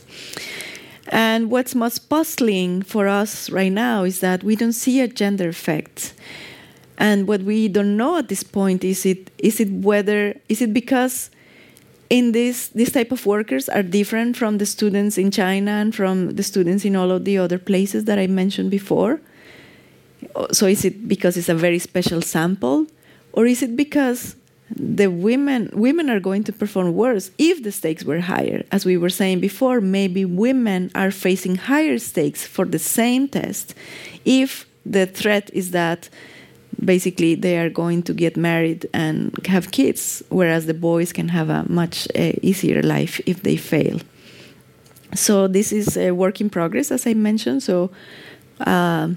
And 1.09 1.49
what's 1.49 1.73
most 1.75 2.09
puzzling 2.09 2.83
for 2.83 3.07
us 3.07 3.49
right 3.49 3.71
now 3.71 4.03
is 4.03 4.19
that 4.19 4.43
we 4.43 4.55
don't 4.55 4.73
see 4.73 5.01
a 5.01 5.07
gender 5.07 5.49
effect. 5.49 6.13
And 7.03 7.27
what 7.27 7.41
we 7.41 7.67
don't 7.67 7.97
know 7.97 8.17
at 8.17 8.29
this 8.29 8.43
point 8.43 8.81
is 8.85 9.05
it 9.05 9.29
is 9.37 9.59
it 9.59 9.69
whether 9.69 10.39
is 10.47 10.61
it 10.61 10.73
because 10.73 11.29
in 12.09 12.31
this 12.31 12.69
this 12.69 12.93
type 12.93 13.11
of 13.11 13.25
workers 13.25 13.67
are 13.67 13.83
different 13.83 14.37
from 14.37 14.57
the 14.57 14.65
students 14.65 15.17
in 15.17 15.29
China 15.29 15.71
and 15.71 15.93
from 15.93 16.35
the 16.37 16.43
students 16.43 16.85
in 16.85 16.95
all 16.95 17.11
of 17.11 17.25
the 17.25 17.37
other 17.37 17.59
places 17.59 18.05
that 18.05 18.17
I 18.17 18.27
mentioned 18.27 18.71
before. 18.71 19.19
So 20.53 20.65
is 20.65 20.85
it 20.85 21.09
because 21.09 21.35
it's 21.35 21.49
a 21.49 21.59
very 21.67 21.77
special 21.77 22.21
sample, 22.21 22.87
or 23.33 23.45
is 23.45 23.61
it 23.61 23.75
because 23.75 24.37
the 24.73 25.07
women 25.07 25.71
women 25.73 26.09
are 26.09 26.21
going 26.21 26.45
to 26.45 26.53
perform 26.53 26.93
worse 26.95 27.31
if 27.37 27.63
the 27.63 27.73
stakes 27.73 28.05
were 28.05 28.21
higher? 28.21 28.63
As 28.71 28.85
we 28.85 28.95
were 28.95 29.09
saying 29.09 29.41
before, 29.41 29.81
maybe 29.81 30.23
women 30.23 30.89
are 30.95 31.11
facing 31.11 31.55
higher 31.67 31.99
stakes 31.99 32.47
for 32.47 32.63
the 32.63 32.79
same 32.79 33.27
test 33.27 33.75
if 34.23 34.65
the 34.85 35.05
threat 35.05 35.49
is 35.51 35.71
that 35.71 36.07
basically 36.83 37.35
they 37.35 37.57
are 37.57 37.69
going 37.69 38.03
to 38.03 38.13
get 38.13 38.37
married 38.37 38.87
and 38.93 39.33
have 39.47 39.71
kids, 39.71 40.23
whereas 40.29 40.65
the 40.65 40.73
boys 40.73 41.13
can 41.13 41.29
have 41.29 41.49
a 41.49 41.65
much 41.69 42.07
uh, 42.15 42.33
easier 42.41 42.81
life 42.81 43.19
if 43.25 43.43
they 43.43 43.57
fail. 43.57 43.99
So 45.15 45.47
this 45.47 45.71
is 45.71 45.97
a 45.97 46.11
work 46.11 46.41
in 46.41 46.49
progress, 46.49 46.91
as 46.91 47.05
I 47.05 47.13
mentioned. 47.13 47.63
So 47.63 47.91
uh, 48.59 49.09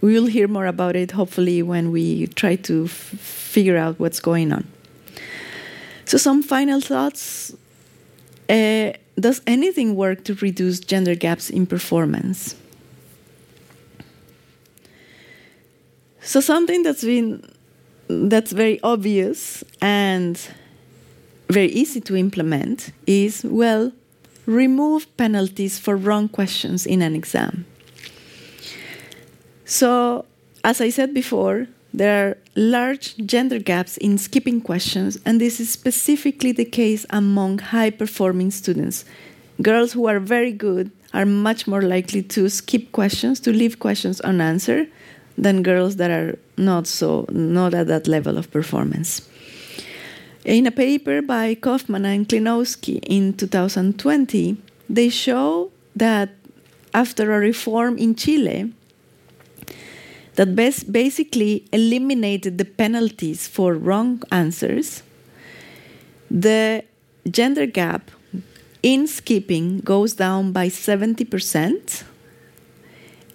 we'll 0.00 0.26
hear 0.26 0.48
more 0.48 0.66
about 0.66 0.96
it 0.96 1.12
hopefully 1.12 1.62
when 1.62 1.90
we 1.90 2.26
try 2.28 2.56
to 2.56 2.84
f- 2.84 2.90
figure 2.90 3.76
out 3.76 3.98
what's 3.98 4.20
going 4.20 4.52
on. 4.52 4.64
So 6.04 6.18
some 6.18 6.42
final 6.42 6.80
thoughts. 6.80 7.54
Uh, 8.48 8.92
does 9.18 9.42
anything 9.46 9.94
work 9.94 10.24
to 10.24 10.34
reduce 10.34 10.80
gender 10.80 11.14
gaps 11.14 11.50
in 11.50 11.66
performance? 11.66 12.54
So 16.28 16.40
something 16.42 16.82
that's 16.82 17.04
been 17.04 17.42
that's 18.06 18.52
very 18.52 18.78
obvious 18.82 19.64
and 19.80 20.38
very 21.48 21.68
easy 21.68 22.02
to 22.02 22.14
implement 22.14 22.92
is 23.06 23.42
well 23.44 23.92
remove 24.44 25.06
penalties 25.16 25.78
for 25.78 25.96
wrong 25.96 26.28
questions 26.28 26.84
in 26.84 27.00
an 27.00 27.14
exam. 27.14 27.64
So, 29.64 30.26
as 30.64 30.82
I 30.82 30.90
said 30.90 31.14
before, 31.14 31.66
there 31.94 32.28
are 32.28 32.36
large 32.56 33.16
gender 33.24 33.58
gaps 33.58 33.96
in 33.96 34.18
skipping 34.18 34.60
questions, 34.60 35.16
and 35.24 35.40
this 35.40 35.58
is 35.60 35.70
specifically 35.70 36.52
the 36.52 36.66
case 36.66 37.06
among 37.08 37.58
high 37.58 37.88
performing 37.88 38.50
students. 38.50 39.06
Girls 39.62 39.94
who 39.94 40.06
are 40.06 40.20
very 40.20 40.52
good 40.52 40.90
are 41.14 41.24
much 41.24 41.66
more 41.66 41.80
likely 41.80 42.22
to 42.22 42.50
skip 42.50 42.92
questions, 42.92 43.40
to 43.40 43.50
leave 43.50 43.78
questions 43.78 44.20
unanswered, 44.20 44.88
than 45.38 45.62
girls 45.62 45.96
that 45.96 46.10
are 46.10 46.38
not 46.56 46.86
so 46.86 47.24
not 47.30 47.72
at 47.72 47.86
that 47.86 48.08
level 48.08 48.36
of 48.36 48.50
performance. 48.50 49.22
In 50.44 50.66
a 50.66 50.70
paper 50.70 51.22
by 51.22 51.54
Coffman 51.54 52.04
and 52.04 52.28
Klinowski 52.28 52.98
in 53.02 53.34
2020, 53.34 54.56
they 54.88 55.08
show 55.08 55.70
that 55.94 56.30
after 56.94 57.32
a 57.32 57.38
reform 57.38 57.96
in 57.98 58.14
Chile 58.14 58.72
that 60.34 60.54
basically 60.54 61.66
eliminated 61.72 62.58
the 62.58 62.64
penalties 62.64 63.46
for 63.46 63.74
wrong 63.74 64.22
answers, 64.30 65.02
the 66.30 66.84
gender 67.30 67.66
gap 67.66 68.10
in 68.82 69.06
skipping 69.06 69.80
goes 69.80 70.14
down 70.14 70.52
by 70.52 70.68
70% 70.68 72.04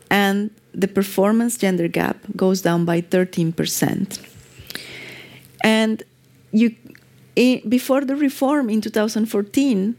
and 0.10 0.50
the 0.74 0.88
performance 0.88 1.58
gender 1.58 1.88
gap 1.88 2.18
goes 2.36 2.62
down 2.62 2.86
by 2.86 3.02
13%. 3.02 4.20
And 5.64 6.04
you, 6.52 6.76
before 7.36 8.02
the 8.02 8.16
reform 8.16 8.70
in 8.70 8.82
2014, 8.82 9.96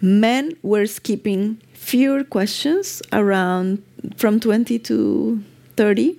men 0.00 0.56
were 0.62 0.86
skipping 0.86 1.60
fewer 1.72 2.24
questions, 2.24 3.00
around 3.12 3.82
from 4.16 4.40
20 4.40 4.78
to 4.80 5.42
30, 5.76 6.18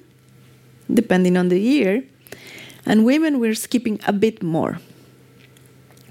depending 0.94 1.36
on 1.36 1.50
the 1.50 1.60
year, 1.60 2.04
and 2.86 3.04
women 3.04 3.40
were 3.40 3.54
skipping 3.54 4.00
a 4.08 4.14
bit 4.14 4.42
more, 4.42 4.80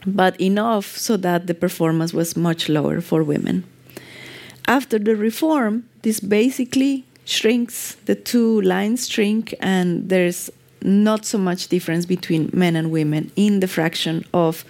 but 0.06 0.38
enough 0.38 0.98
so 0.98 1.16
that 1.16 1.46
the 1.46 1.54
performance 1.54 2.12
was 2.12 2.36
much 2.36 2.68
lower 2.68 3.00
for 3.00 3.24
women. 3.24 3.64
After 4.68 4.98
the 4.98 5.16
reform, 5.16 5.88
this 6.02 6.20
basically 6.20 7.05
shrinks, 7.26 7.96
the 8.06 8.14
two 8.14 8.62
lines 8.62 9.08
shrink, 9.08 9.54
and 9.60 10.08
there's 10.08 10.50
not 10.80 11.26
so 11.26 11.36
much 11.36 11.68
difference 11.68 12.06
between 12.06 12.48
men 12.52 12.76
and 12.76 12.90
women 12.90 13.30
in 13.36 13.60
the 13.60 13.68
fraction 13.68 14.24
of 14.32 14.64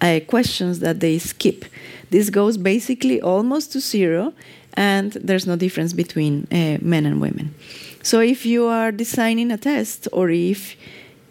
uh, 0.00 0.20
questions 0.26 0.80
that 0.80 1.00
they 1.00 1.18
skip. 1.18 1.64
This 2.10 2.28
goes 2.28 2.58
basically 2.58 3.20
almost 3.22 3.72
to 3.72 3.80
zero, 3.80 4.34
and 4.74 5.12
there's 5.12 5.46
no 5.46 5.56
difference 5.56 5.92
between 5.92 6.46
uh, 6.52 6.78
men 6.82 7.06
and 7.06 7.20
women. 7.20 7.54
So 8.02 8.20
if 8.20 8.44
you 8.44 8.66
are 8.66 8.92
designing 8.92 9.50
a 9.50 9.56
test, 9.56 10.08
or 10.12 10.28
if 10.30 10.76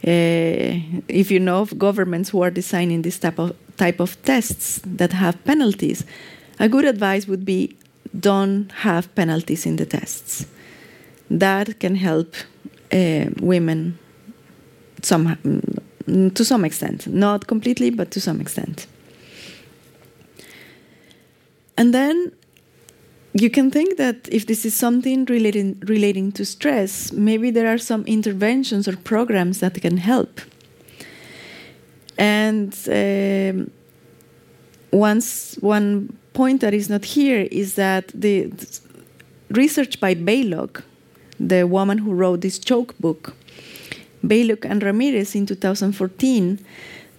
uh, 0.07 0.79
if 1.07 1.31
you 1.31 1.39
know 1.39 1.61
of 1.61 1.77
governments 1.77 2.29
who 2.29 2.41
are 2.41 2.51
designing 2.51 3.01
this 3.01 3.19
type 3.19 3.39
of 3.39 3.53
type 3.77 3.99
of 3.99 4.21
tests 4.23 4.81
that 4.85 5.13
have 5.13 5.43
penalties, 5.43 6.05
a 6.59 6.69
good 6.69 6.85
advice 6.85 7.27
would 7.27 7.45
be 7.45 7.75
don't 8.19 8.71
have 8.71 9.13
penalties 9.15 9.65
in 9.65 9.75
the 9.75 9.85
tests. 9.85 10.45
That 11.29 11.79
can 11.79 11.95
help 11.95 12.35
uh, 12.93 13.25
women 13.41 13.97
some, 15.01 15.35
mm, 16.07 16.33
to 16.33 16.45
some 16.45 16.65
extent, 16.65 17.07
not 17.07 17.47
completely, 17.47 17.89
but 17.89 18.11
to 18.11 18.19
some 18.19 18.41
extent. 18.41 18.87
And 21.77 21.93
then 21.93 22.31
you 23.33 23.49
can 23.49 23.69
think 23.69 23.97
that 23.97 24.29
if 24.31 24.45
this 24.45 24.65
is 24.65 24.73
something 24.73 25.25
relating, 25.25 25.77
relating 25.87 26.31
to 26.33 26.45
stress, 26.45 27.11
maybe 27.11 27.51
there 27.51 27.67
are 27.67 27.77
some 27.77 28.05
interventions 28.05 28.87
or 28.87 28.95
programs 28.95 29.59
that 29.59 29.81
can 29.81 29.97
help. 29.97 30.39
And 32.17 32.73
um, 32.87 33.71
once 34.91 35.57
one 35.59 36.17
point 36.35 36.61
that 36.61 36.73
is 36.73 36.89
not 36.89 37.05
here 37.05 37.47
is 37.49 37.75
that 37.75 38.09
the, 38.13 38.51
research 39.49 39.99
by 39.99 40.13
Beilock, 40.13 40.83
the 41.39 41.65
woman 41.65 41.99
who 41.99 42.13
wrote 42.13 42.41
this 42.41 42.59
choke 42.59 42.97
book, 42.99 43.35
Beilock 44.23 44.65
and 44.69 44.83
Ramirez 44.83 45.35
in 45.35 45.45
2014, 45.45 46.59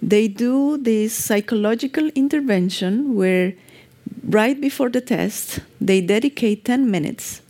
they 0.01 0.27
do 0.27 0.77
this 0.77 1.13
psychological 1.13 2.07
intervention 2.15 3.15
where 3.15 3.53
right 4.23 4.59
before 4.59 4.89
the 4.89 5.01
test, 5.01 5.59
they 5.81 6.01
dedicate 6.01 6.65
10 6.65 6.89
minutes 6.89 7.41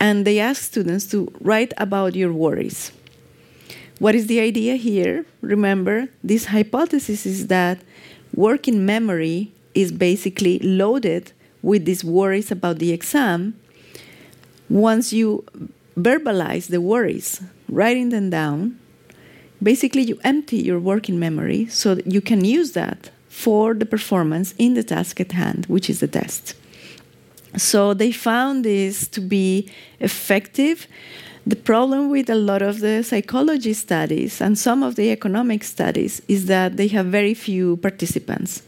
and 0.00 0.26
they 0.26 0.38
ask 0.38 0.62
students 0.62 1.06
to 1.06 1.32
write 1.40 1.72
about 1.76 2.16
your 2.16 2.32
worries. 2.32 2.92
What 3.98 4.14
is 4.14 4.26
the 4.26 4.40
idea 4.40 4.76
here? 4.76 5.26
Remember, 5.42 6.08
this 6.24 6.46
hypothesis 6.46 7.26
is 7.26 7.46
that 7.48 7.78
working 8.34 8.84
memory 8.84 9.52
is 9.74 9.92
basically 9.92 10.58
loaded 10.60 11.32
with 11.62 11.84
these 11.84 12.04
worries 12.04 12.50
about 12.50 12.78
the 12.78 12.92
exam. 12.92 13.54
Once 14.68 15.12
you 15.12 15.44
verbalize 15.96 16.68
the 16.68 16.80
worries, 16.80 17.42
writing 17.68 18.08
them 18.08 18.30
down, 18.30 18.78
basically 19.62 20.02
you 20.02 20.18
empty 20.24 20.56
your 20.56 20.80
working 20.80 21.18
memory 21.18 21.66
so 21.66 21.94
that 21.94 22.10
you 22.10 22.20
can 22.20 22.44
use 22.44 22.72
that 22.72 23.10
for 23.28 23.74
the 23.74 23.86
performance 23.86 24.54
in 24.58 24.74
the 24.74 24.82
task 24.82 25.20
at 25.20 25.32
hand, 25.32 25.66
which 25.66 25.88
is 25.88 26.00
the 26.00 26.08
test. 26.08 26.54
So 27.56 27.94
they 27.94 28.12
found 28.12 28.64
this 28.64 29.06
to 29.08 29.20
be 29.20 29.70
effective. 30.00 30.86
The 31.46 31.56
problem 31.56 32.10
with 32.10 32.30
a 32.30 32.34
lot 32.34 32.62
of 32.62 32.80
the 32.80 33.02
psychology 33.02 33.72
studies 33.72 34.40
and 34.40 34.58
some 34.58 34.82
of 34.82 34.96
the 34.96 35.10
economic 35.10 35.64
studies 35.64 36.22
is 36.28 36.46
that 36.46 36.76
they 36.76 36.88
have 36.88 37.06
very 37.06 37.34
few 37.34 37.76
participants. 37.78 38.62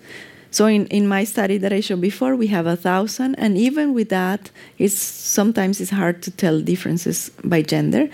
So 0.55 0.67
in, 0.67 0.87
in 0.87 1.09
my 1.09 1.25
study 1.25 1.59
that 1.59 1.73
I 1.73 1.81
showed 1.81 2.01
before, 2.01 2.37
we 2.37 2.47
have 2.47 2.65
a 2.65 2.77
thousand, 2.77 3.35
and 3.35 3.59
even 3.59 3.93
with 3.93 4.09
that, 4.11 4.53
it's 4.79 4.95
sometimes 4.95 5.81
it's 5.81 5.91
hard 5.91 6.23
to 6.23 6.31
tell 6.31 6.61
differences 6.61 7.33
by 7.43 7.63
gender. 7.63 8.09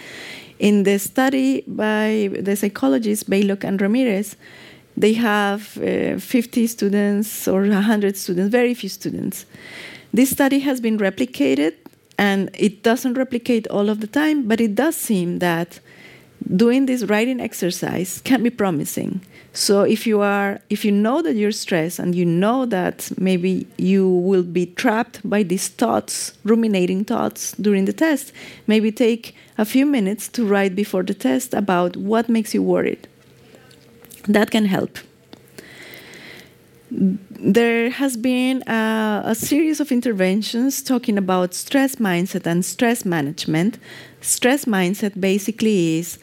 In 0.58 0.84
the 0.84 0.98
study 0.98 1.64
by 1.66 2.30
the 2.32 2.56
psychologists 2.56 3.24
Beilock 3.28 3.62
and 3.62 3.78
Ramirez, 3.78 4.36
they 4.96 5.12
have 5.12 5.76
uh, 5.82 6.18
50 6.18 6.66
students 6.66 7.46
or 7.46 7.60
100 7.60 8.16
students, 8.16 8.50
very 8.50 8.72
few 8.72 8.88
students. 8.88 9.44
This 10.14 10.30
study 10.30 10.60
has 10.60 10.80
been 10.80 10.96
replicated, 10.96 11.74
and 12.16 12.48
it 12.54 12.82
doesn't 12.82 13.18
replicate 13.18 13.66
all 13.68 13.90
of 13.90 14.00
the 14.00 14.06
time, 14.06 14.48
but 14.48 14.62
it 14.62 14.74
does 14.74 14.96
seem 14.96 15.40
that 15.40 15.78
doing 16.56 16.86
this 16.86 17.02
writing 17.02 17.38
exercise 17.38 18.22
can 18.24 18.42
be 18.42 18.48
promising. 18.48 19.20
So 19.52 19.82
if 19.82 20.06
you 20.06 20.20
are 20.20 20.60
if 20.70 20.84
you 20.84 20.92
know 20.92 21.22
that 21.22 21.34
you're 21.34 21.52
stressed 21.52 21.98
and 21.98 22.14
you 22.14 22.24
know 22.24 22.66
that 22.66 23.10
maybe 23.18 23.66
you 23.78 24.08
will 24.08 24.44
be 24.44 24.66
trapped 24.66 25.28
by 25.28 25.42
these 25.42 25.68
thoughts, 25.68 26.32
ruminating 26.44 27.04
thoughts 27.04 27.52
during 27.60 27.84
the 27.84 27.92
test, 27.92 28.32
maybe 28.66 28.92
take 28.92 29.34
a 29.58 29.64
few 29.64 29.86
minutes 29.86 30.28
to 30.28 30.46
write 30.46 30.76
before 30.76 31.02
the 31.02 31.14
test 31.14 31.52
about 31.52 31.96
what 31.96 32.28
makes 32.28 32.54
you 32.54 32.62
worried. 32.62 33.08
That 34.28 34.50
can 34.50 34.66
help. 34.66 34.98
There 36.90 37.90
has 37.90 38.16
been 38.16 38.62
a, 38.68 39.22
a 39.24 39.34
series 39.34 39.80
of 39.80 39.90
interventions 39.92 40.82
talking 40.82 41.16
about 41.16 41.54
stress 41.54 41.96
mindset 41.96 42.46
and 42.46 42.64
stress 42.64 43.04
management. 43.04 43.78
Stress 44.20 44.64
mindset 44.64 45.20
basically 45.20 45.98
is 45.98 46.18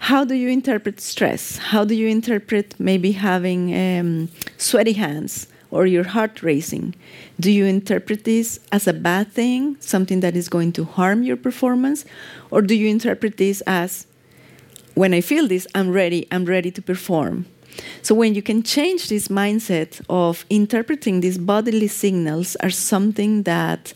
how 0.00 0.24
do 0.24 0.34
you 0.34 0.48
interpret 0.48 0.98
stress? 0.98 1.58
How 1.58 1.84
do 1.84 1.94
you 1.94 2.08
interpret 2.08 2.74
maybe 2.80 3.12
having 3.12 3.74
um, 3.76 4.28
sweaty 4.56 4.94
hands 4.94 5.46
or 5.70 5.84
your 5.84 6.04
heart 6.04 6.42
racing? 6.42 6.94
Do 7.38 7.52
you 7.52 7.66
interpret 7.66 8.24
this 8.24 8.58
as 8.72 8.88
a 8.88 8.94
bad 8.94 9.30
thing, 9.30 9.76
something 9.78 10.20
that 10.20 10.34
is 10.34 10.48
going 10.48 10.72
to 10.72 10.84
harm 10.84 11.22
your 11.22 11.36
performance? 11.36 12.06
Or 12.50 12.62
do 12.62 12.74
you 12.74 12.88
interpret 12.88 13.36
this 13.36 13.62
as 13.66 14.06
when 14.94 15.12
I 15.12 15.20
feel 15.20 15.46
this, 15.46 15.66
I'm 15.74 15.90
ready, 15.90 16.26
I'm 16.32 16.46
ready 16.46 16.70
to 16.70 16.82
perform? 16.82 17.44
So 18.00 18.14
when 18.14 18.34
you 18.34 18.42
can 18.42 18.62
change 18.62 19.10
this 19.10 19.28
mindset 19.28 20.00
of 20.08 20.46
interpreting 20.48 21.20
these 21.20 21.36
bodily 21.36 21.88
signals 21.88 22.54
as 22.56 22.74
something 22.74 23.42
that 23.42 23.92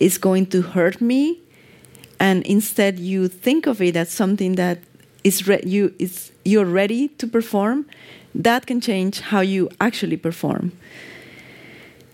is 0.00 0.16
going 0.16 0.46
to 0.46 0.62
hurt 0.62 1.00
me, 1.00 1.40
and 2.18 2.44
instead 2.46 2.98
you 2.98 3.28
think 3.28 3.66
of 3.66 3.82
it 3.82 3.96
as 3.96 4.10
something 4.10 4.54
that 4.54 4.78
is 5.26 5.48
re- 5.48 5.66
you 5.66 5.92
is 5.98 6.30
you're 6.44 6.72
ready 6.82 7.08
to 7.20 7.26
perform, 7.26 7.84
that 8.34 8.66
can 8.66 8.80
change 8.80 9.20
how 9.20 9.40
you 9.40 9.68
actually 9.80 10.16
perform. 10.16 10.70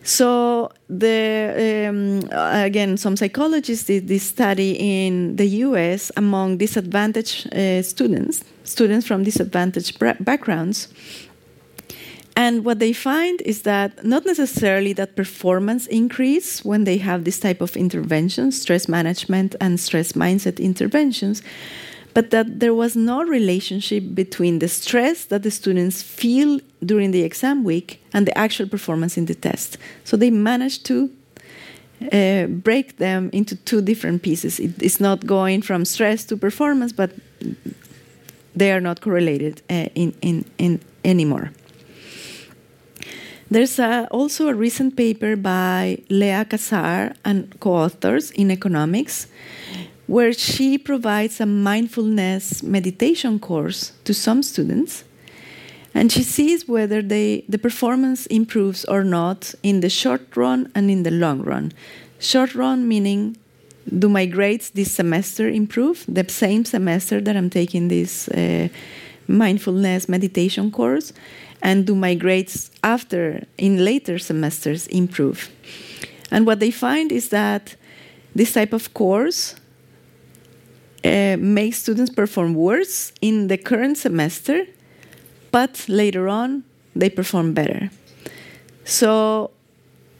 So 0.03 0.73
the 0.89 1.89
um, 1.89 2.29
again, 2.69 2.97
some 2.97 3.17
psychologists 3.17 3.85
did 3.87 4.09
this 4.09 4.25
study 4.25 4.73
in 5.05 5.37
the 5.37 5.47
U.S. 5.67 6.11
among 6.17 6.57
disadvantaged 6.57 7.55
uh, 7.55 7.83
students, 7.83 8.43
students 8.65 9.07
from 9.07 9.23
disadvantaged 9.23 9.99
backgrounds, 10.25 10.89
and 12.35 12.65
what 12.65 12.79
they 12.79 12.93
find 12.93 13.43
is 13.43 13.63
that 13.63 14.05
not 14.05 14.25
necessarily 14.25 14.95
that 14.95 15.17
performance 15.17 15.87
increase 15.87 16.65
when 16.65 16.85
they 16.85 16.97
have 16.99 17.25
this 17.25 17.39
type 17.39 17.61
of 17.61 17.77
interventions, 17.77 18.61
stress 18.61 18.89
management 18.89 19.55
and 19.61 19.79
stress 19.79 20.13
mindset 20.13 20.59
interventions, 20.59 21.43
but 22.15 22.31
that 22.31 22.61
there 22.61 22.75
was 22.75 22.95
no 22.95 23.23
relationship 23.23 24.15
between 24.15 24.59
the 24.59 24.69
stress 24.69 25.25
that 25.27 25.43
the 25.43 25.51
students 25.51 26.03
feel 26.03 26.61
during 26.85 27.11
the 27.11 27.23
exam 27.23 27.65
week 27.65 28.03
and 28.13 28.27
the 28.27 28.37
actual 28.37 28.69
performance 28.69 29.17
in 29.17 29.27
the 29.27 29.35
test. 29.35 29.79
So 30.05 30.17
they 30.17 30.31
managed 30.31 30.85
to 30.87 31.11
uh, 32.13 32.47
break 32.47 32.97
them 32.97 33.31
into 33.33 33.57
two 33.57 33.81
different 33.81 34.23
pieces. 34.23 34.59
It, 34.59 34.83
it's 34.83 35.01
not 35.01 35.27
going 35.27 35.63
from 35.63 35.85
stress 35.85 36.25
to 36.27 36.37
performance, 36.37 36.93
but 36.93 37.13
they 38.55 38.73
are 38.73 38.81
not 38.81 39.01
correlated 39.01 39.63
uh, 39.71 39.87
in, 39.95 40.15
in, 40.21 40.45
in 40.59 40.81
anymore. 41.05 41.51
There's 43.51 43.79
a, 43.79 44.09
also 44.11 44.49
a 44.49 44.55
recent 44.55 44.97
paper 44.97 45.37
by 45.37 45.99
Lea 46.09 46.45
Cassar 46.49 47.15
and 47.25 47.55
co 47.61 47.75
authors 47.75 48.31
in 48.31 48.51
economics 48.51 49.27
where 50.13 50.35
she 50.35 50.77
provides 50.77 51.41
a 51.41 51.47
mindfulness 51.47 52.63
meditation 52.63 53.39
course 53.39 53.93
to 54.05 54.13
some 54.13 54.43
students 54.43 55.05
and 55.95 56.13
she 56.13 56.23
sees 56.23 56.69
whether 56.69 57.01
they, 57.01 57.47
the 57.49 57.57
performance 57.57 58.27
improves 58.27 58.85
or 58.85 59.05
not 59.05 59.55
in 59.63 59.81
the 59.81 59.89
short 59.89 60.37
run 60.37 60.71
and 60.75 60.91
in 60.91 61.03
the 61.03 61.11
long 61.11 61.41
run. 61.41 61.73
Short 62.19 62.55
run 62.55 62.87
meaning, 62.87 63.39
do 63.99 64.11
my 64.11 64.27
grades 64.27 64.69
this 64.71 64.93
semester 64.93 65.49
improve? 65.49 66.05
The 66.07 66.29
same 66.29 66.67
semester 66.67 67.19
that 67.23 67.35
I'm 67.35 67.49
taking 67.49 67.89
this 67.89 68.29
uh, 68.29 68.69
mindfulness 69.29 70.11
meditation 70.11 70.71
course, 70.71 71.15
and 71.63 71.87
do 71.87 71.95
my 71.95 72.15
grades 72.15 72.71
after 72.85 73.47
in 73.57 73.83
later 73.83 74.19
semesters 74.19 74.87
improve? 74.89 75.49
And 76.31 76.47
what 76.47 76.61
they 76.61 76.71
find 76.71 77.11
is 77.13 77.31
that 77.31 77.77
this 78.35 78.53
type 78.53 78.75
of 78.75 78.93
course 78.93 79.57
uh, 81.05 81.37
makes 81.39 81.79
students 81.79 82.13
perform 82.13 82.55
worse 82.55 83.13
in 83.21 83.49
the 83.49 83.59
current 83.59 83.99
semester, 83.99 84.67
but 85.51 85.85
later 85.89 86.29
on 86.29 86.65
they 86.95 87.11
perform 87.11 87.55
better. 87.55 87.91
So 88.85 89.51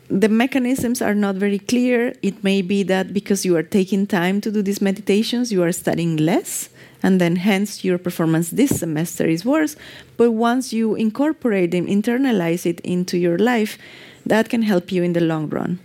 the 0.09 0.29
mechanisms 0.29 1.01
are 1.01 1.15
not 1.15 1.37
very 1.37 1.59
clear. 1.59 2.15
It 2.23 2.45
may 2.45 2.63
be 2.63 2.83
that 2.85 3.13
because 3.13 3.45
you 3.45 3.57
are 3.57 3.63
taking 3.63 4.07
time 4.07 4.41
to 4.43 4.51
do 4.51 4.63
these 4.63 4.83
meditations, 4.83 5.51
you 5.51 5.63
are 5.63 5.73
studying 5.73 6.17
less, 6.17 6.69
and 7.03 7.21
then 7.21 7.37
hence 7.37 7.83
your 7.83 7.99
performance 7.99 8.51
this 8.51 8.79
semester 8.79 9.27
is 9.27 9.45
worse. 9.45 9.75
But 10.17 10.33
once 10.33 10.73
you 10.73 10.95
incorporate 10.95 11.71
them, 11.71 11.87
internalize 11.87 12.67
it 12.67 12.81
into 12.81 13.17
your 13.17 13.39
life, 13.39 13.79
that 14.27 14.49
can 14.51 14.63
help 14.63 14.93
you 14.93 15.03
in 15.03 15.15
the 15.15 15.21
long 15.21 15.49
run. 15.49 15.79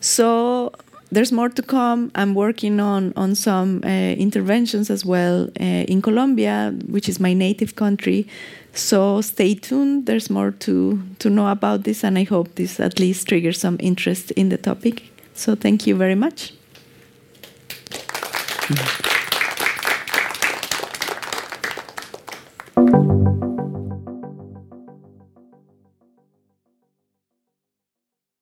So 0.00 0.72
there's 1.12 1.30
more 1.30 1.50
to 1.50 1.62
come. 1.62 2.10
I'm 2.14 2.34
working 2.34 2.80
on 2.80 3.12
on 3.16 3.34
some 3.34 3.82
uh, 3.84 4.14
interventions 4.16 4.90
as 4.90 5.04
well 5.04 5.48
uh, 5.60 5.92
in 5.92 6.00
Colombia, 6.02 6.72
which 6.88 7.08
is 7.08 7.20
my 7.20 7.34
native 7.34 7.74
country. 7.74 8.26
So 8.74 9.20
stay 9.20 9.54
tuned. 9.54 10.06
There's 10.06 10.30
more 10.30 10.50
to 10.50 10.98
to 11.18 11.28
know 11.28 11.48
about 11.48 11.84
this, 11.84 12.04
and 12.04 12.18
I 12.18 12.24
hope 12.24 12.54
this 12.54 12.80
at 12.80 12.98
least 12.98 13.28
triggers 13.28 13.60
some 13.60 13.76
interest 13.80 14.30
in 14.32 14.48
the 14.48 14.58
topic. 14.58 15.02
So 15.34 15.54
thank 15.54 15.86
you 15.86 15.96
very 15.98 16.16
much. 16.16 16.52
Mm. 18.68 19.11